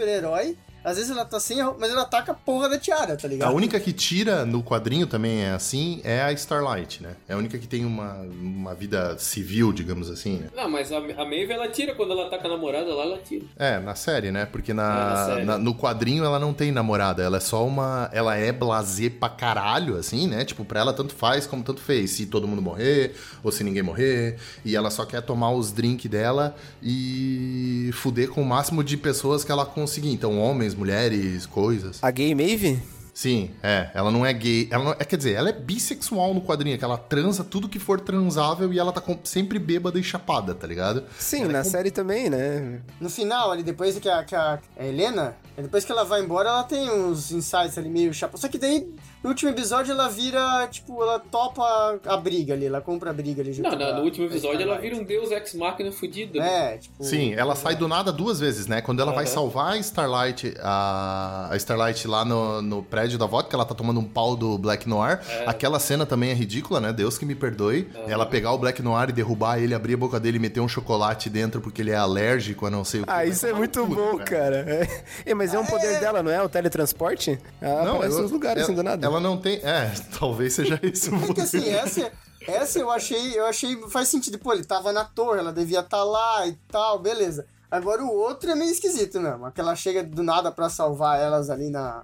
Às 0.83 0.95
vezes 0.97 1.11
ela 1.11 1.25
tá 1.25 1.39
sem 1.39 1.59
a 1.61 1.65
roupa, 1.65 1.79
mas 1.81 1.91
ela 1.91 2.05
taca 2.05 2.31
a 2.31 2.35
porra 2.35 2.69
da 2.69 2.77
tiara, 2.79 3.15
tá 3.17 3.27
ligado? 3.27 3.49
A 3.49 3.51
única 3.53 3.79
que 3.79 3.91
tira 3.93 4.45
no 4.45 4.63
quadrinho 4.63 5.05
também 5.07 5.41
é 5.43 5.51
assim, 5.51 5.99
é 6.03 6.21
a 6.21 6.31
Starlight, 6.31 7.03
né? 7.03 7.15
É 7.27 7.33
a 7.33 7.37
única 7.37 7.57
que 7.57 7.67
tem 7.67 7.85
uma, 7.85 8.13
uma 8.41 8.73
vida 8.73 9.17
civil, 9.17 9.71
digamos 9.73 10.09
assim, 10.09 10.37
né? 10.37 10.49
Não, 10.55 10.69
mas 10.69 10.91
a, 10.91 10.97
a 10.97 11.25
Maeve 11.25 11.51
ela 11.51 11.67
tira 11.67 11.93
quando 11.95 12.11
ela 12.13 12.29
tá 12.29 12.37
com 12.37 12.47
a 12.47 12.49
namorada 12.51 12.93
lá, 12.93 13.03
ela 13.03 13.17
tira. 13.17 13.45
É, 13.57 13.79
na 13.79 13.95
série, 13.95 14.31
né? 14.31 14.45
Porque 14.45 14.71
É, 14.71 14.73
na, 14.73 14.83
na 15.09 15.25
série. 15.25 15.45
na- 15.45 15.57
no 15.57 15.75
quadrinho 15.75 16.23
ela 16.23 16.39
não 16.39 16.53
tem 16.53 16.71
namorada, 16.71 17.21
ela 17.23 17.37
é 17.37 17.41
só 17.41 17.65
uma. 17.65 18.09
Ela 18.13 18.35
é 18.37 18.51
blazer 18.51 19.11
pra 19.19 19.29
caralho, 19.29 19.95
assim, 19.97 20.27
né? 20.27 20.45
Tipo, 20.45 20.63
pra 20.63 20.79
ela 20.79 20.93
tanto 20.93 21.13
faz 21.13 21.45
como 21.45 21.63
tanto 21.63 21.81
fez. 21.81 22.11
Se 22.11 22.25
todo 22.25 22.47
mundo 22.47 22.61
morrer, 22.61 23.15
ou 23.43 23.51
se 23.51 23.63
ninguém 23.63 23.83
morrer. 23.83 24.37
E 24.63 24.75
ela 24.75 24.89
só 24.89 25.05
quer 25.05 25.21
tomar 25.21 25.51
os 25.51 25.71
drinks 25.71 26.09
dela 26.09 26.55
e 26.81 27.89
fuder 27.93 28.29
com 28.29 28.41
o 28.41 28.45
máximo 28.45 28.83
de 28.83 28.97
pessoas 28.97 29.43
que 29.43 29.51
ela 29.51 29.65
conseguir. 29.65 30.11
Então, 30.11 30.39
homens, 30.39 30.68
mulheres, 30.75 31.45
coisas. 31.45 31.99
A 32.01 32.11
gay 32.11 32.33
Maeve? 32.35 32.81
Sim, 33.13 33.51
é. 33.61 33.89
Ela 33.93 34.11
não 34.11 34.25
é 34.25 34.31
gay. 34.31 34.69
Ela 34.71 34.83
não- 34.83 34.91
é, 34.93 35.03
quer 35.03 35.17
dizer, 35.17 35.33
ela 35.33 35.49
é 35.49 35.51
bissexual 35.51 36.33
no 36.33 36.39
quadrinho, 36.41 36.77
que 36.77 36.85
ela 36.85 36.97
transa 36.97 37.43
tudo 37.43 37.67
que 37.67 37.77
for 37.77 37.99
transável 37.99 38.71
e 38.71 38.79
ela 38.79 38.93
tá 38.93 39.01
com- 39.01 39.19
sempre 39.25 39.59
bêbada 39.59 39.99
e 39.99 40.03
chapada, 40.03 40.55
tá 40.55 40.65
ligado? 40.65 41.03
Sim, 41.17 41.41
Ela 41.41 41.49
é 41.49 41.53
na 41.53 41.63
com- 41.63 41.69
série 41.69 41.91
também, 41.91 42.29
né? 42.29 42.79
No 43.01 43.09
final, 43.09 43.51
ali, 43.51 43.61
depois 43.61 43.99
que 43.99 44.07
a, 44.07 44.23
que 44.23 44.33
a, 44.33 44.57
a 44.77 44.85
Helena, 44.85 45.35
depois 45.57 45.83
que 45.83 45.91
ela 45.91 46.05
vai 46.05 46.21
embora, 46.21 46.47
ela 46.47 46.63
tem 46.63 46.89
uns 46.89 47.29
insights 47.31 47.77
ali 47.77 47.89
meio 47.89 48.13
chapa. 48.13 48.37
Só 48.37 48.47
que 48.47 48.57
daí, 48.57 48.87
no 49.23 49.29
último 49.29 49.51
episódio, 49.51 49.91
ela 49.91 50.07
vira, 50.09 50.67
tipo, 50.71 51.01
ela 51.03 51.19
topa 51.19 51.99
a 52.05 52.17
briga 52.17 52.53
ali, 52.53 52.65
ela 52.67 52.79
compra 52.81 53.09
a 53.09 53.13
briga 53.13 53.41
ali. 53.41 53.59
Não, 53.59 53.69
a- 53.71 53.93
no 53.93 54.03
último 54.03 54.25
episódio 54.27 54.61
ela 54.61 54.77
vira 54.77 54.95
um 54.95 55.03
deus 55.03 55.29
ex-máquina 55.31 55.91
fudido. 55.91 56.41
É, 56.41 56.77
tipo... 56.77 57.03
Sim, 57.03 57.33
ela 57.33 57.55
sai 57.55 57.75
do 57.75 57.87
nada 57.87 58.11
duas 58.11 58.39
vezes, 58.39 58.67
né? 58.67 58.81
Quando 58.81 59.01
ela 59.01 59.11
vai 59.11 59.25
Aham. 59.25 59.33
salvar 59.33 59.73
a 59.73 59.77
Starlight, 59.77 60.53
a, 60.61 61.47
a 61.51 61.55
Starlight 61.57 62.07
lá 62.07 62.23
no, 62.23 62.61
no 62.61 62.81
prédio 62.83 63.17
da 63.17 63.25
vodka, 63.25 63.55
ela 63.55 63.65
tá 63.65 63.75
tomando 63.75 63.99
um 63.99 64.05
pau 64.05 64.35
do 64.35 64.57
Black 64.57 64.87
Noir. 64.87 65.19
Aquela 65.45 65.79
cena 65.79 66.05
também 66.05 66.29
é 66.29 66.33
ridícula, 66.33 66.79
né? 66.79 66.93
Deus 66.93 67.17
que 67.17 67.25
me 67.25 67.35
perdoe. 67.35 67.89
Ela 68.07 68.25
pegar 68.25 68.53
o 68.53 68.57
Black 68.57 68.81
Noir 68.81 69.09
e 69.09 69.11
derrubar 69.11 69.59
ele, 69.59 69.73
abrir 69.73 69.95
a 69.95 69.97
boca 69.97 70.19
dele 70.19 70.37
e 70.37 70.39
meter 70.39 70.59
um 70.61 70.67
chocolate 70.67 71.29
dentro 71.29 71.59
porque 71.61 71.81
ele 71.81 71.91
é 71.91 71.95
alérgico 71.95 72.65
a 72.65 72.69
não 72.69 72.83
sei 72.85 73.01
o 73.01 73.05
que. 73.05 73.11
Ah, 73.11 73.25
isso 73.25 73.45
é 73.45 73.53
muito 73.53 73.85
bom, 73.85 74.17
cara. 74.19 74.65
É. 74.69 75.29
É, 75.31 75.33
mas 75.33 75.53
é 75.53 75.59
um 75.59 75.65
poder 75.65 75.99
dela, 75.99 76.23
não 76.23 76.31
é? 76.31 76.41
O 76.41 76.49
teletransporte? 76.49 77.39
Ela 77.61 77.83
Não, 77.83 77.95
aparece 77.95 78.15
eu- 78.17 78.21
nos 78.23 78.31
lugares, 78.31 78.57
ela, 78.63 78.65
assim, 78.67 78.75
do 78.75 78.83
nada. 78.83 79.08
Ela 79.09 79.19
não 79.19 79.37
tem. 79.37 79.57
É, 79.63 79.93
talvez 80.17 80.53
seja 80.53 80.79
esse 80.81 81.09
o 81.09 81.15
É 81.15 81.33
que 81.33 81.41
assim, 81.41 81.69
essa, 81.69 82.11
essa 82.47 82.79
eu 82.79 82.89
achei, 82.89 83.37
eu 83.37 83.45
achei, 83.45 83.75
faz 83.89 84.07
sentido. 84.07 84.39
Pô, 84.39 84.53
ele 84.53 84.63
tava 84.63 84.91
na 84.91 85.03
torre, 85.03 85.39
ela 85.39 85.51
devia 85.51 85.81
estar 85.81 86.03
lá 86.03 86.47
e 86.47 86.53
tal, 86.71 86.99
beleza. 86.99 87.45
Agora 87.69 88.03
o 88.03 88.11
outro 88.11 88.49
é 88.49 88.55
meio 88.55 88.71
esquisito 88.71 89.19
mesmo. 89.19 89.45
Aquela 89.45 89.75
chega 89.75 90.03
do 90.03 90.23
nada 90.23 90.51
pra 90.51 90.69
salvar 90.69 91.19
elas 91.19 91.49
ali 91.49 91.69
na... 91.69 92.03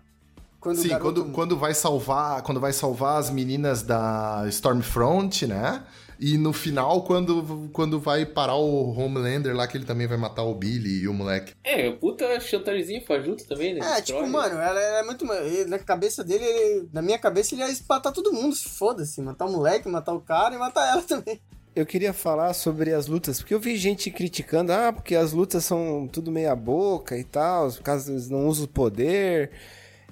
Quando 0.60 0.78
Sim, 0.82 0.98
quando, 0.98 1.26
quando 1.26 1.58
vai 1.58 1.76
salvar, 1.76 2.42
quando 2.42 2.60
vai 2.60 2.74
salvar 2.74 3.20
as 3.20 3.30
meninas 3.30 3.84
da 3.84 4.44
Stormfront, 4.48 5.46
né? 5.46 5.84
E 6.20 6.38
no 6.38 6.54
final, 6.54 7.04
quando, 7.04 7.70
quando 7.74 8.00
vai 8.00 8.26
parar 8.26 8.56
o 8.56 8.92
Homelander 8.98 9.56
lá, 9.56 9.68
que 9.68 9.78
ele 9.78 9.86
também 9.86 10.08
vai 10.08 10.18
matar 10.18 10.44
o 10.44 10.56
Billy 10.56 11.02
e 11.04 11.08
o 11.08 11.14
moleque. 11.14 11.54
É, 11.64 11.92
puta 11.92 12.40
chantagezinho 12.40 13.04
fajuto 13.06 13.46
também, 13.46 13.74
né? 13.74 13.80
É, 13.82 13.96
Destrói. 14.02 14.22
tipo, 14.22 14.32
mano, 14.32 14.60
ela 14.60 14.80
é 14.80 15.04
muito. 15.04 15.26
ele- 15.34 15.66
Na 15.70 15.78
cabeça 15.80 16.24
dele, 16.24 16.44
ele- 16.46 16.90
na 16.94 17.02
minha 17.02 17.20
cabeça, 17.20 17.54
ele 17.54 17.64
ia 17.64 17.74
matar 17.90 18.12
todo 18.12 18.32
mundo, 18.32 18.56
se 18.56 18.70
foda-se. 18.70 19.22
Matar 19.22 19.46
o 19.46 19.52
moleque, 19.52 19.90
matar 19.90 20.14
o 20.14 20.22
cara 20.22 20.56
e 20.56 20.58
matar 20.58 20.88
ela 20.92 21.02
também. 21.04 21.40
Eu 21.76 21.86
queria 21.86 22.14
falar 22.14 22.54
sobre 22.54 22.94
as 22.94 23.08
lutas, 23.08 23.40
porque 23.40 23.54
eu 23.54 23.60
vi 23.60 23.76
gente 23.76 24.10
criticando, 24.10 24.72
ah, 24.72 24.94
porque 24.94 25.14
as 25.14 25.34
lutas 25.34 25.66
são 25.66 26.08
tudo 26.10 26.32
meia 26.32 26.56
boca 26.56 27.18
e 27.18 27.24
tal, 27.26 27.70
por 27.70 27.82
causa 27.82 28.10
eles 28.14 28.30
não 28.30 28.48
usam 28.48 28.64
o 28.64 28.68
poder, 28.70 29.52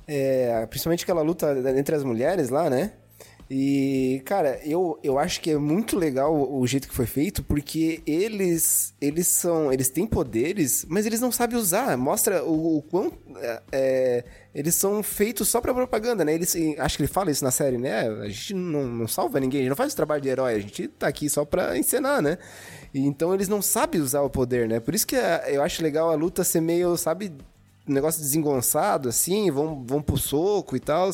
é, 0.05 0.65
principalmente 0.65 1.03
aquela 1.03 1.21
luta 1.21 1.55
entre 1.77 1.95
as 1.95 2.03
mulheres 2.03 2.49
lá, 2.49 2.69
né? 2.69 2.91
E, 3.55 4.19
cara, 4.25 4.59
eu, 4.65 4.97
eu 5.03 5.19
acho 5.19 5.39
que 5.39 5.51
é 5.51 5.57
muito 5.59 5.95
legal 5.95 6.33
o, 6.33 6.59
o 6.59 6.65
jeito 6.65 6.87
que 6.87 6.93
foi 6.95 7.05
feito, 7.05 7.43
porque 7.43 8.01
eles 8.03 8.95
eles 8.99 9.27
são. 9.27 9.71
Eles 9.71 9.89
têm 9.89 10.07
poderes, 10.07 10.83
mas 10.89 11.05
eles 11.05 11.21
não 11.21 11.31
sabem 11.31 11.55
usar. 11.55 11.95
Mostra 11.95 12.43
o, 12.43 12.77
o 12.77 12.81
quão. 12.81 13.11
é, 13.37 13.61
é, 13.71 14.23
eles 14.55 14.73
são 14.73 15.03
feitos 15.03 15.49
só 15.49 15.61
pra 15.61 15.71
propaganda, 15.71 16.25
né? 16.25 16.33
Eles, 16.33 16.55
acho 16.79 16.97
que 16.97 17.03
ele 17.03 17.11
fala 17.11 17.29
isso 17.29 17.43
na 17.43 17.51
série, 17.51 17.77
né? 17.77 18.07
A 18.09 18.27
gente 18.27 18.55
não, 18.55 18.87
não 18.87 19.07
salva 19.07 19.39
ninguém, 19.39 19.59
a 19.59 19.63
gente 19.65 19.69
não 19.69 19.75
faz 19.75 19.93
trabalho 19.93 20.21
de 20.23 20.29
herói, 20.29 20.55
a 20.55 20.59
gente 20.59 20.87
tá 20.87 21.07
aqui 21.07 21.29
só 21.29 21.45
pra 21.45 21.77
encenar, 21.77 22.23
né? 22.23 22.39
E 22.91 23.01
então 23.05 23.35
eles 23.35 23.47
não 23.47 23.61
sabem 23.61 24.01
usar 24.01 24.21
o 24.21 24.31
poder, 24.31 24.67
né? 24.67 24.79
Por 24.79 24.95
isso 24.95 25.05
que 25.05 25.15
a- 25.15 25.43
eu 25.47 25.61
acho 25.61 25.83
legal 25.83 26.09
a 26.09 26.15
luta 26.15 26.43
ser 26.43 26.59
meio, 26.61 26.97
sabe, 26.97 27.31
negócio 27.87 28.21
desengonçado, 28.21 29.09
assim, 29.09 29.51
vão, 29.51 29.83
vão 29.85 30.01
pro 30.01 30.17
soco 30.17 30.75
e 30.75 30.79
tal. 30.79 31.09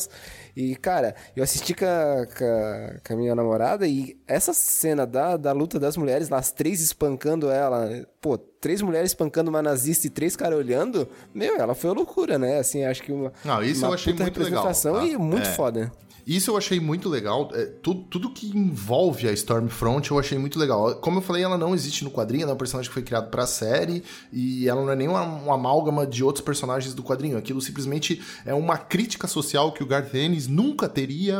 E, 0.56 0.76
cara, 0.76 1.14
eu 1.34 1.42
assisti 1.42 1.74
com 1.74 1.84
a, 1.84 2.26
com 2.26 3.14
a- 3.14 3.16
minha 3.16 3.34
namorada 3.34 3.86
e 3.86 4.16
essa 4.26 4.52
cena 4.52 5.06
da, 5.06 5.36
da 5.36 5.52
luta 5.52 5.78
das 5.78 5.96
mulheres, 5.96 6.28
lá, 6.28 6.38
as 6.38 6.52
três 6.52 6.80
espancando 6.80 7.50
ela, 7.50 7.88
pô, 8.20 8.36
três 8.38 8.82
mulheres 8.82 9.10
espancando 9.10 9.48
uma 9.50 9.62
nazista 9.62 10.06
e 10.06 10.10
três 10.10 10.36
caras 10.36 10.58
olhando, 10.58 11.08
meu, 11.34 11.56
ela 11.56 11.74
foi 11.74 11.90
uma 11.90 11.96
loucura, 11.96 12.38
né? 12.38 12.58
Assim, 12.58 12.84
acho 12.84 13.02
que 13.02 13.12
uma, 13.12 13.32
Não, 13.44 13.62
isso 13.62 13.80
uma 13.82 13.88
eu 13.90 13.94
achei 13.94 14.12
muito 14.12 14.40
legal, 14.42 14.62
tá? 14.72 15.04
e 15.06 15.16
muito 15.16 15.48
É. 15.48 15.52
foda. 15.52 15.92
Isso 16.26 16.50
eu 16.50 16.56
achei 16.56 16.78
muito 16.80 17.08
legal. 17.08 17.50
É, 17.54 17.66
tudo, 17.66 18.02
tudo 18.02 18.30
que 18.30 18.48
envolve 18.56 19.28
a 19.28 19.32
Stormfront 19.32 20.10
eu 20.10 20.18
achei 20.18 20.38
muito 20.38 20.58
legal. 20.58 20.94
Como 20.96 21.18
eu 21.18 21.22
falei, 21.22 21.42
ela 21.42 21.58
não 21.58 21.74
existe 21.74 22.04
no 22.04 22.10
quadrinho, 22.10 22.42
ela 22.42 22.52
é 22.52 22.54
um 22.54 22.58
personagem 22.58 22.88
que 22.88 22.94
foi 22.94 23.02
criado 23.02 23.30
pra 23.30 23.46
série 23.46 24.02
e 24.32 24.68
ela 24.68 24.82
não 24.82 24.92
é 24.92 24.96
nem 24.96 25.08
uma, 25.08 25.54
amálgama 25.54 26.06
de 26.06 26.22
outros 26.22 26.44
personagens 26.44 26.94
do 26.94 27.02
quadrinho. 27.02 27.36
Aquilo 27.36 27.60
simplesmente 27.60 28.22
é 28.44 28.54
uma 28.54 28.78
crítica 28.78 29.26
social 29.26 29.72
que 29.72 29.82
o 29.82 29.86
Garth 29.86 30.14
Ennis 30.14 30.46
nunca 30.46 30.88
teria 30.88 31.38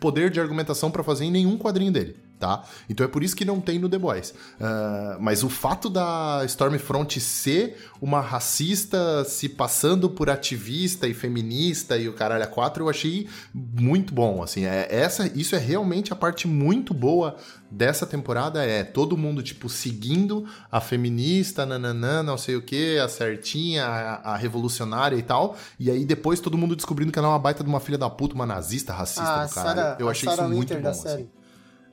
poder 0.00 0.30
de 0.30 0.40
argumentação 0.40 0.90
pra 0.90 1.02
fazer 1.02 1.24
em 1.24 1.30
nenhum 1.30 1.56
quadrinho 1.56 1.92
dele. 1.92 2.25
Tá? 2.38 2.64
Então 2.88 3.04
é 3.04 3.08
por 3.08 3.22
isso 3.22 3.34
que 3.34 3.46
não 3.46 3.62
tem 3.62 3.78
no 3.78 3.88
The 3.88 3.98
Boys. 3.98 4.34
Ah, 4.60 5.16
mas 5.18 5.42
o 5.42 5.48
fato 5.48 5.88
da 5.88 6.42
Stormfront 6.44 7.18
ser 7.18 7.78
uma 8.00 8.20
racista 8.20 9.24
se 9.24 9.48
passando 9.48 10.10
por 10.10 10.28
ativista 10.28 11.08
e 11.08 11.14
feminista 11.14 11.96
e 11.96 12.08
o 12.08 12.12
caralho 12.12 12.44
a 12.44 12.46
quatro, 12.46 12.84
eu 12.84 12.90
achei 12.90 13.26
muito 13.54 14.12
bom. 14.12 14.42
Assim, 14.42 14.66
é, 14.66 14.86
essa, 14.90 15.26
isso 15.34 15.56
é 15.56 15.58
realmente 15.58 16.12
a 16.12 16.16
parte 16.16 16.46
muito 16.46 16.92
boa 16.92 17.36
dessa 17.70 18.06
temporada. 18.06 18.62
É 18.64 18.84
todo 18.84 19.16
mundo, 19.16 19.42
tipo, 19.42 19.68
seguindo 19.68 20.46
a 20.70 20.80
feminista, 20.80 21.64
nananã, 21.64 22.22
não 22.22 22.36
sei 22.36 22.56
o 22.56 22.62
que, 22.62 22.98
a 22.98 23.08
certinha, 23.08 23.86
a, 23.86 24.34
a 24.34 24.36
revolucionária 24.36 25.16
e 25.16 25.22
tal. 25.22 25.56
E 25.78 25.90
aí 25.90 26.04
depois 26.04 26.38
todo 26.38 26.58
mundo 26.58 26.76
descobrindo 26.76 27.10
que 27.10 27.18
ela 27.18 27.28
é 27.28 27.30
uma 27.30 27.38
baita 27.38 27.64
de 27.64 27.68
uma 27.70 27.80
filha 27.80 27.98
da 27.98 28.10
puta, 28.10 28.34
uma 28.34 28.46
nazista, 28.46 28.92
racista 28.92 29.22
A 29.22 29.46
do 29.46 29.54
caralho. 29.54 29.76
Sarah, 29.76 29.96
eu 29.98 30.08
achei 30.08 30.28
Sarah 30.28 30.44
isso 30.44 30.54
muito 30.54 30.68
Winter 30.68 30.76
bom. 30.76 30.82
da 30.82 30.90
assim. 30.90 31.28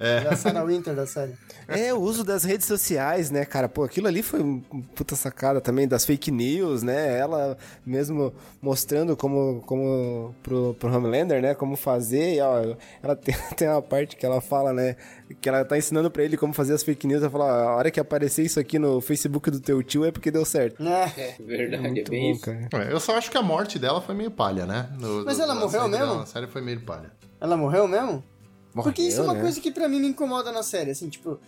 É. 0.04 0.28
a 0.28 0.36
Sarah 0.36 0.64
Winter 0.66 0.94
da 0.94 1.08
série. 1.08 1.34
É, 1.68 1.94
o 1.94 2.00
uso 2.02 2.24
das 2.24 2.44
redes 2.44 2.68
sociais, 2.68 3.32
né, 3.32 3.46
cara? 3.46 3.70
Pô, 3.70 3.84
aquilo 3.84 4.08
ali 4.08 4.22
foi 4.22 4.42
um 4.42 4.60
puta 4.96 5.16
sacada 5.16 5.62
também 5.62 5.88
das 5.88 6.04
fake 6.06 6.30
news, 6.30 6.84
né? 6.84 7.18
Ela 7.18 7.58
mesmo 7.86 8.34
mostrando 8.62 9.16
como, 9.16 9.62
como 9.66 10.36
pro, 10.44 10.76
pro 10.78 10.94
Homelander, 10.94 11.42
né? 11.42 11.56
Como 11.56 11.76
fazer. 11.78 12.36
E, 12.36 12.42
ó, 12.42 12.76
ela 13.02 13.16
tem, 13.18 13.34
tem 13.56 13.68
uma 13.70 13.82
parte 13.82 14.16
que 14.18 14.26
ela 14.26 14.42
fala, 14.42 14.74
né? 14.74 14.96
Que 15.42 15.48
ela 15.50 15.64
tá 15.64 15.78
ensinando 15.78 16.12
pra 16.12 16.24
ele 16.24 16.36
como 16.38 16.54
fazer 16.54 16.74
as 16.74 16.84
fake 16.84 17.08
news. 17.08 17.22
Ela 17.22 17.32
fala, 17.32 17.46
ó, 17.46 17.70
a 17.70 17.76
hora 17.78 17.90
que 17.90 18.00
aparecer 18.00 18.44
isso 18.44 18.60
aqui 18.60 18.78
no 18.78 19.00
Facebook 19.00 19.50
do 19.50 19.60
teu 19.62 19.82
tio 19.82 20.04
é 20.06 20.12
porque 20.12 20.30
deu 20.30 20.44
certo. 20.44 20.84
É, 20.84 21.36
verdade, 21.40 21.86
é, 21.86 21.90
Muito 21.90 22.12
bem 22.12 22.32
bom, 22.32 22.32
isso. 22.36 22.42
cara. 22.70 22.90
É, 22.90 22.92
Eu 22.94 23.00
só 23.00 23.18
acho 23.18 23.32
que 23.32 23.38
a 23.38 23.42
morte 23.42 23.80
dela 23.80 24.02
foi 24.02 24.14
meio 24.16 24.30
palha, 24.32 24.66
né? 24.66 24.90
No- 25.00 25.24
Mas 25.24 25.38
no- 25.38 25.44
ela 25.46 25.56
morreu 25.56 25.88
mesmo? 25.88 26.06
dela, 26.06 26.24
A 26.24 26.26
série 26.26 26.48
foi 26.48 26.62
meio 26.62 26.82
palha. 26.82 27.12
Ela 27.40 27.56
morreu 27.58 27.88
mesmo? 27.88 28.24
Porque 28.74 29.02
isso 29.02 29.18
é 29.18 29.20
Morreu, 29.20 29.32
uma 29.32 29.34
né? 29.36 29.42
coisa 29.42 29.62
que 29.62 29.72
pra 29.72 29.88
mim 29.88 30.00
me 30.00 30.08
incomoda 30.08 30.52
na 30.52 30.64
série, 30.64 30.92
assim, 30.92 31.10
tipo... 31.10 31.40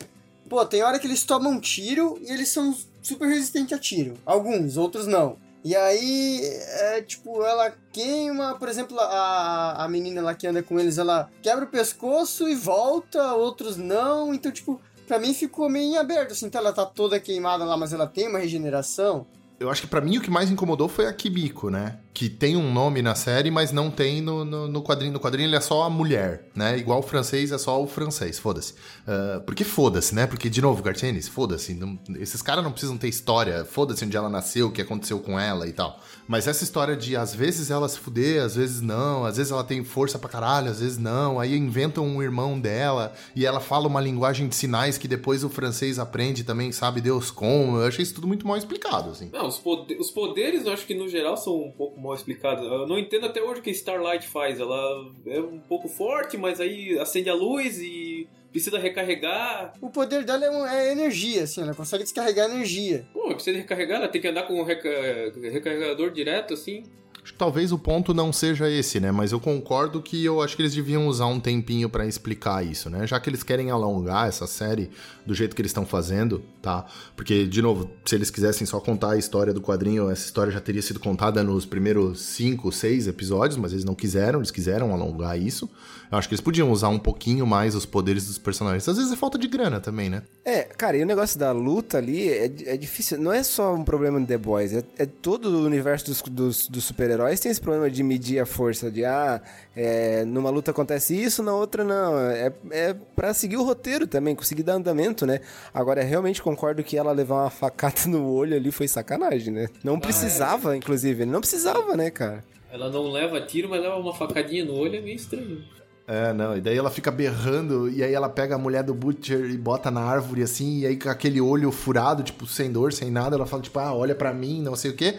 Pô, 0.48 0.64
tem 0.66 0.84
hora 0.84 1.00
que 1.00 1.08
eles 1.08 1.24
tomam 1.24 1.54
um 1.54 1.60
tiro 1.60 2.20
e 2.22 2.32
eles 2.32 2.50
são 2.50 2.76
super 3.02 3.28
resistentes 3.28 3.74
a 3.74 3.80
tiro. 3.80 4.14
Alguns, 4.24 4.78
outros 4.78 5.08
não. 5.08 5.38
E 5.64 5.76
aí, 5.76 6.42
é 6.44 7.02
tipo, 7.02 7.42
ela 7.42 7.74
queima, 7.92 8.54
por 8.54 8.70
exemplo, 8.70 9.00
a, 9.00 9.84
a 9.84 9.88
menina 9.88 10.22
lá 10.22 10.36
que 10.36 10.46
anda 10.46 10.62
com 10.62 10.80
eles, 10.80 11.00
ela 11.00 11.28
quebra 11.42 11.66
o 11.66 11.68
pescoço 11.68 12.48
e 12.48 12.54
volta, 12.54 13.34
outros 13.34 13.76
não. 13.76 14.32
Então, 14.32 14.52
tipo, 14.52 14.80
pra 15.08 15.18
mim 15.18 15.34
ficou 15.34 15.68
meio 15.68 15.94
em 15.94 15.98
aberto, 15.98 16.34
assim, 16.34 16.46
então 16.46 16.62
ela 16.62 16.72
tá 16.72 16.86
toda 16.86 17.20
queimada 17.20 17.66
lá, 17.66 17.76
mas 17.76 17.94
ela 17.94 18.06
tem 18.06 18.28
uma 18.28 18.38
regeneração. 18.38 19.26
Eu 19.60 19.72
acho 19.72 19.82
que 19.82 19.88
pra 19.88 20.02
mim 20.02 20.18
o 20.18 20.22
que 20.22 20.30
mais 20.30 20.52
incomodou 20.52 20.88
foi 20.88 21.08
a 21.08 21.14
Kimiko, 21.14 21.72
né? 21.72 21.98
Que 22.16 22.30
tem 22.30 22.56
um 22.56 22.74
nome 22.74 23.02
na 23.02 23.14
série, 23.14 23.52
mas 23.52 23.72
não 23.72 23.92
tem 23.92 24.22
no, 24.22 24.44
no, 24.44 24.68
no 24.68 24.82
quadrinho. 24.82 25.12
No 25.12 25.20
quadrinho 25.20 25.48
ele 25.50 25.56
é 25.56 25.62
só 25.62 25.84
a 25.84 25.90
mulher, 25.90 26.50
né? 26.56 26.78
Igual 26.78 27.00
o 27.00 27.04
francês 27.04 27.52
é 27.52 27.58
só 27.58 27.84
o 27.84 27.86
francês, 27.86 28.40
foda-se. 28.40 28.74
Ah, 29.06 29.42
porque 29.46 29.64
foda-se, 29.64 30.16
né? 30.16 30.26
Porque, 30.26 30.50
de 30.50 30.62
novo, 30.62 30.82
Gartienes, 30.82 31.28
foda-se. 31.28 31.78
Esses 32.20 32.42
caras 32.42 32.64
não 32.64 32.72
precisam 32.72 32.98
ter 32.98 33.10
história. 33.10 33.66
Foda-se 33.66 34.06
onde 34.06 34.16
ela 34.16 34.30
nasceu, 34.30 34.68
o 34.68 34.72
que 34.72 34.82
aconteceu 34.82 35.20
com 35.20 35.40
ela 35.40 35.68
e 35.68 35.74
tal. 35.74 36.00
Mas 36.28 36.48
essa 36.48 36.64
história 36.64 36.96
de 36.96 37.16
às 37.16 37.36
vezes 37.36 37.70
ela 37.70 37.88
se 37.88 38.00
fuder, 38.00 38.42
às 38.42 38.56
vezes 38.56 38.82
não, 38.82 39.26
às 39.26 39.38
vezes 39.38 39.52
ela 39.52 39.64
tem 39.64 39.84
força 39.84 40.18
pra 40.18 40.30
caralho, 40.30 40.72
às 40.72 40.80
vezes 40.80 40.98
não. 40.98 41.40
Aí 41.40 41.56
inventam 41.56 42.06
um 42.06 42.24
irmão 42.24 42.60
dela 42.60 43.14
e 43.36 43.46
ela 43.46 43.60
fala 43.60 43.88
uma 43.88 44.02
linguagem 44.02 44.48
de 44.48 44.56
sinais 44.56 44.98
que 44.98 45.08
depois 45.08 45.44
o 45.44 45.50
francês 45.50 46.00
aprende 46.00 46.44
também, 46.44 46.72
sabe 46.72 47.02
Deus 47.02 47.30
como. 47.30 47.78
Eu 47.78 47.88
achei 47.88 48.04
isso 48.04 48.16
tudo 48.16 48.28
muito 48.28 48.48
mal 48.48 48.58
explicado, 48.58 49.12
assim. 49.12 49.30
Não, 49.34 49.48
os, 49.48 49.62
os 50.00 50.12
poderes 50.12 50.66
eu 50.66 50.74
acho 50.74 50.86
que 50.86 50.96
no 50.96 51.08
geral 51.10 51.36
são 51.38 51.56
um 51.62 51.72
pouco 51.72 52.00
mal 52.06 52.16
explicados. 52.16 52.64
Eu 52.66 52.88
não 52.88 52.98
entendo 52.98 53.26
até 53.26 53.42
hoje 53.42 53.60
o 53.60 53.64
que 53.64 53.72
Starlight 53.72 54.28
faz. 54.28 54.60
Ela 54.60 55.06
é 55.28 55.40
um 55.40 55.60
pouco 55.60 55.88
forte, 55.88 56.38
mas 56.38 56.60
aí 56.62 56.98
acende 57.00 57.30
a 57.30 57.34
luz 57.34 57.80
e 57.80 58.28
precisa 58.52 58.80
recarregar. 58.80 59.74
O 59.82 59.90
poder 59.90 60.24
dela 60.24 60.46
é, 60.46 60.50
um- 60.50 60.66
é 60.66 60.92
energia, 60.92 61.44
assim, 61.44 61.62
ela 61.62 61.74
consegue 61.76 62.04
descarregar 62.04 62.50
energia. 62.50 63.06
Pô, 63.14 63.28
precisa 63.34 63.58
recarregar, 63.58 63.98
ela 64.00 64.08
tem 64.08 64.22
que 64.22 64.28
andar 64.28 64.44
com 64.44 64.54
um 64.60 64.64
reca- 64.64 65.34
recarregador 65.52 66.10
direto 66.12 66.54
assim. 66.54 66.84
Acho 67.26 67.34
que 67.34 67.40
talvez 67.40 67.72
o 67.72 67.80
ponto 67.80 68.14
não 68.14 68.32
seja 68.32 68.70
esse, 68.70 69.00
né? 69.00 69.12
Mas 69.12 69.32
eu 69.32 69.40
concordo 69.40 70.00
que 70.00 70.24
eu 70.24 70.44
acho 70.44 70.56
que 70.56 70.62
eles 70.62 70.76
deviam 70.76 71.08
usar 71.08 71.26
um 71.26 71.40
tempinho 71.40 71.90
pra 71.90 72.06
explicar 72.06 72.64
isso, 72.64 72.88
né? 72.88 73.08
Já 73.08 73.20
que 73.20 73.28
eles 73.28 73.42
querem 73.42 73.72
alongar 73.72 74.28
essa 74.28 74.46
série 74.46 74.92
do 75.26 75.34
jeito 75.34 75.56
que 75.56 75.62
eles 75.64 75.72
estão 75.72 75.88
fazendo, 75.88 76.44
tá? 76.62 76.86
Porque, 77.16 77.48
de 77.48 77.64
novo, 77.64 77.90
se 78.06 78.14
eles 78.14 78.30
quisessem 78.30 78.68
só 78.68 78.80
contar 78.80 79.14
a 79.14 79.18
história 79.18 79.52
do 79.52 79.60
quadrinho, 79.60 80.08
essa 80.08 80.24
história 80.24 80.54
já 80.54 80.62
teria 80.62 80.84
sido 80.84 81.00
contada 81.00 81.42
nos 81.42 81.66
primeiros 81.66 82.22
cinco, 82.22 82.72
seis 82.72 83.08
episódios, 83.08 83.58
mas 83.58 83.72
eles 83.72 83.84
não 83.84 83.96
quiseram, 83.96 84.38
eles 84.38 84.52
quiseram 84.52 84.94
alongar 84.94 85.36
isso. 85.36 85.68
Eu 86.16 86.20
acho 86.20 86.30
que 86.30 86.34
eles 86.34 86.42
podiam 86.42 86.72
usar 86.72 86.88
um 86.88 86.98
pouquinho 86.98 87.46
mais 87.46 87.76
os 87.76 87.86
poderes 87.86 88.26
dos 88.28 88.38
personagens. 88.38 88.88
Às 88.88 88.96
vezes 88.96 89.12
é 89.12 89.18
falta 89.18 89.38
de 89.38 89.48
grana 89.50 89.82
também, 89.82 90.10
né? 90.10 90.24
É, 90.46 90.64
cara, 90.64 90.96
e 90.96 91.04
o 91.04 91.06
negócio 91.06 91.38
da 91.38 91.52
luta 91.52 91.98
ali 91.98 92.30
é, 92.30 92.46
é 92.46 92.78
difícil. 92.78 93.20
Não 93.20 93.34
é 93.34 93.44
só 93.44 93.74
um 93.74 93.84
problema 93.84 94.20
de 94.22 94.26
The 94.26 94.38
Boys, 94.38 94.74
é, 94.74 94.84
é 94.98 95.06
todo 95.06 95.50
o 95.50 95.66
universo 95.66 96.06
dos, 96.06 96.22
dos, 96.22 96.68
dos 96.70 96.86
super-heróis 96.86 97.40
tem 97.42 97.52
esse 97.52 97.60
problema 97.60 97.90
de 97.90 98.02
medir 98.02 98.40
a 98.40 98.46
força. 98.46 98.90
De, 98.90 99.04
ah, 99.04 99.42
é, 99.76 100.24
numa 100.24 100.50
luta 100.50 100.72
acontece 100.72 101.22
isso, 101.22 101.44
na 101.44 101.54
outra 101.54 101.84
não. 101.84 102.18
É, 102.18 102.54
é 102.72 102.96
pra 103.14 103.34
seguir 103.34 103.58
o 103.58 103.64
roteiro 103.64 104.08
também, 104.08 104.34
conseguir 104.34 104.64
dar 104.64 104.76
andamento, 104.76 105.26
né? 105.26 105.42
Agora, 105.74 106.02
realmente 106.02 106.42
concordo 106.42 106.82
que 106.82 106.98
ela 106.98 107.12
levar 107.12 107.42
uma 107.42 107.50
facada 107.50 108.08
no 108.08 108.26
olho 108.32 108.56
ali 108.56 108.72
foi 108.72 108.88
sacanagem, 108.88 109.54
né? 109.54 109.68
Não 109.84 110.00
precisava, 110.00 110.78
inclusive. 110.78 111.26
Não 111.26 111.42
precisava, 111.42 111.98
né, 111.98 112.10
cara? 112.10 112.42
Ela 112.72 112.90
não 112.90 113.12
leva 113.12 113.42
tiro, 113.42 113.70
mas 113.70 113.82
leva 113.82 113.98
uma 113.98 114.14
facadinha 114.14 114.64
no 114.64 114.76
olho, 114.76 114.96
é 114.96 115.02
meio 115.02 115.16
estranho. 115.16 115.64
É, 116.08 116.32
não, 116.34 116.56
e 116.56 116.62
daí 116.62 116.78
ela 116.78 116.92
fica 116.92 117.10
berrando, 117.12 117.90
e 117.90 118.04
aí 118.04 118.14
ela 118.14 118.30
pega 118.30 118.54
a 118.56 118.58
mulher 118.60 118.84
do 118.84 118.94
Butcher 118.94 119.50
e 119.50 119.58
bota 119.58 119.90
na 119.90 120.02
árvore 120.02 120.44
assim, 120.44 120.82
e 120.82 120.86
aí 120.86 120.98
com 120.98 121.10
aquele 121.10 121.42
olho 121.42 121.72
furado, 121.72 122.22
tipo, 122.22 122.46
sem 122.46 122.72
dor, 122.72 122.94
sem 122.94 123.10
nada, 123.10 123.36
ela 123.36 123.46
fala, 123.48 123.64
tipo, 123.64 123.80
ah, 123.80 123.92
olha 123.92 124.14
pra 124.14 124.32
mim, 124.32 124.62
não 124.62 124.76
sei 124.76 124.92
o 124.92 124.96
quê. 124.96 125.18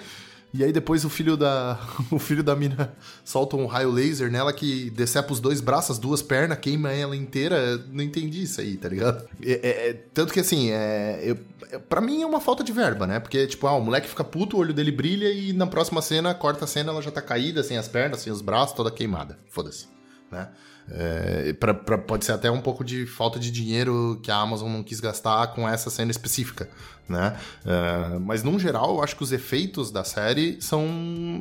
E 0.55 0.63
aí 0.63 0.73
depois 0.73 1.05
o 1.05 1.11
filho 1.11 1.37
da. 1.37 1.79
O 2.11 2.19
filho 2.21 2.43
da 2.43 2.55
mina 2.55 2.95
solta 3.25 3.57
um 3.57 3.67
raio 3.67 3.91
laser 3.91 4.31
nela 4.31 4.53
que 4.53 4.89
decepa 4.91 5.33
os 5.33 5.41
dois 5.41 5.61
braços, 5.61 5.91
as 5.93 5.99
duas 5.99 6.23
pernas, 6.23 6.57
queima 6.59 6.93
ela 6.93 7.17
inteira. 7.17 7.77
Não 7.93 8.03
entendi 8.03 8.45
isso 8.45 8.61
aí, 8.61 8.77
tá 8.77 8.89
ligado? 8.89 9.29
É, 9.45 9.53
é- 9.53 9.89
é- 9.91 9.93
tanto 10.15 10.33
que 10.33 10.39
assim, 10.41 10.71
é, 10.71 11.21
eu, 11.25 11.37
é- 11.73 11.79
pra 11.79 12.01
mim 12.01 12.23
é 12.23 12.27
uma 12.27 12.41
falta 12.41 12.63
de 12.65 12.73
verba, 12.73 13.07
né? 13.09 13.19
Porque, 13.19 13.45
tipo, 13.49 13.67
ah, 13.67 13.73
o 13.77 13.81
moleque 13.85 14.09
fica 14.09 14.23
puto, 14.25 14.57
o 14.57 14.61
olho 14.61 14.73
dele 14.73 14.93
brilha 14.93 15.31
e 15.31 15.53
na 15.53 15.67
próxima 15.67 16.01
cena, 16.01 16.33
corta 16.33 16.65
a 16.65 16.69
cena, 16.69 16.91
ela 16.93 17.03
já 17.03 17.11
tá 17.11 17.21
caída, 17.21 17.63
sem 17.65 17.77
as 17.77 17.89
pernas, 17.89 18.21
sem 18.21 18.33
os 18.33 18.41
braços, 18.41 18.75
toda 18.75 18.91
queimada. 18.91 19.37
Foda-se, 19.51 19.89
né? 20.31 20.49
É, 20.89 21.53
pra- 21.55 21.75
pra- 21.75 21.99
pode 21.99 22.25
ser 22.25 22.33
até 22.33 22.51
um 22.51 22.61
pouco 22.61 22.85
de 22.85 23.07
falta 23.07 23.39
de 23.41 23.51
dinheiro 23.51 24.21
que 24.23 24.31
a 24.31 24.37
Amazon 24.37 24.71
não 24.71 24.83
quis 24.85 25.01
gastar 25.01 25.49
com 25.49 25.69
essa 25.69 25.91
cena 25.91 26.11
específica, 26.13 26.69
né? 27.09 27.37
É, 27.65 28.19
mas, 28.21 28.43
num 28.45 28.59
geral, 28.59 28.97
eu 28.97 29.03
acho 29.03 29.17
que 29.17 29.23
os 29.25 29.33
efeitos 29.33 29.91
da 29.91 30.05
série 30.05 30.59
são 30.61 30.87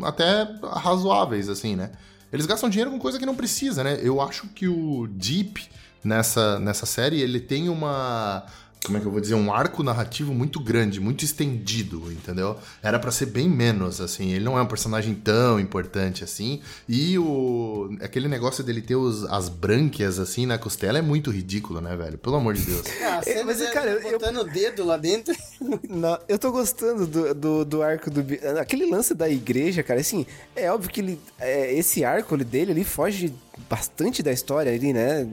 até 0.03 0.47
razoáveis, 0.63 1.47
assim, 1.47 1.75
né? 1.75 1.91
Eles 2.33 2.45
gastam 2.47 2.69
dinheiro 2.69 2.89
com 2.91 2.97
coisa 2.99 3.19
que 3.19 3.25
não 3.25 3.35
precisa, 3.35 3.83
né? 3.83 3.99
Eu 4.01 4.19
acho 4.19 4.47
que 4.47 4.67
o 4.67 5.07
Deep, 5.11 5.63
nessa, 6.03 6.59
nessa 6.59 6.85
série, 6.85 7.21
ele 7.21 7.39
tem 7.39 7.69
uma... 7.69 8.45
Como 8.85 8.97
é 8.97 9.01
que 9.01 9.07
eu 9.07 9.11
vou 9.11 9.19
dizer? 9.19 9.33
Um 9.35 9.51
arco 9.53 9.81
narrativo 9.83 10.33
muito 10.33 10.59
grande, 10.59 10.99
muito 10.99 11.25
estendido, 11.25 12.11
entendeu? 12.11 12.57
Era 12.83 12.99
pra 12.99 13.11
ser 13.11 13.25
bem 13.27 13.49
menos, 13.49 13.99
assim. 13.99 14.31
Ele 14.31 14.45
não 14.45 14.57
é 14.57 14.61
um 14.61 14.65
personagem 14.67 15.13
tão 15.15 15.59
importante 15.59 16.23
assim. 16.23 16.61
E 16.87 17.17
o 17.17 17.89
aquele 18.01 18.27
negócio 18.27 18.63
dele 18.63 18.81
ter 18.81 18.95
os, 18.95 19.23
as 19.25 19.49
brânquias, 19.49 20.19
assim, 20.19 20.45
na 20.45 20.57
costela 20.57 20.97
é 20.99 21.01
muito 21.01 21.31
ridículo, 21.31 21.81
né, 21.81 21.95
velho? 21.95 22.17
Pelo 22.17 22.35
amor 22.35 22.53
de 22.53 22.61
Deus. 22.63 22.83
Ah, 23.05 23.21
cena 23.21 23.43
mas, 23.45 23.61
cara, 23.69 23.91
eu- 23.91 23.99
eu- 24.01 24.11
botando 24.19 24.37
o 24.37 24.43
dedo 24.43 24.83
lá 24.83 24.97
dentro. 24.97 25.35
Não, 25.89 26.19
eu 26.27 26.37
tô 26.39 26.51
gostando 26.51 27.05
do, 27.07 27.33
do, 27.33 27.65
do 27.65 27.81
arco 27.83 28.09
do. 28.09 28.25
Aquele 28.59 28.85
lance 28.89 29.13
da 29.13 29.29
igreja, 29.29 29.83
cara, 29.83 29.99
assim, 30.01 30.25
é 30.55 30.71
óbvio 30.71 30.89
que 30.91 31.01
ele, 31.01 31.19
é, 31.39 31.73
esse 31.73 32.03
arco 32.03 32.35
dele, 32.37 32.71
ele 32.71 32.83
foge 32.83 33.33
bastante 33.69 34.21
da 34.23 34.31
história 34.33 34.71
ali, 34.71 34.91
né? 34.93 35.27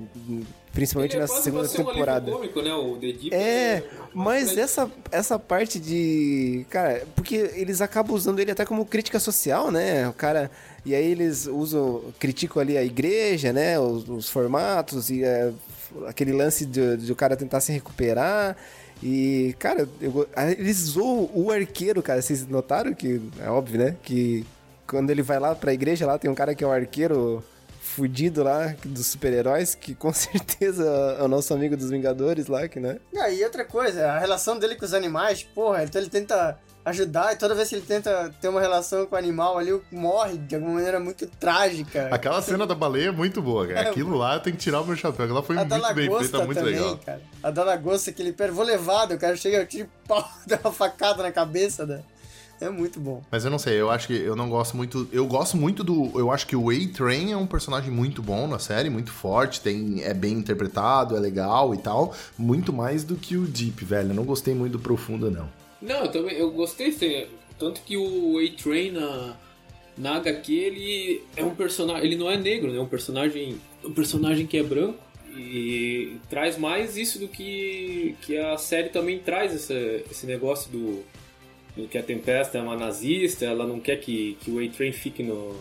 Principalmente 0.73 1.17
é 1.17 1.21
na 1.21 1.27
quase 1.29 1.43
segunda 1.43 1.69
ser 1.69 1.83
um 1.83 1.85
temporada. 1.85 2.33
cômico, 2.33 2.63
né? 2.63 2.73
O 2.73 2.97
The 2.97 3.07
Deep 3.13 3.35
É, 3.35 3.83
mas 4.15 4.47
mais- 4.47 4.57
essa, 4.59 4.91
essa 5.11 5.39
parte 5.39 5.79
de. 5.79 6.65
Cara, 6.71 7.07
porque 7.15 7.35
eles 7.55 7.81
acabam 7.83 8.15
usando 8.17 8.39
ele 8.41 8.51
até 8.51 8.65
como 8.65 8.87
crítica 8.87 9.21
social, 9.21 9.71
né? 9.71 10.09
O 10.09 10.13
cara. 10.15 10.51
E 10.85 10.95
aí 10.95 11.05
eles 11.13 11.47
usam. 11.47 12.03
criticam 12.19 12.61
ali 12.63 12.77
a 12.79 12.83
igreja, 12.85 13.53
né? 13.53 13.79
Os, 13.79 14.09
os 14.09 14.29
formatos 14.31 15.11
e 15.11 15.23
é, 15.23 15.53
aquele 16.07 16.33
lance 16.33 16.65
de, 16.65 16.97
de 16.97 17.13
o 17.13 17.17
cara 17.17 17.37
tentar 17.37 17.61
se 17.61 17.71
recuperar. 17.71 18.57
E, 19.03 19.55
cara, 19.59 19.87
eu 20.01 20.27
eles 20.59 20.77
zoam 20.79 21.29
o 21.35 21.51
arqueiro, 21.51 22.03
cara. 22.03 22.23
Vocês 22.23 22.47
notaram 22.49 22.95
que. 22.95 23.21
É 23.41 23.51
óbvio, 23.51 23.79
né? 23.79 23.97
Que 24.03 24.47
quando 24.87 25.11
ele 25.11 25.23
vai 25.23 25.39
lá 25.39 25.55
pra 25.55 25.73
igreja, 25.75 26.07
lá 26.07 26.19
tem 26.19 26.31
um 26.31 26.35
cara 26.35 26.55
que 26.55 26.65
é 26.65 26.67
o 26.67 26.71
arqueiro 26.73 27.43
fudido 27.95 28.43
lá, 28.43 28.75
dos 28.85 29.07
super-heróis, 29.07 29.75
que 29.75 29.95
com 29.95 30.13
certeza 30.15 30.85
é 31.19 31.23
o 31.23 31.29
nosso 31.29 31.53
amigo 31.53 31.77
dos 31.77 31.91
Vingadores 31.91 32.47
lá, 32.47 32.67
que, 32.67 32.81
né? 32.81 32.99
Ah, 33.17 33.31
e 33.31 33.45
outra 33.45 33.65
coisa, 33.65 34.11
a 34.13 34.19
relação 34.19 34.59
dele 34.59 34.77
com 34.77 34.85
os 34.85 34.95
animais, 34.95 35.43
porra, 35.43 35.85
então 35.85 36.01
ele 36.01 36.11
tenta 36.11 36.59
ajudar 36.85 37.33
e 37.33 37.37
toda 37.37 37.55
vez 37.55 37.69
que 37.69 37.77
ele 37.77 37.87
tenta 37.87 38.35
ter 38.41 38.49
uma 38.49 38.61
relação 38.61 39.07
com 39.07 39.15
o 39.15 39.19
animal 39.19 39.57
ali, 39.57 39.71
morre 39.93 40.37
de 40.37 40.55
alguma 40.57 40.75
maneira 40.75 40.99
muito 40.99 41.27
trágica. 41.27 42.09
Aquela 42.11 42.43
cena 42.43 42.67
da 42.67 42.75
baleia 42.75 43.09
é 43.09 43.13
muito 43.13 43.41
boa, 43.41 43.67
cara. 43.69 43.81
É. 43.81 43.91
Aquilo 43.91 44.17
lá 44.17 44.35
eu 44.35 44.41
tenho 44.41 44.57
que 44.57 44.63
tirar 44.63 44.81
o 44.81 44.87
meu 44.87 44.97
chapéu. 44.97 45.27
Aquela 45.27 45.43
foi 45.43 45.57
A 45.57 45.65
muito 45.65 45.95
bem 45.95 46.19
feita, 46.19 46.45
muito 46.45 46.59
também, 46.59 46.75
legal. 46.75 46.99
cara. 47.05 47.21
A 47.43 47.51
da 47.51 47.63
lagosta 47.63 48.11
que 48.11 48.21
ele 48.21 48.33
pera, 48.33 48.51
vou 48.51 48.65
levado, 48.65 49.15
o 49.15 49.19
cara 49.19 49.37
chega, 49.37 49.65
tira 49.65 49.85
o 49.85 50.09
pau, 50.09 50.29
dá 50.47 50.59
uma 50.65 50.73
facada 50.73 51.23
na 51.23 51.31
cabeça, 51.31 51.87
né? 51.87 52.03
É 52.63 52.71
muito 52.71 53.01
bom. 53.01 53.25
Mas 53.29 53.45
eu 53.45 53.51
não 53.51 53.59
sei, 53.59 53.81
eu 53.81 53.91
acho 53.91 54.07
que 54.07 54.15
eu 54.15 54.37
não 54.37 54.49
gosto 54.49 54.77
muito. 54.77 55.09
Eu 55.13 55.27
gosto 55.27 55.57
muito 55.57 55.83
do. 55.83 56.13
Eu 56.15 56.31
acho 56.31 56.47
que 56.47 56.55
o 56.55 56.71
A-Train 56.71 57.33
é 57.33 57.37
um 57.37 57.47
personagem 57.47 57.91
muito 57.91 58.23
bom 58.23 58.47
na 58.47 58.61
série, 58.61 58.89
muito 58.89 59.11
forte, 59.11 59.61
tem, 59.61 60.01
é 60.05 60.15
bem 60.15 60.35
interpretado, 60.35 61.17
é 61.17 61.21
legal 61.21 61.75
e 61.75 61.79
tal. 61.79 62.15
Muito 62.39 62.73
mais 62.73 63.03
do 63.03 63.17
que 63.17 63.37
o 63.37 63.47
Deep, 63.47 63.85
velho. 63.85 64.11
Eu 64.11 64.15
não 64.15 64.25
gostei 64.25 64.55
muito 64.55 64.75
do 64.75 64.79
profundo, 64.79 65.29
não. 65.29 65.49
Não, 65.81 66.05
eu 66.05 66.13
também, 66.13 66.37
eu 66.37 66.53
gostei, 66.53 66.93
sim. 66.93 67.27
tanto 67.59 67.81
que 67.81 67.97
o 67.97 68.39
A-Train 68.39 68.93
na, 68.93 69.37
na 69.99 70.17
HQ, 70.19 70.55
ele 70.55 71.25
é 71.37 71.43
um 71.43 71.57
personagem, 71.57 72.05
ele 72.05 72.17
não 72.17 72.31
é 72.31 72.37
negro, 72.37 72.71
né? 72.71 72.79
É 72.79 72.81
um 72.81 72.87
personagem, 72.87 73.61
um 73.85 73.93
personagem 73.93 74.47
que 74.47 74.57
é 74.57 74.63
branco 74.63 74.99
e 75.37 76.19
traz 76.31 76.57
mais 76.57 76.97
isso 76.97 77.19
do 77.19 77.27
que, 77.27 78.15
que 78.23 78.39
a 78.39 78.57
série 78.57 78.91
também 78.91 79.19
traz, 79.19 79.53
esse, 79.53 80.05
esse 80.09 80.27
negócio 80.27 80.71
do 80.71 81.03
que 81.91 81.97
a 81.97 82.03
Tempesta 82.03 82.59
é 82.59 82.63
uma 82.63 82.77
nazista, 82.77 83.45
ela 83.45 83.67
não 83.67 83.81
quer 83.81 83.97
que, 83.97 84.37
que 84.41 84.51
o 84.51 84.63
A-Train 84.63 84.93
fique 84.93 85.23
no, 85.23 85.57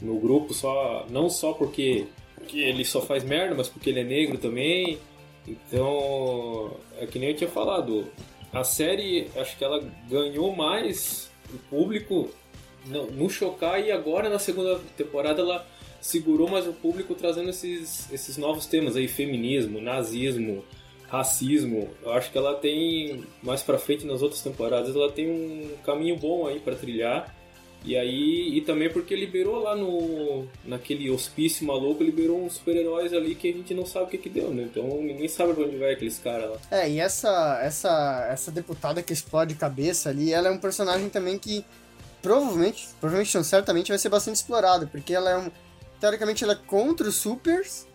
no 0.00 0.18
grupo 0.18 0.54
só 0.54 1.06
não 1.10 1.28
só 1.28 1.52
porque, 1.52 2.06
porque 2.34 2.60
ele 2.60 2.84
só 2.84 3.00
faz 3.00 3.24
merda, 3.24 3.54
mas 3.54 3.68
porque 3.68 3.90
ele 3.90 4.00
é 4.00 4.04
negro 4.04 4.38
também. 4.38 4.98
Então, 5.46 6.76
é 6.98 7.06
que 7.06 7.18
nem 7.18 7.30
eu 7.30 7.36
tinha 7.36 7.50
falado, 7.50 8.06
a 8.52 8.64
série 8.64 9.28
acho 9.36 9.56
que 9.56 9.64
ela 9.64 9.82
ganhou 10.08 10.54
mais 10.54 11.30
o 11.52 11.58
público 11.70 12.30
no, 12.86 13.10
no 13.10 13.30
chocar 13.30 13.80
e 13.80 13.92
agora 13.92 14.28
na 14.28 14.38
segunda 14.38 14.80
temporada 14.96 15.40
ela 15.40 15.66
segurou 16.00 16.48
mais 16.48 16.66
o 16.66 16.72
público 16.72 17.14
trazendo 17.14 17.50
esses, 17.50 18.10
esses 18.12 18.36
novos 18.36 18.66
temas 18.66 18.96
aí, 18.96 19.08
feminismo, 19.08 19.80
nazismo, 19.80 20.64
racismo. 21.08 21.88
Eu 22.02 22.12
acho 22.12 22.30
que 22.30 22.38
ela 22.38 22.54
tem 22.54 23.24
mais 23.42 23.62
para 23.62 23.78
frente 23.78 24.06
nas 24.06 24.22
outras 24.22 24.40
temporadas, 24.42 24.94
ela 24.94 25.10
tem 25.10 25.30
um 25.30 25.70
caminho 25.84 26.16
bom 26.16 26.46
aí 26.46 26.60
para 26.60 26.74
trilhar. 26.74 27.34
E 27.84 27.96
aí, 27.96 28.56
e 28.56 28.60
também 28.62 28.90
porque 28.90 29.14
liberou 29.14 29.62
lá 29.62 29.76
no 29.76 30.44
naquele 30.64 31.08
hospício 31.08 31.64
maluco, 31.64 32.02
liberou 32.02 32.44
uns 32.44 32.54
super-heróis 32.54 33.12
ali 33.12 33.36
que 33.36 33.48
a 33.48 33.52
gente 33.52 33.72
não 33.74 33.86
sabe 33.86 34.06
o 34.06 34.08
que 34.08 34.18
que 34.18 34.28
deu, 34.28 34.50
né? 34.50 34.64
Então 34.64 35.00
ninguém 35.00 35.28
sabe 35.28 35.54
pra 35.54 35.64
onde 35.64 35.76
vai 35.76 35.92
aqueles 35.92 36.18
caras 36.18 36.50
lá. 36.50 36.58
É, 36.68 36.90
e 36.90 36.98
essa, 36.98 37.60
essa, 37.62 38.28
essa 38.28 38.50
deputada 38.50 39.00
que 39.02 39.12
explode 39.12 39.54
cabeça 39.54 40.10
ali, 40.10 40.32
ela 40.32 40.48
é 40.48 40.50
um 40.50 40.58
personagem 40.58 41.08
também 41.08 41.38
que 41.38 41.64
provavelmente, 42.20 42.88
provavelmente 42.98 43.36
não, 43.36 43.44
certamente 43.44 43.88
vai 43.88 43.98
ser 43.98 44.08
bastante 44.08 44.34
explorado, 44.34 44.88
porque 44.88 45.14
ela 45.14 45.30
é 45.30 45.38
um, 45.38 45.48
teoricamente 46.00 46.42
ela 46.42 46.54
é 46.54 46.66
contra 46.66 47.08
os 47.08 47.14
supers, 47.14 47.86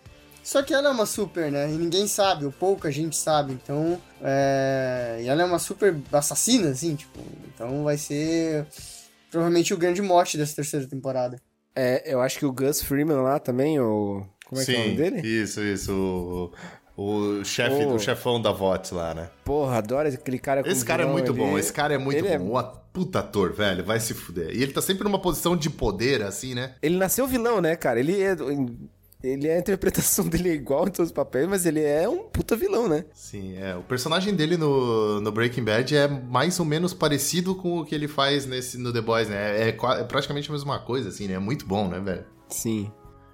só 0.42 0.62
que 0.62 0.72
ela 0.74 0.88
é 0.88 0.92
uma 0.92 1.06
super, 1.06 1.50
né? 1.50 1.68
E 1.70 1.76
ninguém 1.76 2.06
sabe, 2.06 2.44
ou 2.44 2.52
pouca 2.52 2.90
gente 2.90 3.16
sabe. 3.16 3.52
Então, 3.52 3.98
é... 4.20 5.18
e 5.22 5.28
ela 5.28 5.42
é 5.42 5.44
uma 5.44 5.58
super 5.58 5.96
assassina, 6.12 6.70
assim, 6.70 6.94
tipo. 6.94 7.18
Então 7.54 7.84
vai 7.84 7.96
ser 7.96 8.66
provavelmente 9.30 9.72
o 9.72 9.76
grande 9.78 10.02
mote 10.02 10.36
dessa 10.36 10.54
terceira 10.56 10.86
temporada. 10.86 11.40
É, 11.74 12.12
eu 12.12 12.20
acho 12.20 12.38
que 12.38 12.44
o 12.46 12.52
Gus 12.52 12.82
Freeman 12.82 13.16
lá 13.22 13.38
também, 13.38 13.80
o. 13.80 14.22
Como 14.46 14.60
é 14.60 14.64
Sim, 14.64 14.72
que 14.72 14.78
é 14.78 14.80
o 14.80 14.84
nome 14.88 14.96
dele? 14.96 15.26
Isso, 15.26 15.60
isso. 15.62 16.52
O, 16.94 17.40
o 17.40 17.44
chefe, 17.44 17.86
Oh. 17.86 17.94
o 17.94 17.98
chefão 17.98 18.40
da 18.40 18.52
VOT 18.52 18.92
lá, 18.92 19.14
né? 19.14 19.30
Porra, 19.44 19.78
adoro 19.78 20.08
aquele 20.08 20.38
cara 20.38 20.62
como 20.62 20.70
Esse 20.70 20.84
cara 20.84 21.04
é 21.04 21.06
muito 21.06 21.32
ele- 21.32 21.38
bom, 21.38 21.58
esse 21.58 21.72
cara 21.72 21.94
é 21.94 21.98
muito 21.98 22.18
ele 22.18 22.28
é- 22.28 22.38
bom. 22.38 22.50
O 22.50 22.58
a- 22.58 22.82
puta 22.92 23.20
ator, 23.20 23.54
velho, 23.54 23.82
vai 23.82 23.98
se 23.98 24.12
fuder. 24.12 24.50
E 24.54 24.62
ele 24.62 24.70
tá 24.74 24.82
sempre 24.82 25.02
numa 25.04 25.18
posição 25.18 25.56
de 25.56 25.70
poder, 25.70 26.20
assim, 26.22 26.54
né? 26.54 26.74
Ele 26.82 26.98
nasceu 26.98 27.26
vilão, 27.26 27.58
né, 27.62 27.74
cara? 27.74 27.98
Ele 27.98 28.20
é. 28.22 28.36
Ele 29.22 29.46
é 29.46 29.56
a 29.56 29.58
interpretação 29.58 30.26
dele 30.28 30.50
é 30.50 30.54
igual 30.54 30.88
em 30.88 30.90
todos 30.90 31.10
os 31.10 31.14
papéis, 31.14 31.46
mas 31.48 31.64
ele 31.64 31.80
é 31.80 32.08
um 32.08 32.24
puta 32.24 32.56
vilão, 32.56 32.88
né? 32.88 33.04
Sim, 33.14 33.56
é. 33.56 33.76
O 33.76 33.82
personagem 33.82 34.34
dele 34.34 34.56
no, 34.56 35.20
no 35.20 35.30
Breaking 35.30 35.62
Bad 35.64 35.96
é 35.96 36.08
mais 36.08 36.58
ou 36.58 36.66
menos 36.66 36.92
parecido 36.92 37.54
com 37.54 37.78
o 37.78 37.84
que 37.84 37.94
ele 37.94 38.08
faz 38.08 38.46
nesse, 38.46 38.76
no 38.78 38.92
The 38.92 39.00
Boys, 39.00 39.28
né? 39.28 39.68
É, 39.68 39.72
qua- 39.72 39.98
é 39.98 40.04
praticamente 40.04 40.48
a 40.50 40.52
mesma 40.52 40.78
coisa, 40.80 41.08
assim, 41.08 41.28
né? 41.28 41.34
É 41.34 41.38
muito 41.38 41.66
bom, 41.66 41.88
né, 41.88 42.00
velho? 42.00 42.24
Sim. 42.48 42.90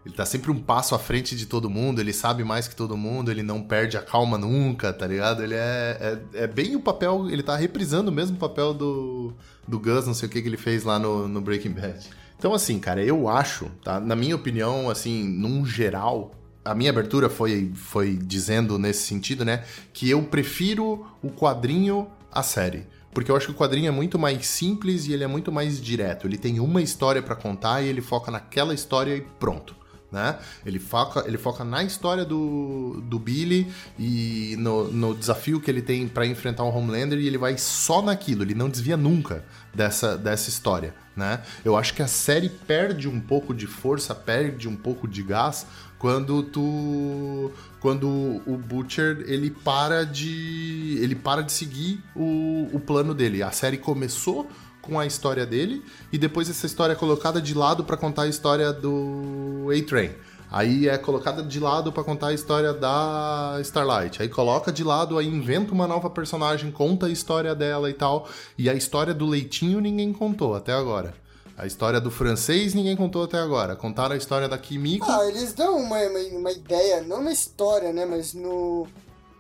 Ele 0.06 0.14
tá 0.14 0.24
sempre 0.24 0.50
um 0.50 0.58
passo 0.58 0.94
à 0.94 0.98
frente 0.98 1.36
de 1.36 1.44
todo 1.44 1.68
mundo, 1.68 2.00
ele 2.00 2.12
sabe 2.14 2.42
mais 2.42 2.66
que 2.66 2.74
todo 2.74 2.96
mundo, 2.96 3.30
ele 3.30 3.42
não 3.42 3.62
perde 3.62 3.96
a 3.96 4.00
calma 4.00 4.38
nunca, 4.38 4.90
tá 4.92 5.06
ligado? 5.06 5.42
Ele 5.42 5.54
é, 5.54 6.18
é, 6.34 6.44
é 6.44 6.46
bem 6.46 6.76
o 6.76 6.80
papel, 6.80 7.28
ele 7.30 7.42
tá 7.42 7.54
reprisando 7.56 8.10
o 8.10 8.14
mesmo 8.14 8.38
papel 8.38 8.72
do, 8.72 9.34
do 9.66 9.78
Gus, 9.78 10.06
não 10.06 10.14
sei 10.14 10.26
o 10.28 10.30
que 10.32 10.40
que 10.40 10.48
ele 10.48 10.56
fez 10.56 10.82
lá 10.84 10.98
no, 10.98 11.28
no 11.28 11.40
Breaking 11.42 11.72
Bad. 11.72 12.08
Então, 12.38 12.54
assim, 12.54 12.78
cara, 12.78 13.02
eu 13.02 13.28
acho, 13.28 13.66
tá? 13.82 13.98
Na 13.98 14.14
minha 14.14 14.36
opinião, 14.36 14.88
assim, 14.88 15.24
num 15.24 15.66
geral, 15.66 16.32
a 16.64 16.72
minha 16.72 16.90
abertura 16.90 17.28
foi, 17.28 17.72
foi 17.74 18.14
dizendo 18.16 18.78
nesse 18.78 19.02
sentido, 19.06 19.44
né? 19.44 19.64
Que 19.92 20.08
eu 20.08 20.22
prefiro 20.22 21.04
o 21.20 21.30
quadrinho 21.30 22.06
à 22.30 22.42
série. 22.42 22.86
Porque 23.12 23.30
eu 23.30 23.36
acho 23.36 23.46
que 23.46 23.52
o 23.52 23.56
quadrinho 23.56 23.88
é 23.88 23.90
muito 23.90 24.18
mais 24.18 24.46
simples 24.46 25.06
e 25.06 25.12
ele 25.12 25.24
é 25.24 25.26
muito 25.26 25.50
mais 25.50 25.80
direto. 25.80 26.26
Ele 26.28 26.38
tem 26.38 26.60
uma 26.60 26.80
história 26.80 27.20
pra 27.20 27.34
contar 27.34 27.82
e 27.82 27.88
ele 27.88 28.00
foca 28.00 28.30
naquela 28.30 28.72
história 28.72 29.16
e 29.16 29.20
pronto. 29.20 29.74
Né? 30.10 30.38
Ele, 30.64 30.78
foca, 30.78 31.24
ele 31.26 31.36
foca 31.36 31.62
na 31.64 31.84
história 31.84 32.24
do, 32.24 33.02
do 33.04 33.18
Billy 33.18 33.70
e 33.98 34.56
no, 34.58 34.90
no 34.90 35.14
desafio 35.14 35.60
que 35.60 35.70
ele 35.70 35.82
tem 35.82 36.08
pra 36.08 36.26
enfrentar 36.26 36.64
o 36.64 36.74
Homelander 36.74 37.18
e 37.18 37.26
ele 37.26 37.36
vai 37.36 37.58
só 37.58 38.00
naquilo, 38.00 38.42
ele 38.42 38.54
não 38.54 38.70
desvia 38.70 38.96
nunca 38.96 39.44
dessa, 39.74 40.16
dessa 40.16 40.48
história. 40.48 40.94
Né? 41.14 41.42
Eu 41.62 41.76
acho 41.76 41.92
que 41.92 42.02
a 42.02 42.06
série 42.06 42.48
perde 42.48 43.06
um 43.06 43.20
pouco 43.20 43.52
de 43.52 43.66
força, 43.66 44.14
perde 44.14 44.66
um 44.66 44.76
pouco 44.76 45.06
de 45.06 45.22
gás 45.22 45.66
quando 45.98 46.44
tu 46.44 47.50
quando 47.80 48.08
o 48.46 48.56
Butcher 48.56 49.24
ele 49.26 49.50
para 49.50 50.04
de 50.04 50.98
ele 51.02 51.14
para 51.16 51.42
de 51.42 51.52
seguir 51.52 52.02
o, 52.14 52.68
o 52.72 52.80
plano 52.80 53.12
dele. 53.12 53.42
A 53.42 53.50
série 53.50 53.76
começou 53.76 54.48
com 54.88 54.98
a 54.98 55.06
história 55.06 55.44
dele 55.44 55.84
e 56.10 56.18
depois 56.18 56.48
essa 56.48 56.66
história 56.66 56.94
é 56.94 56.96
colocada 56.96 57.40
de 57.40 57.54
lado 57.54 57.84
para 57.84 57.96
contar 57.96 58.22
a 58.22 58.28
história 58.28 58.72
do 58.72 59.68
A-Train. 59.70 60.10
Aí 60.50 60.88
é 60.88 60.96
colocada 60.96 61.42
de 61.42 61.60
lado 61.60 61.92
para 61.92 62.02
contar 62.02 62.28
a 62.28 62.32
história 62.32 62.72
da 62.72 63.58
Starlight. 63.60 64.22
Aí 64.22 64.28
coloca 64.30 64.72
de 64.72 64.82
lado, 64.82 65.18
aí 65.18 65.26
inventa 65.26 65.72
uma 65.72 65.86
nova 65.86 66.08
personagem, 66.08 66.72
conta 66.72 67.04
a 67.06 67.10
história 67.10 67.54
dela 67.54 67.90
e 67.90 67.92
tal. 67.92 68.26
E 68.56 68.70
a 68.70 68.74
história 68.74 69.12
do 69.12 69.26
Leitinho 69.26 69.78
ninguém 69.78 70.10
contou 70.10 70.54
até 70.54 70.72
agora. 70.72 71.12
A 71.56 71.66
história 71.66 72.00
do 72.00 72.10
francês 72.10 72.72
ninguém 72.72 72.96
contou 72.96 73.24
até 73.24 73.36
agora. 73.36 73.76
Contaram 73.76 74.14
a 74.14 74.16
história 74.16 74.48
da 74.48 74.56
Kimiko. 74.56 75.04
Ah, 75.06 75.26
eles 75.26 75.52
dão 75.52 75.76
uma, 75.76 75.98
uma, 75.98 76.38
uma 76.38 76.52
ideia, 76.52 77.02
não 77.02 77.22
na 77.22 77.32
história, 77.32 77.92
né, 77.92 78.06
mas 78.06 78.32
no... 78.32 78.86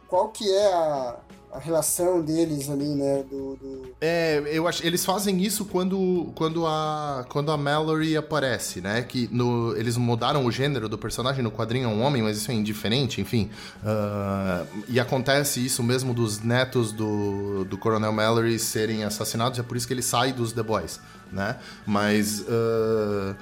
Qual 0.08 0.28
que 0.28 0.50
é 0.50 0.72
a, 0.72 1.16
a 1.52 1.58
relação 1.58 2.20
deles 2.20 2.68
ali, 2.68 2.88
né, 2.94 3.24
do... 3.28 3.56
do... 3.56 3.88
É, 4.00 4.42
eu 4.52 4.68
acho 4.68 4.86
eles 4.86 5.04
fazem 5.04 5.42
isso 5.42 5.64
quando, 5.64 6.30
quando, 6.34 6.66
a, 6.66 7.24
quando 7.28 7.50
a 7.50 7.56
Mallory 7.56 8.16
aparece, 8.16 8.80
né? 8.80 9.02
Que 9.02 9.28
no, 9.32 9.76
eles 9.76 9.96
mudaram 9.96 10.44
o 10.44 10.52
gênero 10.52 10.88
do 10.88 10.98
personagem, 10.98 11.42
no 11.42 11.50
quadrinho 11.50 11.86
é 11.86 11.92
um 11.92 12.02
homem, 12.02 12.22
mas 12.22 12.36
isso 12.36 12.50
é 12.50 12.54
indiferente, 12.54 13.20
enfim. 13.20 13.50
Ah, 13.84 14.64
e 14.88 15.00
acontece 15.00 15.64
isso 15.64 15.82
mesmo 15.82 16.14
dos 16.14 16.40
netos 16.40 16.92
do, 16.92 17.64
do 17.64 17.76
Coronel 17.78 18.12
Mallory 18.12 18.58
serem 18.58 19.04
assassinados, 19.04 19.58
é 19.58 19.62
por 19.62 19.76
isso 19.76 19.86
que 19.86 19.94
ele 19.94 20.02
sai 20.02 20.32
dos 20.32 20.52
The 20.52 20.62
Boys, 20.62 21.00
né? 21.32 21.56
Mas. 21.86 22.44
ah, 22.48 23.34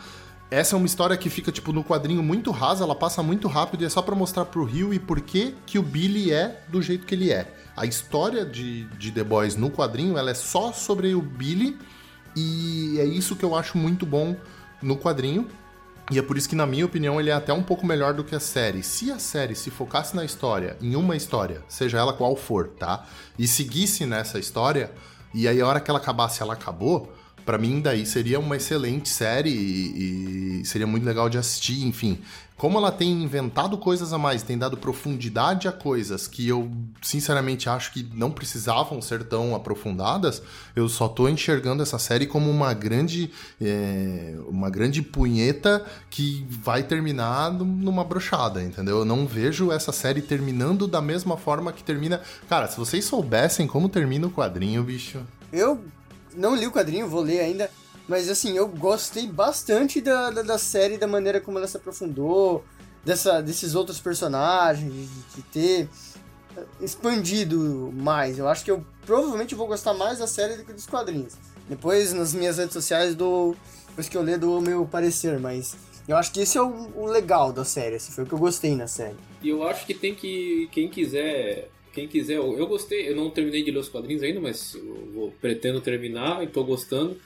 essa 0.50 0.76
é 0.76 0.76
uma 0.76 0.86
história 0.86 1.16
que 1.16 1.28
fica, 1.28 1.50
tipo, 1.50 1.72
no 1.72 1.82
quadrinho 1.82 2.22
muito 2.22 2.50
rasa, 2.50 2.84
ela 2.84 2.94
passa 2.94 3.22
muito 3.22 3.48
rápido 3.48 3.82
e 3.82 3.86
é 3.86 3.88
só 3.88 4.00
pra 4.00 4.14
mostrar 4.14 4.44
pro 4.44 4.64
Rio 4.64 4.94
e 4.94 4.98
por 4.98 5.20
que 5.20 5.54
que 5.66 5.78
o 5.78 5.82
Billy 5.82 6.32
é 6.32 6.62
do 6.68 6.80
jeito 6.80 7.04
que 7.04 7.14
ele 7.14 7.32
é. 7.32 7.52
A 7.76 7.84
história 7.84 8.44
de, 8.44 8.84
de 8.96 9.10
The 9.10 9.24
Boys 9.24 9.56
no 9.56 9.70
quadrinho, 9.70 10.16
ela 10.16 10.30
é 10.30 10.34
só 10.34 10.72
sobre 10.72 11.14
o 11.14 11.20
Billy 11.20 11.76
e 12.36 12.96
é 13.00 13.04
isso 13.04 13.34
que 13.34 13.44
eu 13.44 13.56
acho 13.56 13.76
muito 13.76 14.06
bom 14.06 14.36
no 14.80 14.96
quadrinho. 14.96 15.48
E 16.10 16.18
é 16.20 16.22
por 16.22 16.38
isso 16.38 16.48
que, 16.48 16.54
na 16.54 16.66
minha 16.66 16.86
opinião, 16.86 17.20
ele 17.20 17.30
é 17.30 17.32
até 17.32 17.52
um 17.52 17.62
pouco 17.62 17.84
melhor 17.84 18.14
do 18.14 18.22
que 18.22 18.34
a 18.34 18.38
série. 18.38 18.80
Se 18.84 19.10
a 19.10 19.18
série 19.18 19.56
se 19.56 19.70
focasse 19.70 20.14
na 20.14 20.24
história, 20.24 20.76
em 20.80 20.94
uma 20.94 21.16
história, 21.16 21.64
seja 21.68 21.98
ela 21.98 22.12
qual 22.12 22.36
for, 22.36 22.68
tá? 22.68 23.04
E 23.36 23.48
seguisse 23.48 24.06
nessa 24.06 24.38
história, 24.38 24.92
e 25.34 25.48
aí 25.48 25.60
a 25.60 25.66
hora 25.66 25.80
que 25.80 25.90
ela 25.90 25.98
acabasse, 25.98 26.40
ela 26.40 26.52
acabou, 26.52 27.12
Pra 27.46 27.56
mim 27.56 27.80
daí 27.80 28.04
seria 28.04 28.38
uma 28.40 28.56
excelente 28.56 29.08
série 29.08 29.50
e, 29.50 30.60
e 30.60 30.64
seria 30.66 30.86
muito 30.86 31.04
legal 31.06 31.30
de 31.30 31.38
assistir, 31.38 31.86
enfim. 31.86 32.18
Como 32.56 32.78
ela 32.78 32.90
tem 32.90 33.12
inventado 33.22 33.76
coisas 33.76 34.14
a 34.14 34.18
mais, 34.18 34.42
tem 34.42 34.56
dado 34.56 34.78
profundidade 34.78 35.68
a 35.68 35.72
coisas 35.72 36.26
que 36.26 36.48
eu 36.48 36.70
sinceramente 37.02 37.68
acho 37.68 37.92
que 37.92 38.02
não 38.14 38.30
precisavam 38.30 39.00
ser 39.02 39.24
tão 39.24 39.54
aprofundadas, 39.54 40.42
eu 40.74 40.88
só 40.88 41.06
tô 41.06 41.28
enxergando 41.28 41.82
essa 41.82 41.98
série 41.98 42.26
como 42.26 42.50
uma 42.50 42.72
grande 42.72 43.30
é, 43.60 44.36
uma 44.48 44.70
grande 44.70 45.02
punheta 45.02 45.84
que 46.10 46.46
vai 46.50 46.82
terminar 46.82 47.52
num- 47.52 47.64
numa 47.66 48.02
brochada, 48.02 48.62
entendeu? 48.62 48.98
Eu 49.00 49.04
não 49.04 49.26
vejo 49.26 49.70
essa 49.70 49.92
série 49.92 50.22
terminando 50.22 50.88
da 50.88 51.02
mesma 51.02 51.36
forma 51.36 51.72
que 51.74 51.84
termina. 51.84 52.22
Cara, 52.48 52.66
se 52.68 52.78
vocês 52.78 53.04
soubessem 53.04 53.66
como 53.66 53.86
termina 53.88 54.26
o 54.26 54.30
quadrinho, 54.30 54.82
bicho. 54.82 55.20
Eu 55.52 55.84
não 56.36 56.54
li 56.54 56.66
o 56.66 56.72
quadrinho, 56.72 57.08
vou 57.08 57.22
ler 57.22 57.40
ainda, 57.40 57.70
mas 58.06 58.28
assim, 58.28 58.56
eu 58.56 58.68
gostei 58.68 59.26
bastante 59.26 60.00
da, 60.00 60.30
da, 60.30 60.42
da 60.42 60.58
série, 60.58 60.98
da 60.98 61.06
maneira 61.06 61.40
como 61.40 61.58
ela 61.58 61.66
se 61.66 61.76
aprofundou, 61.76 62.64
dessa, 63.04 63.40
desses 63.40 63.74
outros 63.74 64.00
personagens, 64.00 64.92
de, 64.92 65.06
de 65.06 65.42
ter 65.52 65.88
expandido 66.80 67.92
mais. 67.94 68.38
Eu 68.38 68.48
acho 68.48 68.64
que 68.64 68.70
eu 68.70 68.84
provavelmente 69.04 69.54
vou 69.54 69.66
gostar 69.66 69.94
mais 69.94 70.18
da 70.18 70.26
série 70.26 70.56
do 70.56 70.64
que 70.64 70.72
dos 70.72 70.86
quadrinhos. 70.86 71.34
Depois, 71.68 72.12
nas 72.12 72.32
minhas 72.32 72.58
redes 72.58 72.72
sociais, 72.72 73.14
dou, 73.14 73.56
depois 73.88 74.08
que 74.08 74.16
eu 74.16 74.22
ler, 74.22 74.38
dou 74.38 74.58
o 74.58 74.62
meu 74.62 74.86
parecer, 74.86 75.38
mas 75.38 75.76
eu 76.06 76.16
acho 76.16 76.32
que 76.32 76.40
esse 76.40 76.56
é 76.56 76.62
o, 76.62 76.90
o 76.94 77.06
legal 77.06 77.52
da 77.52 77.64
série, 77.64 77.96
esse 77.96 78.12
foi 78.12 78.24
o 78.24 78.26
que 78.26 78.32
eu 78.32 78.38
gostei 78.38 78.76
na 78.76 78.86
série. 78.86 79.16
E 79.42 79.48
eu 79.48 79.66
acho 79.66 79.84
que 79.84 79.94
tem 79.94 80.14
que. 80.14 80.68
Quem 80.70 80.88
quiser. 80.88 81.70
Quem 81.96 82.06
quiser. 82.06 82.36
Eu 82.36 82.56
eu 82.58 82.66
gostei, 82.66 83.08
eu 83.08 83.16
não 83.16 83.30
terminei 83.30 83.62
de 83.64 83.70
ler 83.70 83.78
os 83.80 83.88
quadrinhos 83.88 84.22
ainda, 84.22 84.38
mas 84.38 84.78
vou- 85.14 85.32
pretendo 85.40 85.80
terminar 85.80 86.44
e 86.44 86.46
tô 86.46 86.62
gostando. 86.62 87.18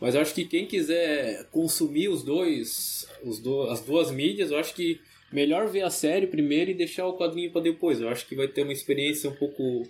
Mas 0.00 0.16
acho 0.16 0.34
que 0.34 0.44
quem 0.46 0.66
quiser 0.66 1.46
consumir 1.52 2.08
os 2.08 2.22
dois. 2.24 3.06
Os 3.22 3.38
do, 3.38 3.62
as 3.70 3.80
duas 3.82 4.10
mídias, 4.10 4.50
eu 4.50 4.58
acho 4.58 4.74
que 4.74 4.98
melhor 5.30 5.68
ver 5.68 5.82
a 5.82 5.90
série 5.90 6.26
primeiro 6.26 6.70
e 6.70 6.74
deixar 6.74 7.06
o 7.06 7.16
quadrinho 7.18 7.50
para 7.52 7.60
depois. 7.60 8.00
Eu 8.00 8.08
acho 8.08 8.26
que 8.26 8.34
vai 8.34 8.48
ter 8.48 8.62
uma 8.62 8.72
experiência 8.72 9.28
um 9.30 9.34
pouco 9.34 9.86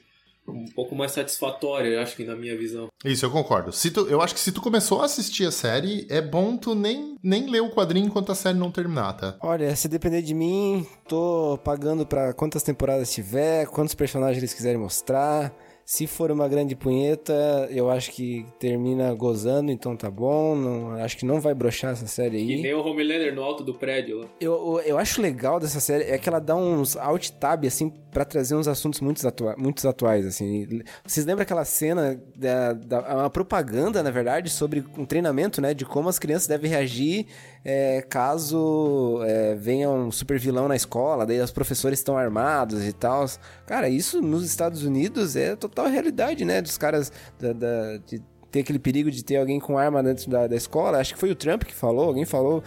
um 0.47 0.67
pouco 0.75 0.95
mais 0.95 1.13
satisfatória, 1.13 1.89
eu 1.89 2.01
acho 2.01 2.17
que 2.17 2.25
na 2.25 2.37
minha 2.37 2.57
visão. 2.57 2.89
Isso, 3.05 3.25
eu 3.25 3.31
concordo. 3.31 3.73
Se 3.73 3.91
tu, 3.91 4.07
eu 4.09 4.21
acho 4.21 4.35
que 4.35 4.41
se 4.41 4.53
tu 4.53 4.61
começou 4.61 5.01
a 5.01 5.07
assistir 5.07 5.47
a 5.47 5.51
série, 5.51 6.07
é 6.11 6.21
bom 6.21 6.57
tu 6.57 6.75
nem, 6.75 7.17
nem 7.23 7.49
ler 7.51 7.61
o 7.61 7.71
quadrinho 7.71 8.07
enquanto 8.07 8.33
a 8.33 8.35
série 8.35 8.59
não 8.59 8.71
terminar, 8.71 9.15
tá? 9.15 9.37
Olha, 9.41 9.75
se 9.75 9.89
depender 9.89 10.23
de 10.23 10.35
mim, 10.35 10.87
tô 11.09 11.59
pagando 11.65 12.07
pra 12.07 12.33
quantas 12.33 12.63
temporadas 12.63 13.13
tiver, 13.13 13.67
quantos 13.67 13.95
personagens 13.95 14.39
eles 14.39 14.55
quiserem 14.55 14.81
mostrar. 14.81 15.55
Se 15.85 16.07
for 16.07 16.31
uma 16.31 16.49
grande 16.49 16.75
punheta, 16.75 17.69
eu 17.71 17.91
acho 17.91 18.11
que 18.11 18.47
termina 18.59 19.13
gozando, 19.13 19.71
então 19.71 19.95
tá 19.97 20.11
bom. 20.11 20.57
Não, 20.57 20.93
acho 20.95 21.17
que 21.17 21.27
não 21.27 21.41
vai 21.41 21.55
brochar 21.55 21.93
essa 21.93 22.07
série 22.07 22.39
aí. 22.39 22.53
E 22.53 22.63
nem 22.63 22.75
o 22.75 22.85
Homelander 22.85 23.35
no 23.35 23.43
alto 23.43 23.63
do 23.63 23.75
prédio. 23.75 24.29
Eu, 24.41 24.81
eu, 24.85 24.97
acho 24.97 25.21
legal 25.21 25.61
dessa 25.61 25.81
série 25.81 26.05
é 26.05 26.17
que 26.17 26.29
ela 26.29 26.39
dá 26.39 26.57
uns 26.57 26.97
alt 26.97 27.29
tab, 27.33 27.67
assim, 27.67 27.93
para 28.11 28.25
trazer 28.25 28.55
uns 28.55 28.67
assuntos 28.67 29.01
muito, 29.01 29.27
atua 29.27 29.55
muito 29.59 29.87
atuais, 29.87 30.25
assim. 30.27 30.67
Vocês 31.05 31.27
lembram 31.27 31.43
aquela 31.43 31.65
cena 31.65 32.19
da, 32.35 32.73
da 32.73 33.17
uma 33.17 33.31
propaganda, 33.31 34.03
na 34.03 34.11
verdade, 34.11 34.49
sobre 34.49 34.85
um 34.97 35.05
treinamento, 35.05 35.61
né, 35.61 35.75
de 35.75 35.85
como 35.85 36.09
as 36.09 36.19
crianças 36.19 36.47
devem 36.47 36.71
reagir 36.71 37.27
é, 37.65 38.03
caso 38.03 39.21
é, 39.25 39.55
venha 39.55 39.89
um 39.89 40.11
super 40.13 40.39
vilão 40.39 40.69
na 40.69 40.77
escola, 40.77 41.25
daí 41.25 41.41
os 41.41 41.51
professores 41.51 41.99
estão 41.99 42.17
armados 42.17 42.87
e 42.87 42.93
tal. 42.93 43.25
Cara, 43.67 43.89
isso 43.89 44.21
nos 44.21 44.45
Estados 44.45 44.85
Unidos 44.85 45.35
é 45.35 45.57
total 45.75 45.91
realidade, 45.91 46.45
né? 46.45 46.63
Dos 46.63 46.79
caras 46.79 47.13
da, 47.39 47.53
da 47.53 47.97
de 47.99 48.23
ter 48.51 48.61
aquele 48.61 48.79
perigo 48.79 49.11
de 49.11 49.25
ter 49.25 49.37
alguém 49.37 49.59
com 49.59 49.77
arma 49.77 50.03
dentro 50.03 50.31
da, 50.31 50.47
da 50.47 50.55
escola. 50.55 50.99
Acho 50.99 51.15
que 51.15 51.21
foi 51.21 51.31
o 51.31 51.35
Trump 51.35 51.65
que 51.65 51.75
falou, 51.75 52.07
alguém 52.07 52.25
falou 52.25 52.63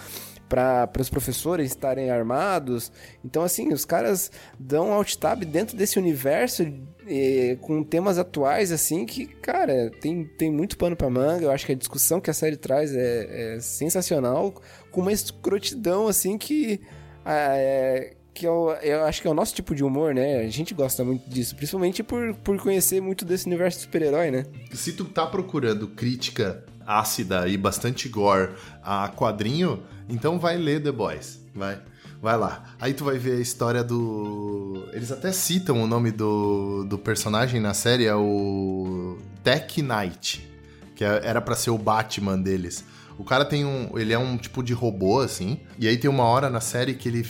para 0.49 0.89
os 0.99 1.09
professores 1.09 1.71
estarem 1.71 2.09
armados. 2.09 2.91
Então, 3.23 3.43
assim, 3.43 3.71
os 3.73 3.85
caras 3.85 4.31
dão 4.59 4.93
alt 4.93 5.15
tab 5.15 5.43
dentro 5.43 5.77
desse 5.77 5.97
universo 5.97 6.63
eh, 7.07 7.57
com 7.61 7.83
temas 7.83 8.17
atuais, 8.17 8.71
assim, 8.71 9.05
que, 9.05 9.25
cara, 9.25 9.89
tem, 10.01 10.25
tem 10.25 10.51
muito 10.51 10.77
pano 10.77 10.95
para 10.95 11.09
manga. 11.09 11.45
Eu 11.45 11.51
acho 11.51 11.65
que 11.65 11.71
a 11.71 11.75
discussão 11.75 12.19
que 12.19 12.29
a 12.29 12.33
série 12.33 12.57
traz 12.57 12.93
é, 12.93 13.55
é 13.55 13.59
sensacional, 13.59 14.53
com 14.91 15.01
uma 15.01 15.11
escrotidão, 15.11 16.07
assim, 16.07 16.37
que. 16.37 16.81
Ah, 17.25 17.57
é, 17.57 18.16
que 18.37 18.45
eu, 18.45 18.69
eu 18.83 19.03
acho 19.05 19.21
que 19.21 19.27
é 19.27 19.31
o 19.31 19.33
nosso 19.33 19.55
tipo 19.55 19.73
de 19.73 19.83
humor, 19.83 20.13
né? 20.13 20.41
A 20.41 20.49
gente 20.49 20.73
gosta 20.75 21.03
muito 21.03 21.27
disso, 21.27 21.55
principalmente 21.55 22.03
por, 22.03 22.35
por 22.35 22.57
conhecer 22.59 23.01
muito 23.01 23.25
desse 23.25 23.47
universo 23.47 23.79
de 23.79 23.85
super-herói, 23.85 24.29
né? 24.29 24.45
Se 24.73 24.93
tu 24.93 25.05
tá 25.05 25.25
procurando 25.25 25.87
crítica 25.87 26.63
ácida 26.85 27.47
e 27.47 27.57
bastante 27.57 28.07
gore 28.07 28.51
a 28.83 29.09
quadrinho, 29.09 29.83
então 30.07 30.37
vai 30.37 30.55
ler 30.55 30.83
The 30.83 30.91
Boys, 30.91 31.39
vai. 31.53 31.81
Vai 32.21 32.37
lá. 32.37 32.63
Aí 32.79 32.93
tu 32.93 33.03
vai 33.03 33.17
ver 33.17 33.37
a 33.37 33.41
história 33.41 33.83
do. 33.83 34.87
Eles 34.91 35.11
até 35.11 35.31
citam 35.31 35.83
o 35.83 35.87
nome 35.87 36.11
do, 36.11 36.83
do 36.83 36.97
personagem 36.97 37.61
na 37.61 37.75
série, 37.75 38.05
é 38.05 38.15
o 38.15 39.17
Tech 39.43 39.81
Knight, 39.83 40.47
que 40.95 41.03
é, 41.03 41.21
era 41.23 41.39
para 41.39 41.55
ser 41.55 41.69
o 41.69 41.77
Batman 41.77 42.39
deles. 42.39 42.83
O 43.17 43.23
cara 43.23 43.43
tem 43.43 43.65
um. 43.65 43.97
Ele 43.97 44.13
é 44.13 44.19
um 44.19 44.37
tipo 44.37 44.63
de 44.63 44.73
robô, 44.73 45.19
assim. 45.21 45.59
E 45.79 45.87
aí 45.87 45.97
tem 45.97 46.09
uma 46.09 46.23
hora 46.23 46.49
na 46.49 46.61
série 46.61 46.93
que 46.93 47.07
ele. 47.07 47.27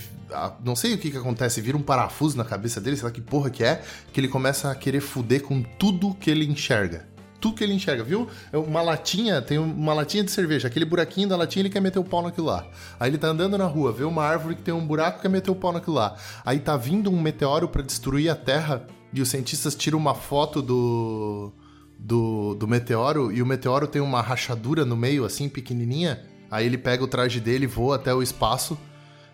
Não 0.63 0.75
sei 0.75 0.93
o 0.93 0.97
que 0.97 1.09
que 1.09 1.17
acontece, 1.17 1.61
vira 1.61 1.77
um 1.77 1.81
parafuso 1.81 2.37
na 2.37 2.43
cabeça 2.43 2.81
dele, 2.81 2.97
sei 2.97 3.05
lá 3.05 3.11
que 3.11 3.21
porra 3.21 3.49
que 3.49 3.63
é, 3.63 3.81
que 4.11 4.19
ele 4.19 4.27
começa 4.27 4.69
a 4.69 4.75
querer 4.75 4.99
fuder 4.99 5.41
com 5.41 5.63
tudo 5.63 6.13
que 6.15 6.29
ele 6.29 6.45
enxerga 6.45 7.07
tudo 7.39 7.55
que 7.55 7.63
ele 7.63 7.73
enxerga, 7.73 8.03
viu? 8.03 8.27
É 8.51 8.57
uma 8.57 8.81
latinha, 8.81 9.41
tem 9.41 9.57
uma 9.57 9.93
latinha 9.93 10.23
de 10.23 10.31
cerveja, 10.31 10.67
aquele 10.67 10.85
buraquinho 10.85 11.29
da 11.29 11.37
latinha 11.37 11.61
ele 11.61 11.69
quer 11.69 11.79
meter 11.79 11.99
o 11.99 12.03
pau 12.03 12.21
naquilo 12.21 12.47
lá. 12.47 12.65
Aí 12.99 13.09
ele 13.09 13.17
tá 13.17 13.27
andando 13.27 13.57
na 13.57 13.65
rua, 13.65 13.91
vê 13.91 14.03
uma 14.03 14.23
árvore 14.23 14.55
que 14.55 14.61
tem 14.61 14.73
um 14.73 14.85
buraco 14.85 15.21
quer 15.21 15.29
meter 15.29 15.51
o 15.51 15.55
pau 15.55 15.71
naquilo 15.71 15.95
lá. 15.95 16.15
Aí 16.45 16.59
tá 16.59 16.75
vindo 16.75 17.11
um 17.11 17.21
meteoro 17.21 17.67
para 17.67 17.81
destruir 17.81 18.29
a 18.29 18.35
Terra 18.35 18.87
e 19.13 19.21
os 19.21 19.29
cientistas 19.29 19.75
tiram 19.75 19.97
uma 19.97 20.15
foto 20.15 20.61
do, 20.61 21.51
do, 21.99 22.53
do 22.55 22.67
meteoro 22.67 23.31
e 23.31 23.41
o 23.41 23.45
meteoro 23.45 23.87
tem 23.87 24.01
uma 24.01 24.21
rachadura 24.21 24.85
no 24.85 24.95
meio, 24.95 25.25
assim, 25.25 25.49
pequenininha. 25.49 26.21
Aí 26.49 26.65
ele 26.65 26.77
pega 26.77 27.03
o 27.03 27.07
traje 27.07 27.39
dele, 27.39 27.67
voa 27.67 27.95
até 27.95 28.13
o 28.13 28.21
espaço 28.21 28.77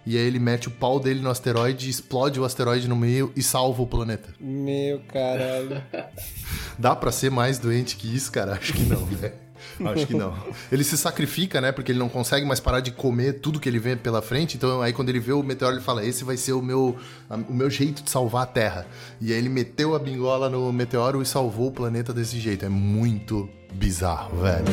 e 0.06 0.18
aí 0.18 0.24
ele 0.24 0.40
mete 0.40 0.68
o 0.68 0.72
pau 0.72 1.00
dele 1.00 1.22
no 1.22 1.30
asteroide, 1.30 1.90
explode 1.90 2.40
o 2.40 2.44
asteroide 2.44 2.88
no 2.88 2.96
meio 2.96 3.32
e 3.36 3.44
salva 3.44 3.82
o 3.82 3.88
planeta. 3.88 4.30
Meu 4.40 5.00
caralho. 5.08 5.82
Dá 6.78 6.96
pra 6.96 7.12
ser 7.12 7.32
mais 7.32 7.58
doente 7.58 7.96
que 7.96 8.14
isso, 8.14 8.32
cara? 8.32 8.54
Acho 8.54 8.74
que 8.74 8.84
não, 8.84 9.06
né? 9.06 9.32
Acho 9.94 10.08
que 10.08 10.14
não. 10.14 10.34
Ele 10.72 10.84
se 10.84 10.98
sacrifica, 10.98 11.60
né? 11.62 11.72
Porque 11.72 11.92
ele 11.92 12.00
não 12.00 12.10
consegue 12.10 12.46
mais 12.46 12.60
parar 12.60 12.80
de 12.80 12.92
comer 12.92 13.34
tudo 13.34 13.60
que 13.60 13.68
ele 13.68 13.80
vê 13.80 13.96
pela 13.96 14.22
frente. 14.22 14.58
Então, 14.58 14.82
aí 14.82 14.94
quando 14.94 15.10
ele 15.10 15.20
vê 15.20 15.34
o 15.34 15.44
meteoro, 15.44 15.76
ele 15.76 15.84
fala: 15.84 16.06
Esse 16.06 16.24
vai 16.24 16.38
ser 16.38 16.54
o 16.54 16.62
meu, 16.62 16.98
o 17.30 17.54
meu 17.54 17.70
jeito 17.70 18.04
de 18.04 18.10
salvar 18.10 18.44
a 18.44 18.48
Terra. 18.48 18.88
E 19.20 19.32
aí 19.32 19.38
ele 19.38 19.50
meteu 19.50 19.96
a 19.96 20.00
bingola 20.00 20.50
no 20.50 20.72
meteoro 20.72 21.22
e 21.22 21.26
salvou 21.26 21.68
o 21.68 21.72
planeta 21.72 22.14
desse 22.14 22.40
jeito. 22.40 22.66
É 22.66 22.70
muito 22.70 23.50
bizarro, 23.74 24.38
velho. 24.38 24.66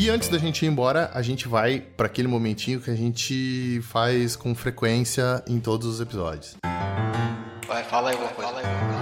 E 0.00 0.08
antes 0.08 0.30
da 0.30 0.38
gente 0.38 0.64
ir 0.64 0.68
embora, 0.68 1.10
a 1.12 1.20
gente 1.20 1.46
vai 1.46 1.78
para 1.78 2.06
aquele 2.06 2.26
momentinho 2.26 2.80
que 2.80 2.90
a 2.90 2.96
gente 2.96 3.80
faz 3.82 4.34
com 4.34 4.54
frequência 4.54 5.42
em 5.46 5.60
todos 5.60 5.86
os 5.86 6.00
episódios. 6.00 6.56
Vai, 7.68 7.84
fala 7.84 8.08
aí 8.08 8.16
alguma 8.16 8.32
coisa. 8.32 8.99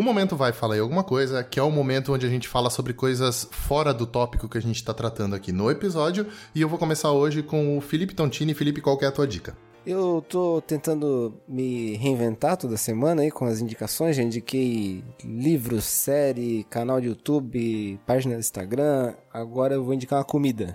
O 0.00 0.02
momento 0.02 0.34
vai 0.34 0.50
falar 0.50 0.76
aí 0.76 0.80
alguma 0.80 1.04
coisa, 1.04 1.44
que 1.44 1.60
é 1.60 1.62
o 1.62 1.70
momento 1.70 2.14
onde 2.14 2.24
a 2.24 2.28
gente 2.30 2.48
fala 2.48 2.70
sobre 2.70 2.94
coisas 2.94 3.46
fora 3.50 3.92
do 3.92 4.06
tópico 4.06 4.48
que 4.48 4.56
a 4.56 4.62
gente 4.62 4.76
está 4.76 4.94
tratando 4.94 5.36
aqui 5.36 5.52
no 5.52 5.70
episódio. 5.70 6.26
E 6.54 6.62
eu 6.62 6.70
vou 6.70 6.78
começar 6.78 7.12
hoje 7.12 7.42
com 7.42 7.76
o 7.76 7.82
Felipe 7.82 8.14
Tontini. 8.14 8.54
Felipe, 8.54 8.80
qual 8.80 8.98
é 9.02 9.04
a 9.04 9.12
tua 9.12 9.26
dica? 9.26 9.54
Eu 9.84 10.24
tô 10.26 10.62
tentando 10.62 11.34
me 11.46 11.96
reinventar 11.96 12.56
toda 12.56 12.78
semana 12.78 13.20
aí 13.20 13.30
com 13.30 13.44
as 13.44 13.60
indicações. 13.60 14.16
Já 14.16 14.22
indiquei 14.22 15.04
livros, 15.22 15.84
série, 15.84 16.64
canal 16.70 16.98
de 16.98 17.08
YouTube, 17.08 18.00
página 18.06 18.36
do 18.36 18.40
Instagram. 18.40 19.12
Agora 19.30 19.74
eu 19.74 19.84
vou 19.84 19.92
indicar 19.92 20.18
uma 20.18 20.24
comida. 20.24 20.74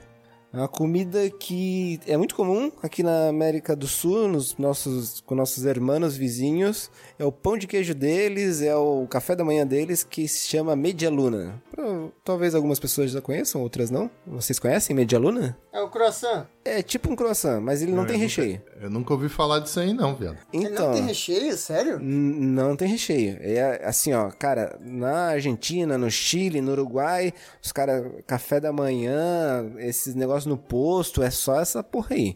É 0.56 0.58
uma 0.58 0.70
comida 0.70 1.30
que 1.30 2.00
é 2.08 2.16
muito 2.16 2.34
comum 2.34 2.72
aqui 2.82 3.04
na 3.04 3.28
América 3.28 3.76
do 3.76 3.90
Sul, 3.90 4.30
nos 4.30 4.56
nossos, 4.58 5.20
com 5.20 5.36
nossos 5.36 5.66
irmãos 5.66 6.16
vizinhos. 6.16 6.90
É 7.20 7.26
o 7.26 7.32
pão 7.32 7.58
de 7.58 7.68
queijo 7.68 7.94
deles, 7.94 8.62
é 8.62 8.74
o 8.74 9.06
café 9.06 9.36
da 9.36 9.44
manhã 9.44 9.68
deles, 9.68 10.02
que 10.02 10.30
se 10.30 10.48
chama 10.48 10.74
Media 10.74 11.10
Luna. 11.10 11.62
Talvez 12.24 12.56
algumas 12.56 12.80
pessoas 12.80 13.12
já 13.12 13.20
conheçam, 13.22 13.62
outras 13.62 13.92
não. 13.92 14.10
Vocês 14.26 14.58
conhecem 14.58 14.96
Media 14.96 15.20
Luna? 15.20 15.58
É 15.74 15.82
o 15.82 15.90
croissant. 15.90 16.46
É 16.64 16.82
tipo 16.82 17.12
um 17.12 17.16
croissant, 17.18 17.60
mas 17.62 17.82
ele 17.82 17.92
não, 17.92 18.00
não 18.00 18.06
tem 18.08 18.18
recheio. 18.18 18.54
Nunca, 18.54 18.86
eu 18.86 18.90
nunca 18.90 19.14
ouvi 19.14 19.28
falar 19.28 19.60
disso 19.60 19.80
aí 19.82 19.94
não, 19.94 20.16
viado. 20.16 20.38
Então, 20.54 20.68
ele 20.70 20.80
não 20.80 20.94
tem 20.94 21.04
recheio? 21.04 21.58
Sério? 21.58 22.00
Não 22.00 22.76
tem 22.78 22.88
recheio. 22.88 23.38
É 23.42 23.86
assim, 23.86 24.14
ó, 24.14 24.32
cara, 24.32 24.80
na 24.82 25.28
Argentina, 25.32 25.98
no 25.98 26.10
Chile, 26.10 26.62
no 26.62 26.72
Uruguai, 26.72 27.34
os 27.62 27.74
caras, 27.74 28.10
café 28.26 28.60
da 28.62 28.72
manhã, 28.72 29.70
esses 29.78 30.16
negócios 30.16 30.45
no 30.46 30.58
posto, 30.58 31.22
é 31.22 31.30
só 31.30 31.60
essa 31.60 31.84
porra 31.84 32.16
aí. 32.16 32.36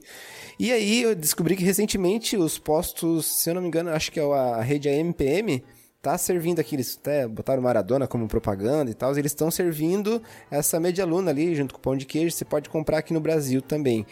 E 0.60 0.72
aí 0.72 1.04
eu 1.04 1.16
descobri 1.16 1.56
que 1.56 1.64
recentemente 1.64 2.36
os 2.36 2.58
postos, 2.58 3.26
se 3.26 3.50
eu 3.50 3.54
não 3.54 3.62
me 3.62 3.68
engano, 3.68 3.90
acho 3.92 4.12
que 4.12 4.20
é 4.20 4.24
a 4.24 4.62
rede 4.62 4.90
AMPM, 4.90 5.64
tá 6.02 6.18
servindo 6.18 6.60
aqui, 6.60 6.76
eles 6.76 6.98
até 7.00 7.28
botaram 7.28 7.62
Maradona 7.62 8.08
como 8.08 8.28
propaganda 8.28 8.90
e 8.90 8.94
tal, 8.94 9.12
eles 9.18 9.32
estão 9.32 9.52
servindo 9.52 10.22
essa 10.50 10.80
media 10.80 11.06
luna 11.06 11.32
ali, 11.32 11.56
junto 11.56 11.74
com 11.74 11.80
o 11.80 11.82
pão 11.82 11.98
de 11.98 12.06
queijo, 12.06 12.36
você 12.36 12.46
pode 12.46 12.70
comprar 12.70 13.00
aqui 13.00 13.14
no 13.14 13.20
Brasil 13.20 13.62
também. 13.62 14.06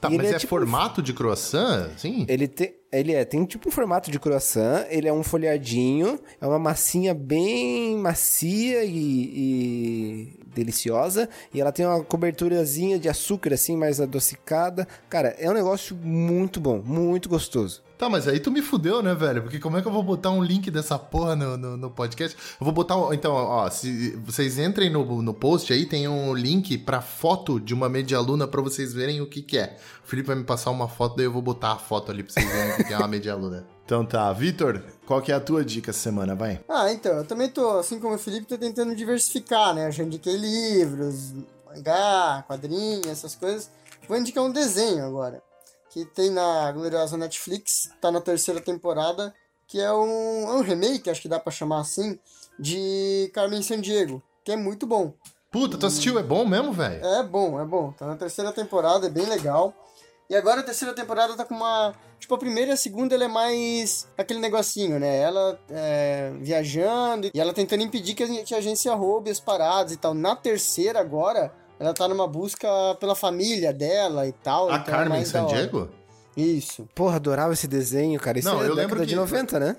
Tá, 0.00 0.10
e 0.10 0.16
mas 0.16 0.32
é, 0.32 0.34
é 0.34 0.38
tipo, 0.38 0.50
formato 0.50 1.02
de 1.02 1.12
croissant? 1.12 1.90
Sim. 1.96 2.26
Ele 2.28 2.46
tem... 2.46 2.79
Ele 2.92 3.12
é, 3.12 3.24
tem 3.24 3.44
tipo 3.44 3.68
um 3.68 3.72
formato 3.72 4.10
de 4.10 4.18
croissant, 4.18 4.84
ele 4.90 5.06
é 5.06 5.12
um 5.12 5.22
folhadinho, 5.22 6.18
é 6.40 6.46
uma 6.46 6.58
massinha 6.58 7.14
bem 7.14 7.96
macia 7.96 8.84
e, 8.84 8.96
e, 8.96 10.40
deliciosa, 10.52 11.28
e 11.54 11.60
ela 11.60 11.70
tem 11.70 11.86
uma 11.86 12.02
coberturazinha 12.02 12.98
de 12.98 13.08
açúcar 13.08 13.54
assim, 13.54 13.76
mais 13.76 14.00
adocicada. 14.00 14.88
Cara, 15.08 15.36
é 15.38 15.48
um 15.48 15.54
negócio 15.54 15.96
muito 15.96 16.60
bom, 16.60 16.82
muito 16.84 17.28
gostoso. 17.28 17.82
Tá, 18.00 18.08
mas 18.08 18.26
aí 18.26 18.40
tu 18.40 18.50
me 18.50 18.62
fudeu, 18.62 19.02
né, 19.02 19.14
velho? 19.14 19.42
Porque 19.42 19.58
como 19.58 19.76
é 19.76 19.82
que 19.82 19.86
eu 19.86 19.92
vou 19.92 20.02
botar 20.02 20.30
um 20.30 20.42
link 20.42 20.70
dessa 20.70 20.98
porra 20.98 21.36
no, 21.36 21.58
no, 21.58 21.76
no 21.76 21.90
podcast? 21.90 22.34
Eu 22.58 22.64
vou 22.64 22.72
botar. 22.72 22.94
Então, 23.12 23.34
ó, 23.34 23.68
se 23.68 24.16
vocês 24.24 24.58
entrem 24.58 24.88
no, 24.88 25.20
no 25.20 25.34
post 25.34 25.70
aí, 25.70 25.84
tem 25.84 26.08
um 26.08 26.32
link 26.32 26.78
pra 26.78 27.02
foto 27.02 27.60
de 27.60 27.74
uma 27.74 27.90
medialuna 27.90 28.48
pra 28.48 28.62
vocês 28.62 28.94
verem 28.94 29.20
o 29.20 29.26
que 29.26 29.42
que 29.42 29.58
é. 29.58 29.76
O 30.10 30.16
Felipe 30.18 30.26
vai 30.26 30.34
me 30.34 30.42
passar 30.42 30.72
uma 30.72 30.88
foto, 30.88 31.14
daí 31.14 31.26
eu 31.26 31.32
vou 31.32 31.40
botar 31.40 31.70
a 31.70 31.78
foto 31.78 32.10
ali 32.10 32.24
pra 32.24 32.32
vocês 32.32 32.44
verem 32.44 32.84
que 32.84 32.92
é 32.92 32.96
uma 32.98 33.06
medialuna. 33.06 33.64
Então 33.90 34.04
tá, 34.04 34.32
Vitor, 34.32 34.82
qual 35.04 35.20
que 35.20 35.32
é 35.32 35.34
a 35.34 35.40
tua 35.40 35.64
dica 35.64 35.90
essa 35.90 35.98
semana, 35.98 36.34
vai? 36.34 36.60
Ah, 36.68 36.92
então, 36.92 37.12
eu 37.12 37.24
também 37.24 37.48
tô, 37.48 37.78
assim 37.78 37.98
como 37.98 38.14
o 38.14 38.18
Felipe, 38.18 38.46
tô 38.46 38.56
tentando 38.56 38.94
diversificar, 38.94 39.74
né? 39.74 39.88
Eu 39.88 39.92
já 39.92 40.04
indiquei 40.04 40.36
livros, 40.36 41.32
mangá, 41.66 42.44
quadrinhos, 42.46 43.06
essas 43.06 43.34
coisas. 43.34 43.68
Vou 44.08 44.16
indicar 44.16 44.44
um 44.44 44.52
desenho 44.52 45.04
agora 45.04 45.42
que 45.90 46.04
tem 46.04 46.30
na 46.30 46.70
gloriosa 46.70 47.16
Netflix, 47.16 47.90
tá 48.00 48.12
na 48.12 48.20
terceira 48.20 48.60
temporada, 48.60 49.34
que 49.66 49.80
é 49.80 49.92
um, 49.92 50.48
é 50.48 50.52
um 50.54 50.62
remake, 50.62 51.10
acho 51.10 51.22
que 51.22 51.28
dá 51.28 51.40
para 51.40 51.52
chamar 51.52 51.80
assim, 51.80 52.16
de 52.58 53.28
Carmen 53.34 53.62
Sandiego, 53.62 54.22
que 54.44 54.52
é 54.52 54.56
muito 54.56 54.86
bom. 54.86 55.14
Puta, 55.50 55.76
tu 55.76 55.86
assistiu? 55.86 56.16
É 56.16 56.22
bom 56.22 56.46
mesmo, 56.46 56.72
velho? 56.72 57.04
É 57.04 57.24
bom, 57.24 57.60
é 57.60 57.64
bom. 57.64 57.90
Tá 57.90 58.06
na 58.06 58.14
terceira 58.14 58.52
temporada, 58.52 59.08
é 59.08 59.10
bem 59.10 59.26
legal. 59.26 59.74
E 60.30 60.36
agora 60.36 60.60
a 60.60 60.62
terceira 60.62 60.94
temporada 60.94 61.34
tá 61.34 61.44
com 61.44 61.54
uma. 61.56 61.92
Tipo, 62.20 62.36
a 62.36 62.38
primeira 62.38 62.70
e 62.70 62.74
a 62.74 62.76
segunda 62.76 63.14
ela 63.16 63.24
é 63.24 63.28
mais 63.28 64.06
aquele 64.16 64.38
negocinho, 64.38 64.98
né? 65.00 65.18
Ela 65.20 65.58
é, 65.70 66.30
viajando 66.40 67.28
e 67.34 67.40
ela 67.40 67.52
tentando 67.52 67.82
impedir 67.82 68.14
que 68.14 68.22
a, 68.22 68.44
que 68.44 68.54
a 68.54 68.58
agência 68.58 68.94
roube 68.94 69.28
as 69.30 69.40
paradas 69.40 69.92
e 69.92 69.96
tal. 69.96 70.14
Na 70.14 70.36
terceira, 70.36 71.00
agora, 71.00 71.52
ela 71.80 71.92
tá 71.92 72.06
numa 72.06 72.28
busca 72.28 72.68
pela 73.00 73.16
família 73.16 73.72
dela 73.72 74.26
e 74.28 74.32
tal. 74.32 74.70
A 74.70 74.76
então 74.76 74.94
é 74.94 74.96
Carmen 74.96 75.08
mais 75.18 75.32
da 75.32 75.40
hora. 75.42 75.48
Sandiego? 75.50 75.88
Isso. 76.36 76.88
Porra, 76.94 77.16
adorava 77.16 77.52
esse 77.52 77.66
desenho, 77.66 78.20
cara. 78.20 78.38
Isso 78.38 78.48
Não, 78.48 78.58
é 78.62 78.68
eu 78.68 78.76
década 78.76 78.82
lembro 78.82 79.00
de 79.06 79.14
que- 79.14 79.20
90, 79.20 79.58
né? 79.58 79.76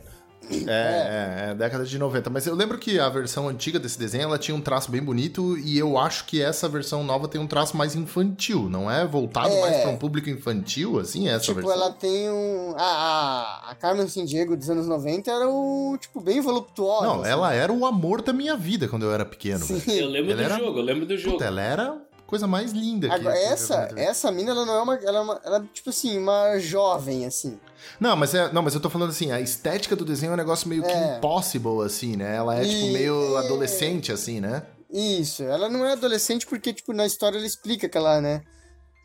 É, 0.50 1.48
é, 1.48 1.50
é, 1.52 1.56
década 1.56 1.86
de 1.86 1.98
90. 1.98 2.30
Mas 2.30 2.46
eu 2.46 2.56
lembro 2.56 2.78
que 2.78 3.00
a 3.00 3.08
versão 3.10 3.48
antiga 3.48 3.80
desse 3.80 3.98
desenho 3.98 4.24
ela 4.24 4.38
tinha 4.38 4.56
um 4.56 4.60
traço 4.62 4.92
bem 4.92 5.02
bonito 5.02 5.58
e 5.58 5.78
eu 5.78 5.98
acho 5.98 6.26
que 6.26 6.42
essa 6.42 6.68
versão 6.68 7.04
nova 7.04 7.28
tem 7.28 7.40
um 7.40 7.48
traço 7.48 7.78
mais 7.78 7.96
infantil, 7.96 8.68
não 8.70 8.90
é? 8.92 9.06
Voltado 9.06 9.50
É. 9.54 9.62
mais 9.62 9.78
pra 9.82 9.90
um 9.92 9.98
público 9.98 10.30
infantil, 10.30 11.00
assim, 11.00 11.30
essa 11.30 11.46
Tipo, 11.46 11.56
versão. 11.62 11.74
ela 11.74 11.92
tem 11.92 12.30
um. 12.30 12.74
A, 12.78 12.84
a, 12.84 13.72
a 13.72 13.76
Carmen 13.76 14.08
Sandiego 14.08 14.58
dos 14.58 14.70
anos 14.70 14.88
90 14.88 15.32
era 15.32 15.48
o. 15.48 15.98
Tipo, 16.00 16.20
bem 16.20 16.42
voluptuosa. 16.42 17.06
Não, 17.06 17.22
assim. 17.22 17.30
ela 17.32 17.54
era 17.54 17.72
o 17.72 17.86
amor 17.86 18.22
da 18.22 18.34
minha 18.34 18.58
vida 18.58 18.88
quando 18.88 19.04
eu 19.04 19.14
era 19.14 19.24
pequeno. 19.26 19.66
Eu 19.88 20.10
lembro 20.10 20.32
Ela 20.32 20.42
do 20.42 20.46
era- 20.54 20.58
jogo, 20.58 20.80
eu 20.80 20.84
lembro 20.84 21.06
do 21.06 21.18
jogo. 21.18 21.34
Puta, 21.38 21.46
ela 21.46 21.62
era 21.62 21.98
coisa 22.32 22.48
mais 22.48 22.72
linda 22.72 23.08
que 23.08 23.14
Agora, 23.14 23.36
que 23.36 23.42
essa, 23.44 23.86
TV. 23.88 24.02
essa 24.02 24.32
mina, 24.32 24.50
ela 24.52 24.66
não 24.66 24.74
é 24.74 24.82
uma. 24.82 24.96
Ela 24.96 25.18
é, 25.18 25.22
uma, 25.22 25.42
ela 25.44 25.58
é, 25.58 25.64
tipo 25.72 25.92
assim, 25.92 26.18
uma 26.18 26.58
jovem, 26.58 27.26
assim. 27.28 27.60
Não, 28.00 28.16
mas 28.16 28.34
é, 28.34 28.52
não, 28.52 28.62
mas 28.64 28.74
eu 28.74 28.80
tô 28.82 28.90
falando 28.90 29.10
assim, 29.10 29.32
a 29.32 29.40
estética 29.40 29.96
do 29.96 30.04
desenho 30.06 30.32
é 30.32 30.34
um 30.34 30.38
negócio 30.38 30.68
meio 30.68 30.82
que 30.82 30.90
É. 30.92 31.18
impossible, 31.18 31.82
assim, 31.86 32.16
né? 32.16 32.36
Ela 32.38 32.56
é, 32.58 32.62
tipo, 32.64 32.86
E- 32.88 32.94
meio 32.94 33.36
é. 33.38 33.46
adolescente, 33.46 34.12
assim, 34.12 34.40
né? 34.40 34.64
Isso, 34.90 35.44
ela 35.44 35.70
não 35.70 35.86
é 35.86 35.94
adolescente 35.94 36.46
porque, 36.48 36.74
tipo, 36.74 36.92
na 36.94 37.06
história 37.06 37.38
ela 37.38 37.46
explica 37.46 37.88
que 37.88 37.98
ela, 37.98 38.20
né? 38.20 38.42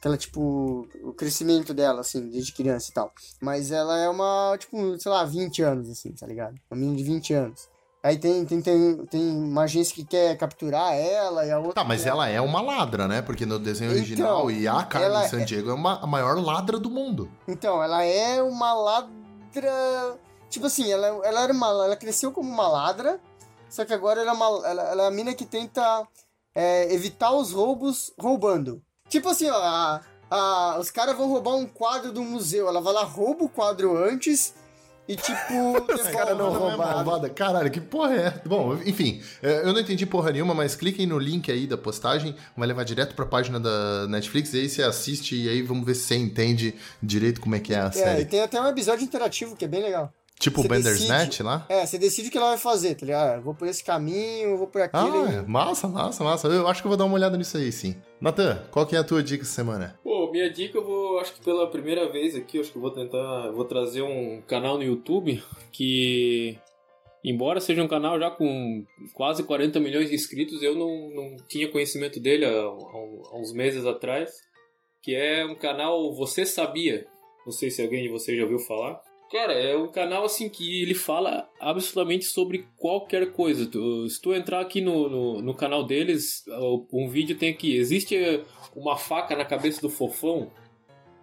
Que 0.00 0.08
ela, 0.08 0.16
tipo, 0.16 0.86
o 1.02 1.12
crescimento 1.12 1.72
dela, 1.74 2.00
assim, 2.00 2.28
desde 2.30 2.52
criança 2.52 2.90
e 2.90 2.94
tal. 2.94 3.12
Mas 3.40 3.70
ela 3.70 3.96
é 3.98 4.08
uma, 4.08 4.56
tipo, 4.58 4.98
sei 4.98 5.10
lá, 5.10 5.24
20 5.24 5.62
anos, 5.62 5.88
assim, 5.90 6.12
tá 6.12 6.26
ligado? 6.26 6.54
Uma 6.70 6.78
menina 6.80 6.96
de 6.98 7.04
20 7.04 7.34
anos. 7.34 7.68
Aí 8.06 8.16
tem, 8.18 8.44
tem, 8.44 8.60
tem, 8.62 8.96
tem 9.06 9.36
uma 9.36 9.62
agência 9.64 9.92
que 9.92 10.04
quer 10.04 10.36
capturar 10.38 10.92
ela 10.94 11.44
e 11.44 11.50
a 11.50 11.58
outra. 11.58 11.74
Tá, 11.74 11.84
mas 11.84 12.04
quer- 12.04 12.10
ela 12.10 12.28
é 12.28 12.40
uma 12.40 12.60
ladra, 12.62 13.08
né? 13.08 13.20
Porque 13.20 13.44
no 13.44 13.58
desenho 13.58 13.90
Então, 13.90 13.98
original, 14.00 14.50
e 14.50 14.68
a 14.68 14.84
Carmen 14.84 15.10
ela 15.10 15.24
é- 15.24 15.28
Sandiego 15.28 15.70
é 15.70 15.74
uma, 15.74 16.00
a 16.00 16.06
maior 16.06 16.38
ladra 16.40 16.78
do 16.78 16.88
mundo. 16.88 17.28
Então, 17.48 17.82
ela 17.82 18.04
é 18.04 18.40
uma 18.40 18.72
ladra. 18.74 20.18
Tipo 20.48 20.66
assim, 20.66 20.90
ela, 20.90 21.06
ela 21.26 21.42
era 21.42 21.52
uma. 21.52 21.66
Ela 21.66 21.96
cresceu 21.96 22.30
como 22.30 22.48
uma 22.48 22.68
ladra, 22.68 23.18
só 23.68 23.84
que 23.84 23.92
agora 23.92 24.20
ela 24.20 24.30
é, 24.30 24.34
uma, 24.34 24.46
ela, 24.68 24.82
ela 24.82 25.02
é 25.02 25.06
a 25.08 25.10
mina 25.10 25.34
que 25.34 25.44
tenta 25.44 26.06
é, 26.54 26.92
evitar 26.94 27.32
os 27.32 27.52
roubos 27.52 28.12
roubando. 28.18 28.80
Tipo 29.08 29.28
assim, 29.30 29.50
ó, 29.50 29.56
a- 29.56 30.00
a- 30.30 30.76
os 30.78 30.90
caras 30.90 31.16
vão 31.16 31.28
roubar 31.28 31.56
um 31.56 31.66
quadro 31.66 32.12
do 32.12 32.22
museu. 32.22 32.68
Ela 32.68 32.80
vai 32.80 32.92
lá, 32.92 33.02
rouba 33.02 33.44
o 33.44 33.48
quadro 33.48 33.96
antes 33.96 34.54
e, 35.08 35.16
tipo. 35.16 35.36
Os 35.92 36.02
caras 36.08 36.36
não 36.36 36.50
roubaram. 36.52 36.94
Roubada. 36.96 37.30
Caralho, 37.30 37.70
que 37.70 37.80
porra 37.80 38.14
é? 38.14 38.40
Bom, 38.46 38.74
enfim, 38.84 39.20
é, 39.42 39.60
eu 39.60 39.72
não 39.72 39.80
entendi 39.80 40.04
porra 40.06 40.32
nenhuma, 40.32 40.54
mas 40.54 40.74
cliquem 40.74 41.06
no 41.06 41.18
link 41.18 41.50
aí 41.50 41.66
da 41.66 41.76
postagem, 41.76 42.34
vai 42.56 42.66
levar 42.66 42.84
direto 42.84 43.14
pra 43.14 43.24
página 43.26 43.58
da 43.60 44.06
Netflix, 44.08 44.52
e 44.54 44.60
aí 44.60 44.68
você 44.68 44.82
assiste 44.82 45.36
e 45.36 45.48
aí 45.48 45.62
vamos 45.62 45.84
ver 45.86 45.94
se 45.94 46.02
você 46.02 46.16
entende 46.16 46.74
direito 47.02 47.40
como 47.40 47.54
é 47.54 47.60
que 47.60 47.72
é 47.74 47.78
a 47.80 47.84
É, 47.86 47.88
e 47.88 47.92
série. 47.92 48.24
tem 48.24 48.40
até 48.42 48.60
um 48.60 48.66
episódio 48.66 49.04
interativo 49.04 49.54
que 49.56 49.64
é 49.64 49.68
bem 49.68 49.82
legal. 49.82 50.12
Tipo 50.38 50.60
o 50.60 50.68
Bandersnatch 50.68 51.26
decide- 51.28 51.42
lá? 51.42 51.64
É, 51.68 51.86
você 51.86 51.96
decide 51.98 52.28
o 52.28 52.30
que 52.30 52.36
ela 52.36 52.48
vai 52.50 52.58
fazer, 52.58 52.94
tá 52.94 53.06
ligado? 53.06 53.30
Ah, 53.32 53.36
eu 53.36 53.42
vou 53.42 53.54
por 53.54 53.66
esse 53.66 53.82
caminho, 53.82 54.50
eu 54.50 54.58
vou 54.58 54.66
por 54.66 54.82
aquele. 54.82 55.02
Ah, 55.02 55.32
é. 55.32 55.42
massa, 55.42 55.88
massa, 55.88 56.22
massa. 56.22 56.48
Eu 56.48 56.68
acho 56.68 56.82
que 56.82 56.86
eu 56.86 56.90
vou 56.90 56.96
dar 56.98 57.06
uma 57.06 57.14
olhada 57.14 57.38
nisso 57.38 57.56
aí, 57.56 57.72
sim. 57.72 57.96
Natan, 58.20 58.62
qual 58.70 58.86
que 58.86 58.94
é 58.94 58.98
a 58.98 59.04
tua 59.04 59.22
dica 59.22 59.42
essa 59.44 59.52
semana? 59.54 59.98
Pô, 60.04 60.30
minha 60.30 60.50
dica 60.50 60.76
eu 60.76 60.84
vou, 60.84 61.18
acho 61.20 61.32
que 61.34 61.40
pela 61.42 61.66
primeira 61.70 62.10
vez 62.12 62.34
aqui, 62.36 62.60
acho 62.60 62.70
que 62.70 62.76
eu 62.76 62.82
vou 62.82 62.90
tentar, 62.90 63.46
eu 63.46 63.54
vou 63.54 63.64
trazer 63.64 64.02
um 64.02 64.42
canal 64.46 64.76
no 64.76 64.84
YouTube 64.84 65.42
que, 65.72 66.58
embora 67.24 67.58
seja 67.60 67.82
um 67.82 67.88
canal 67.88 68.18
já 68.20 68.30
com 68.30 68.84
quase 69.14 69.42
40 69.42 69.80
milhões 69.80 70.10
de 70.10 70.14
inscritos, 70.14 70.62
eu 70.62 70.74
não, 70.74 71.10
não 71.14 71.36
tinha 71.48 71.70
conhecimento 71.70 72.20
dele 72.20 72.44
há, 72.44 72.50
há- 72.50 73.30
há 73.32 73.38
uns 73.38 73.52
meses 73.52 73.86
atrás, 73.86 74.30
que 75.02 75.14
é 75.14 75.46
um 75.46 75.54
canal 75.54 76.12
Você 76.14 76.44
Sabia? 76.44 77.06
Não 77.46 77.52
sei 77.52 77.70
se 77.70 77.80
alguém 77.80 78.02
de 78.02 78.08
vocês 78.08 78.36
já 78.36 78.42
ouviu 78.44 78.58
falar. 78.58 79.00
Cara, 79.30 79.52
é 79.52 79.76
um 79.76 79.88
canal 79.88 80.24
assim 80.24 80.48
que 80.48 80.82
ele 80.82 80.94
fala 80.94 81.48
absolutamente 81.60 82.24
sobre 82.26 82.66
qualquer 82.76 83.32
coisa. 83.32 83.66
Tu- 83.66 84.08
se 84.08 84.20
tu 84.20 84.32
entrar 84.32 84.60
aqui 84.60 84.80
no, 84.80 85.08
no, 85.08 85.42
no 85.42 85.54
canal 85.54 85.84
deles, 85.84 86.44
um 86.92 87.08
vídeo 87.08 87.36
tem 87.36 87.50
aqui. 87.50 87.76
Existe 87.76 88.42
uma 88.74 88.96
faca 88.96 89.34
na 89.36 89.44
cabeça 89.44 89.80
do 89.80 89.90
fofão. 89.90 90.50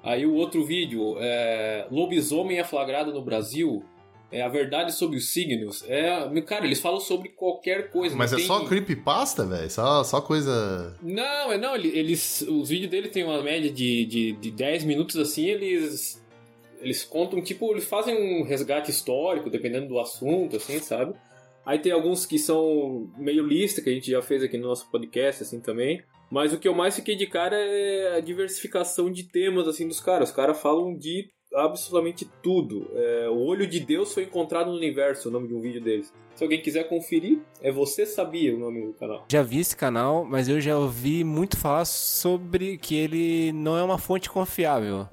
Aí 0.03 0.25
o 0.25 0.33
outro 0.33 0.65
vídeo 0.65 1.15
é 1.19 1.87
lobisomem 1.89 2.59
é 2.59 2.63
flagrado 2.63 3.13
no 3.13 3.21
Brasil. 3.21 3.83
É 4.29 4.41
a 4.41 4.49
verdade 4.49 4.91
sobre 4.93 5.15
os 5.15 5.29
signos. 5.31 5.85
É, 5.87 6.27
cara, 6.41 6.65
eles 6.65 6.81
falam 6.81 6.99
sobre 6.99 7.29
qualquer 7.29 7.91
coisa. 7.91 8.15
Mas 8.15 8.33
é 8.33 8.37
tem- 8.37 8.45
só 8.45 8.65
creepypasta, 8.65 9.45
velho? 9.45 9.69
Só, 9.69 10.03
só 10.03 10.19
coisa. 10.19 10.97
Não, 11.03 11.51
é 11.53 11.57
não, 11.57 11.75
ele- 11.75 11.95
eles 11.97 12.41
os 12.41 12.67
vídeos 12.67 12.89
dele 12.89 13.09
tem 13.09 13.23
uma 13.23 13.41
média 13.43 13.71
de, 13.71 14.05
de, 14.05 14.31
de 14.33 14.49
10 14.51 14.85
minutos 14.85 15.17
assim, 15.17 15.45
eles 15.45 16.19
eles 16.83 17.03
contam, 17.03 17.41
tipo, 17.41 17.71
eles 17.71 17.85
fazem 17.85 18.15
um 18.15 18.43
resgate 18.43 18.91
histórico, 18.91 19.49
dependendo 19.49 19.87
do 19.87 19.99
assunto, 19.99 20.57
assim, 20.57 20.79
sabe? 20.79 21.15
Aí 21.65 21.79
tem 21.79 21.93
alguns 21.93 22.25
que 22.25 22.37
são 22.37 23.09
meio 23.17 23.45
lista, 23.45 23.81
que 23.81 23.89
a 23.89 23.93
gente 23.93 24.11
já 24.11 24.21
fez 24.21 24.43
aqui 24.43 24.57
no 24.57 24.67
nosso 24.67 24.91
podcast, 24.91 25.43
assim, 25.43 25.61
também. 25.61 26.03
Mas 26.29 26.51
o 26.51 26.59
que 26.59 26.67
eu 26.67 26.73
mais 26.73 26.95
fiquei 26.95 27.15
de 27.15 27.25
cara 27.25 27.55
é 27.55 28.17
a 28.17 28.19
diversificação 28.19 29.09
de 29.09 29.23
temas, 29.23 29.67
assim, 29.67 29.87
dos 29.87 30.01
caras. 30.01 30.29
Os 30.29 30.35
caras 30.35 30.59
falam 30.59 30.93
de 30.93 31.29
absolutamente 31.55 32.27
tudo. 32.41 32.89
É, 32.93 33.29
o 33.29 33.37
Olho 33.37 33.65
de 33.65 33.79
Deus 33.79 34.13
foi 34.13 34.23
encontrado 34.23 34.71
no 34.71 34.77
universo, 34.77 35.29
o 35.29 35.31
nome 35.31 35.47
de 35.47 35.53
um 35.53 35.61
vídeo 35.61 35.81
deles. 35.81 36.11
Se 36.35 36.43
alguém 36.43 36.61
quiser 36.61 36.89
conferir, 36.89 37.39
é 37.61 37.71
Você 37.71 38.05
Sabia 38.05 38.53
o 38.55 38.59
nome 38.59 38.87
do 38.87 38.93
canal. 38.93 39.23
Já 39.31 39.43
vi 39.43 39.59
esse 39.59 39.77
canal, 39.77 40.25
mas 40.25 40.49
eu 40.49 40.59
já 40.59 40.77
ouvi 40.77 41.23
muito 41.23 41.55
falar 41.55 41.85
sobre 41.85 42.77
que 42.77 42.95
ele 42.95 43.53
não 43.53 43.77
é 43.77 43.83
uma 43.83 43.97
fonte 43.97 44.29
confiável 44.29 45.07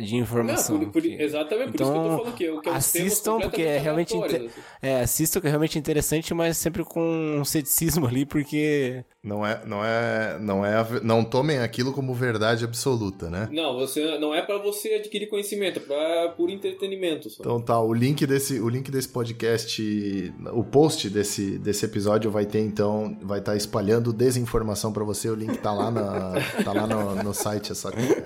de 0.00 0.16
informação. 0.16 0.78
Não, 0.78 0.84
por- 0.90 1.02
por- 1.02 1.06
exatamente, 1.10 1.72
por 1.72 1.80
isso 1.80 1.92
que 1.92 1.98
eu 1.98 2.02
tô 2.02 2.08
falando 2.18 2.32
que, 2.32 2.36
que 2.38 2.44
é 2.46 2.52
um 2.52 2.60
tema 2.60 2.76
assistam, 2.76 3.40
porque 3.40 3.62
é 3.62 3.78
realmente, 3.78 4.14
assim. 4.16 4.48
é, 4.82 5.00
assistam 5.00 5.40
que 5.40 5.46
é 5.46 5.50
realmente 5.50 5.78
interessante, 5.78 6.32
mas 6.34 6.56
sempre 6.56 6.84
com 6.84 7.00
um 7.40 7.44
ceticismo 7.44 8.06
ali, 8.06 8.24
porque 8.26 9.04
Não 9.22 9.46
é, 9.46 9.62
não 9.66 9.84
é, 9.84 10.38
não 10.40 10.64
é, 10.66 10.86
não 11.02 11.24
tomem 11.24 11.58
aquilo 11.58 11.92
como 11.92 12.12
verdade 12.14 12.64
absoluta, 12.64 13.30
né? 13.30 13.48
Não, 13.52 13.74
você 13.78 14.18
não 14.18 14.34
é 14.34 14.42
pra 14.42 14.58
você 14.58 14.94
adquirir 14.94 15.28
conhecimento, 15.28 15.78
é 15.78 15.82
pra 15.82 16.28
por 16.36 16.50
entretenimento 16.50 17.30
só. 17.30 17.42
Então 17.42 17.60
tá, 17.60 17.80
o 17.80 17.92
link 17.94 18.26
desse, 18.26 18.60
o 18.60 18.68
link 18.68 18.90
desse 18.90 19.08
podcast, 19.08 20.32
o 20.52 20.62
post 20.64 21.08
desse, 21.08 21.58
desse 21.58 21.84
episódio 21.84 22.30
vai 22.30 22.44
ter 22.46 22.60
então, 22.60 23.16
vai 23.22 23.38
estar 23.38 23.56
espalhando 23.56 24.12
desinformação 24.12 24.92
pra 24.92 25.04
você. 25.04 25.28
O 25.28 25.34
link 25.34 25.56
tá 25.58 25.72
lá 25.72 25.90
na, 25.90 26.32
tá 26.64 26.72
lá 26.72 26.86
no, 26.86 27.22
no 27.22 27.34
site, 27.34 27.72
é 27.72 27.74
só 27.74 27.90
clicar. 27.90 28.24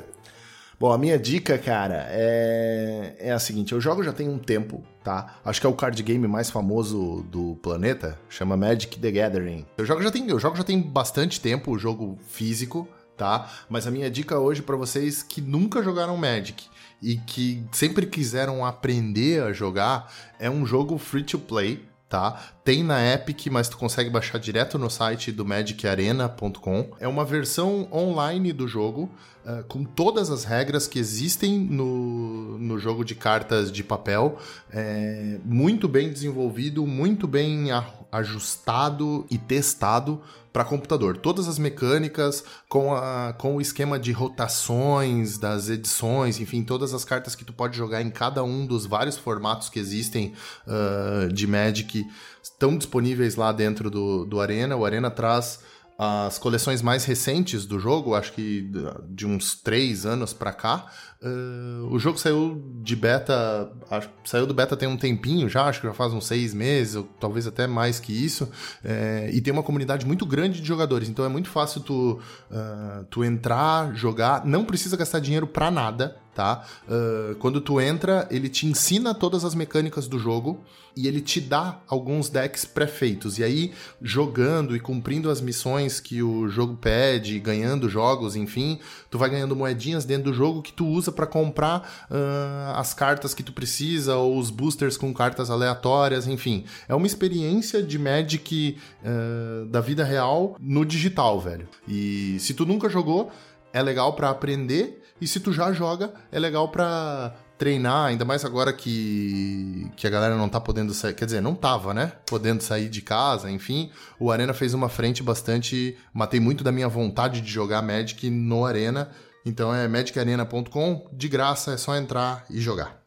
Bom, 0.81 0.93
a 0.93 0.99
minha 0.99 1.19
dica, 1.19 1.59
cara, 1.59 2.07
é, 2.09 3.17
é 3.19 3.33
a 3.33 3.39
seguinte: 3.41 3.73
eu 3.73 3.81
jogo 3.81 4.05
já 4.05 4.13
tem 4.13 4.29
um 4.29 4.39
tempo, 4.39 4.85
tá? 5.03 5.41
Acho 5.45 5.61
que 5.61 5.67
é 5.67 5.71
o 5.71 5.75
card 5.75 6.01
game 6.05 6.29
mais 6.29 6.51
famoso 6.51 7.27
do 7.29 7.57
planeta, 7.57 8.17
chama 8.29 8.57
Magic 8.57 8.97
the 8.97 9.11
Gathering. 9.11 9.67
Eu 9.77 9.85
jogo 9.85 10.03
já 10.03 10.11
tem, 10.13 10.29
eu 10.29 10.39
jogo 10.39 10.57
já 10.57 10.63
tem 10.63 10.81
bastante 10.81 11.41
tempo, 11.41 11.73
o 11.73 11.79
jogo 11.79 12.17
físico, 12.29 12.87
tá? 13.17 13.51
Mas 13.69 13.89
a 13.89 13.91
minha 13.91 14.09
dica 14.09 14.39
hoje 14.39 14.63
pra 14.63 14.77
vocês 14.77 15.21
que 15.21 15.41
nunca 15.41 15.83
jogaram 15.83 16.17
Magic 16.17 16.67
e 17.03 17.17
que 17.17 17.65
sempre 17.73 18.07
quiseram 18.07 18.65
aprender 18.65 19.43
a 19.43 19.53
jogar 19.53 20.13
é 20.39 20.49
um 20.49 20.65
jogo 20.65 20.97
free 20.97 21.25
to 21.25 21.41
play, 21.41 21.85
tá? 22.09 22.41
Tem 22.65 22.83
na 22.83 23.01
Epic, 23.15 23.47
mas 23.51 23.69
tu 23.69 23.77
consegue 23.77 24.09
baixar 24.11 24.39
direto 24.39 24.79
no 24.79 24.89
site 24.89 25.31
do 25.31 25.45
magicarena.com. 25.45 26.91
É 26.99 27.07
uma 27.07 27.25
versão 27.25 27.89
online 27.93 28.53
do 28.53 28.67
jogo, 28.67 29.11
uh, 29.45 29.63
com 29.65 29.85
todas 29.85 30.31
as 30.31 30.45
regras 30.45 30.87
que 30.87 30.99
existem 30.99 31.59
no, 31.59 32.59
no 32.59 32.79
jogo 32.79 33.05
de 33.05 33.15
cartas 33.15 33.71
de 33.71 33.85
papel. 33.85 34.39
É, 34.71 35.39
muito 35.45 35.87
bem 35.89 36.11
desenvolvido, 36.11 36.87
muito 36.87 37.27
bem 37.27 37.71
a- 37.71 37.85
ajustado 38.11 39.27
e 39.31 39.37
testado 39.37 40.21
para 40.53 40.65
computador. 40.65 41.17
Todas 41.17 41.47
as 41.47 41.59
mecânicas 41.59 42.43
com, 42.69 42.95
a, 42.95 43.35
com 43.37 43.57
o 43.57 43.61
esquema 43.61 43.99
de 43.99 44.13
rotações 44.13 45.39
das 45.39 45.69
edições, 45.69 46.41
enfim, 46.41 46.63
todas 46.63 46.95
as 46.95 47.05
cartas 47.05 47.35
que 47.35 47.45
tu 47.45 47.53
pode 47.53 47.77
jogar 47.77 48.03
em 48.03 48.11
cada 48.11 48.43
um 48.43 48.67
dos 48.67 48.87
vários 48.87 49.17
formatos 49.17 49.69
que 49.69 49.79
existem 49.79 50.33
uh, 50.67 51.33
de 51.33 51.47
Magic 51.47 52.07
estão 52.43 52.77
disponíveis 52.77 53.37
lá 53.37 53.53
dentro 53.53 53.91
do, 53.91 54.25
do 54.25 54.41
Arena. 54.41 54.77
O 54.77 54.85
Arena 54.85 55.11
traz 55.11 55.61
as 56.01 56.39
coleções 56.39 56.81
mais 56.81 57.05
recentes 57.05 57.67
do 57.67 57.81
jogo, 57.81 58.15
acho 58.15 58.33
que 58.33 58.71
de 59.09 59.27
uns 59.27 59.57
três 59.57 60.07
anos 60.07 60.33
pra 60.33 60.53
cá, 60.53 60.87
uh, 61.21 61.93
o 61.93 61.99
jogo 61.99 62.17
saiu 62.19 62.63
de 62.81 62.95
beta, 62.95 63.69
acho, 63.91 64.09
saiu 64.25 64.47
do 64.47 64.55
beta 64.55 64.77
tem 64.77 64.89
um 64.89 64.97
tempinho 64.97 65.49
já, 65.49 65.65
acho 65.65 65.81
que 65.81 65.89
já 65.89 65.93
faz 65.93 66.13
uns 66.13 66.25
seis 66.25 66.55
meses, 66.55 66.95
ou 66.95 67.03
talvez 67.19 67.49
até 67.49 67.67
mais 67.67 67.99
que 67.99 68.13
isso, 68.13 68.49
é, 68.85 69.29
e 69.33 69.41
tem 69.41 69.53
uma 69.53 69.65
comunidade 69.65 70.07
muito 70.07 70.25
grande 70.25 70.61
de 70.61 70.69
jogadores, 70.69 71.09
então 71.09 71.25
é 71.25 71.29
muito 71.29 71.49
fácil 71.49 71.81
tu, 71.81 72.21
uh, 72.49 73.05
tu 73.11 73.25
entrar, 73.25 73.93
jogar, 73.97 74.47
não 74.47 74.65
precisa 74.65 74.97
gastar 74.97 75.19
dinheiro 75.19 75.49
pra 75.49 75.69
nada, 75.69 76.17
tá? 76.39 76.65
Uh, 76.87 77.35
quando 77.41 77.61
tu 77.61 77.81
entra, 77.81 78.29
ele 78.31 78.49
te 78.49 78.65
ensina 78.65 79.13
todas 79.13 79.45
as 79.45 79.57
mecânicas 79.57 80.07
do 80.07 80.21
jogo 80.21 80.63
e 80.97 81.09
ele 81.09 81.21
te 81.21 81.41
dá 81.41 81.81
alguns 81.89 82.29
decks 82.29 82.65
pré-feitos. 82.65 83.41
E 83.41 83.43
aí, 83.43 83.73
jogando 84.01 84.77
e 84.77 84.79
cumprindo 84.79 85.31
as 85.31 85.41
missões 85.41 85.99
que 85.99 86.23
o 86.23 86.49
jogo 86.49 86.77
pede, 86.77 87.41
ganhando 87.41 87.89
jogos, 87.89 88.37
enfim, 88.37 88.79
tu 89.11 89.19
vai 89.19 89.29
ganhando 89.29 89.57
moedinhas 89.57 90.05
dentro 90.05 90.31
do 90.31 90.33
jogo 90.33 90.63
que 90.63 90.73
tu 90.73 90.87
usa 90.87 91.11
para 91.11 91.27
comprar 91.27 92.07
uh, 92.09 92.77
as 92.77 92.95
cartas 92.95 93.35
que 93.35 93.43
tu 93.43 93.53
precisa 93.53 94.15
ou 94.15 94.39
os 94.39 94.49
boosters 94.49 94.97
com 94.97 95.13
cartas 95.13 95.51
aleatórias, 95.51 96.29
enfim. 96.29 96.65
É 96.89 96.95
uma 96.95 97.07
experiência 97.09 97.83
de 97.83 97.99
Magic 97.99 98.79
uh, 99.03 99.67
da 99.67 99.81
vida 99.81 100.05
real 100.05 100.55
no 100.61 100.85
digital, 100.85 101.41
velho. 101.41 101.69
E 101.89 102.37
se 102.39 102.55
tu 102.55 102.65
nunca 102.65 102.89
jogou, 102.89 103.33
é 103.73 103.83
legal 103.83 104.13
para 104.13 104.31
aprender 104.31 105.03
e 105.21 105.27
se 105.27 105.41
tu 105.41 105.53
já 105.53 105.73
joga, 105.73 106.13
é 106.31 106.39
legal 106.39 106.69
para 106.69 107.35
treinar, 107.59 108.07
ainda 108.07 108.25
mais 108.25 108.45
agora 108.45 108.73
que, 108.73 109.91
que 109.97 110.07
a 110.07 110.11
galera 110.11 110.37
não 110.37 110.49
tá 110.49 110.61
podendo 110.61 110.95
sair, 110.95 111.15
quer 111.15 111.25
dizer, 111.25 111.41
não 111.41 111.55
tava, 111.55 111.93
né? 111.93 112.13
Podendo 112.27 112.63
sair 112.63 112.89
de 112.89 113.03
casa, 113.03 113.51
enfim. 113.51 113.91
O 114.19 114.31
Arena 114.31 114.55
fez 114.55 114.73
uma 114.75 114.89
frente 114.89 115.23
bastante, 115.23 115.99
matei 116.15 116.39
muito 116.39 116.63
da 116.63 116.71
minha 116.71 116.89
vontade 116.89 117.41
de 117.41 117.51
jogar 117.51 117.83
Magic 117.83 118.31
no 118.31 118.65
Arena. 118.65 119.11
Então 119.45 119.75
é 119.75 119.89
magicarena.com, 119.89 121.09
de 121.13 121.29
graça, 121.29 121.73
é 121.73 121.77
só 121.77 121.97
entrar 121.97 122.45
e 122.49 122.61
jogar. 122.61 123.03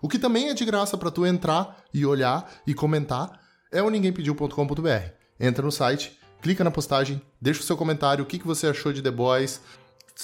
O 0.00 0.08
que 0.08 0.18
também 0.18 0.48
é 0.48 0.54
de 0.54 0.64
graça 0.64 0.96
para 0.96 1.10
tu 1.10 1.26
entrar 1.26 1.82
e 1.92 2.06
olhar 2.06 2.48
e 2.66 2.74
comentar 2.74 3.40
é 3.72 3.82
o 3.82 3.90
ninguémpediu.com.br. 3.90 5.10
Entra 5.40 5.64
no 5.64 5.72
site, 5.72 6.18
clica 6.40 6.62
na 6.62 6.70
postagem, 6.70 7.20
deixa 7.40 7.60
o 7.60 7.64
seu 7.64 7.76
comentário, 7.76 8.22
o 8.22 8.26
que, 8.26 8.38
que 8.38 8.46
você 8.46 8.68
achou 8.68 8.92
de 8.92 9.02
The 9.02 9.10
Boys, 9.10 9.60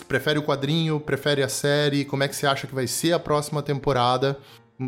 prefere 0.02 0.38
o 0.38 0.42
quadrinho, 0.42 0.98
prefere 0.98 1.42
a 1.42 1.48
série, 1.48 2.04
como 2.04 2.22
é 2.22 2.28
que 2.28 2.34
você 2.34 2.46
acha 2.46 2.66
que 2.66 2.74
vai 2.74 2.86
ser 2.86 3.12
a 3.12 3.18
próxima 3.18 3.62
temporada. 3.62 4.36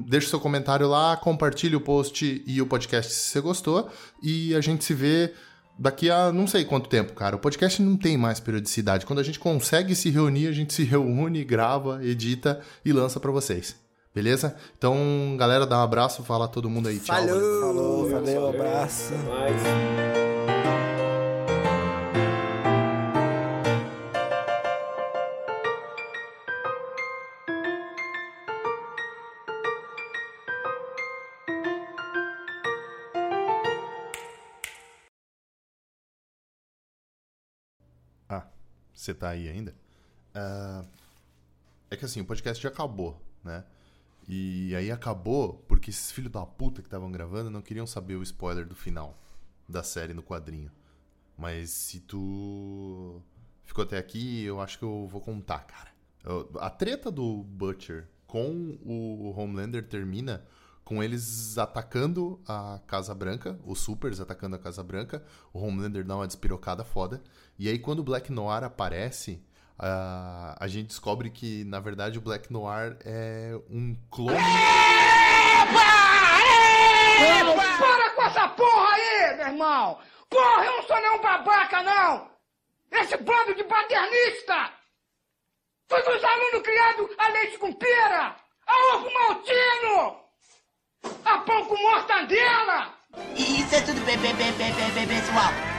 Deixe 0.09 0.29
seu 0.29 0.41
comentário 0.41 0.89
lá, 0.89 1.17
compartilhe 1.17 1.77
o 1.77 1.81
post 1.81 2.43
e 2.45 2.61
o 2.61 2.67
podcast 2.67 3.13
se 3.13 3.31
você 3.31 3.41
gostou. 3.41 3.89
E 4.21 4.55
a 4.55 4.61
gente 4.61 4.85
se 4.85 4.95
vê 4.95 5.33
daqui 5.79 6.11
a 6.11 6.33
não 6.33 6.47
sei 6.47 6.65
quanto 6.65 6.89
tempo, 6.89 7.13
cara. 7.13 7.37
O 7.37 7.39
podcast 7.39 7.81
não 7.81 7.97
tem 7.97 8.17
mais 8.17 8.41
periodicidade. 8.41 9.07
Quando 9.07 9.21
a 9.21 9.23
gente 9.23 9.39
consegue 9.39 9.95
se 9.95 10.11
reunir, 10.11 10.49
a 10.49 10.53
gente 10.53 10.75
se 10.75 10.83
reúne, 10.83 11.45
grava, 11.45 12.05
edita 12.05 12.61
e 12.85 12.93
lança 12.93 13.21
para 13.21 13.31
vocês. 13.31 13.77
Beleza? 14.15 14.57
Então, 14.79 15.37
galera, 15.39 15.67
dá 15.67 15.79
um 15.79 15.83
abraço, 15.83 16.25
fala 16.25 16.47
a 16.47 16.49
todo 16.49 16.71
mundo 16.71 16.89
aí. 16.89 16.99
Tchau. 16.99 17.15
Falou, 17.15 17.61
falou, 17.61 18.11
valeu, 18.11 18.49
abraço. 18.49 19.13
Mais. 19.29 20.16
Você 38.97 39.15
tá 39.15 39.29
aí 39.29 39.49
ainda. 39.49 39.75
Uh, 40.35 40.87
é 41.91 41.97
que 41.97 42.05
assim, 42.05 42.21
o 42.21 42.25
podcast 42.25 42.63
já 42.63 42.71
acabou, 42.71 43.21
né? 43.45 43.65
E 44.29 44.75
aí 44.75 44.91
acabou 44.91 45.65
porque 45.69 45.91
esses 45.91 46.11
filhos 46.11 46.33
da 46.33 46.45
puta 46.45 46.83
que 46.83 46.89
estavam 46.89 47.13
gravando 47.13 47.51
não 47.51 47.63
queriam 47.63 47.87
saber 47.87 48.17
o 48.17 48.23
spoiler 48.23 48.67
do 48.67 48.75
final 48.75 49.17
da 49.69 49.83
série 49.83 50.13
no 50.13 50.23
quadrinho. 50.23 50.73
Mas 51.39 51.71
se 51.71 52.01
tu 52.01 53.23
ficou 53.65 53.85
até 53.85 53.99
aqui, 53.99 54.43
eu 54.43 54.61
acho 54.61 54.79
que 54.79 54.85
eu 54.85 55.07
vou 55.07 55.21
contar, 55.21 55.61
cara. 55.61 55.95
A 56.59 56.71
treta 56.71 57.11
do 57.11 57.45
Butcher 57.45 58.09
com 58.27 58.77
o 58.85 59.33
Homelander 59.37 59.87
termina 59.87 60.45
com 60.87 61.03
eles 61.03 61.59
atacando 61.59 62.41
a 62.47 62.79
Casa 62.87 63.13
Branca, 63.13 63.59
os 63.67 63.81
Supers 63.81 64.21
atacando 64.21 64.55
a 64.55 64.59
Casa 64.59 64.85
Branca, 64.85 65.21
o 65.53 65.59
Homelander 65.59 66.05
dá 66.05 66.15
uma 66.15 66.29
despirocada 66.29 66.85
foda, 66.85 67.21
e 67.59 67.69
aí 67.69 67.77
quando 67.77 67.99
o 67.99 68.05
Black 68.05 68.31
Noir 68.31 68.63
aparece, 68.63 69.45
uh, 69.81 70.55
a 70.57 70.69
gente 70.69 70.87
descobre 70.87 71.29
que, 71.29 71.65
na 71.65 71.81
verdade, 71.81 72.19
o 72.19 72.21
Black 72.21 72.53
Noir 72.53 72.97
é 73.05 73.59
um 73.69 73.97
clone... 74.13 74.37
Epa! 74.37 74.47
Epa! 77.41 77.79
Para 77.79 78.11
com 78.11 78.23
essa 78.23 78.49
porra 78.51 78.95
aí, 78.95 79.37
meu 79.39 79.47
irmão! 79.49 79.99
Porra, 80.31 80.67
eu 80.67 80.77
não 80.77 80.83
sou 80.85 81.01
nenhum 81.01 81.21
babaca, 81.21 81.83
não! 81.83 82.31
Esse 82.93 83.17
bando 83.17 83.57
de 83.57 83.65
paternista! 83.65 84.71
Foi 85.89 86.01
dos 86.05 86.23
alunos 86.23 86.63
criados 86.63 87.11
a 87.19 87.29
leite 87.31 87.59
com 87.59 87.73
pera! 87.73 88.37
A 88.69 88.95
ovo 88.95 89.13
maltino! 89.13 90.26
A 91.25 91.39
pão 91.39 91.65
com 91.67 91.77
mortadela! 91.77 92.95
Isso 93.37 93.75
é 93.75 93.81
tudo 93.83 94.01
bem, 94.05 94.19
bem, 94.19 94.35
bem, 94.35 94.53
bem, 94.53 94.73
bem, 94.73 95.07
pessoal. 95.07 95.76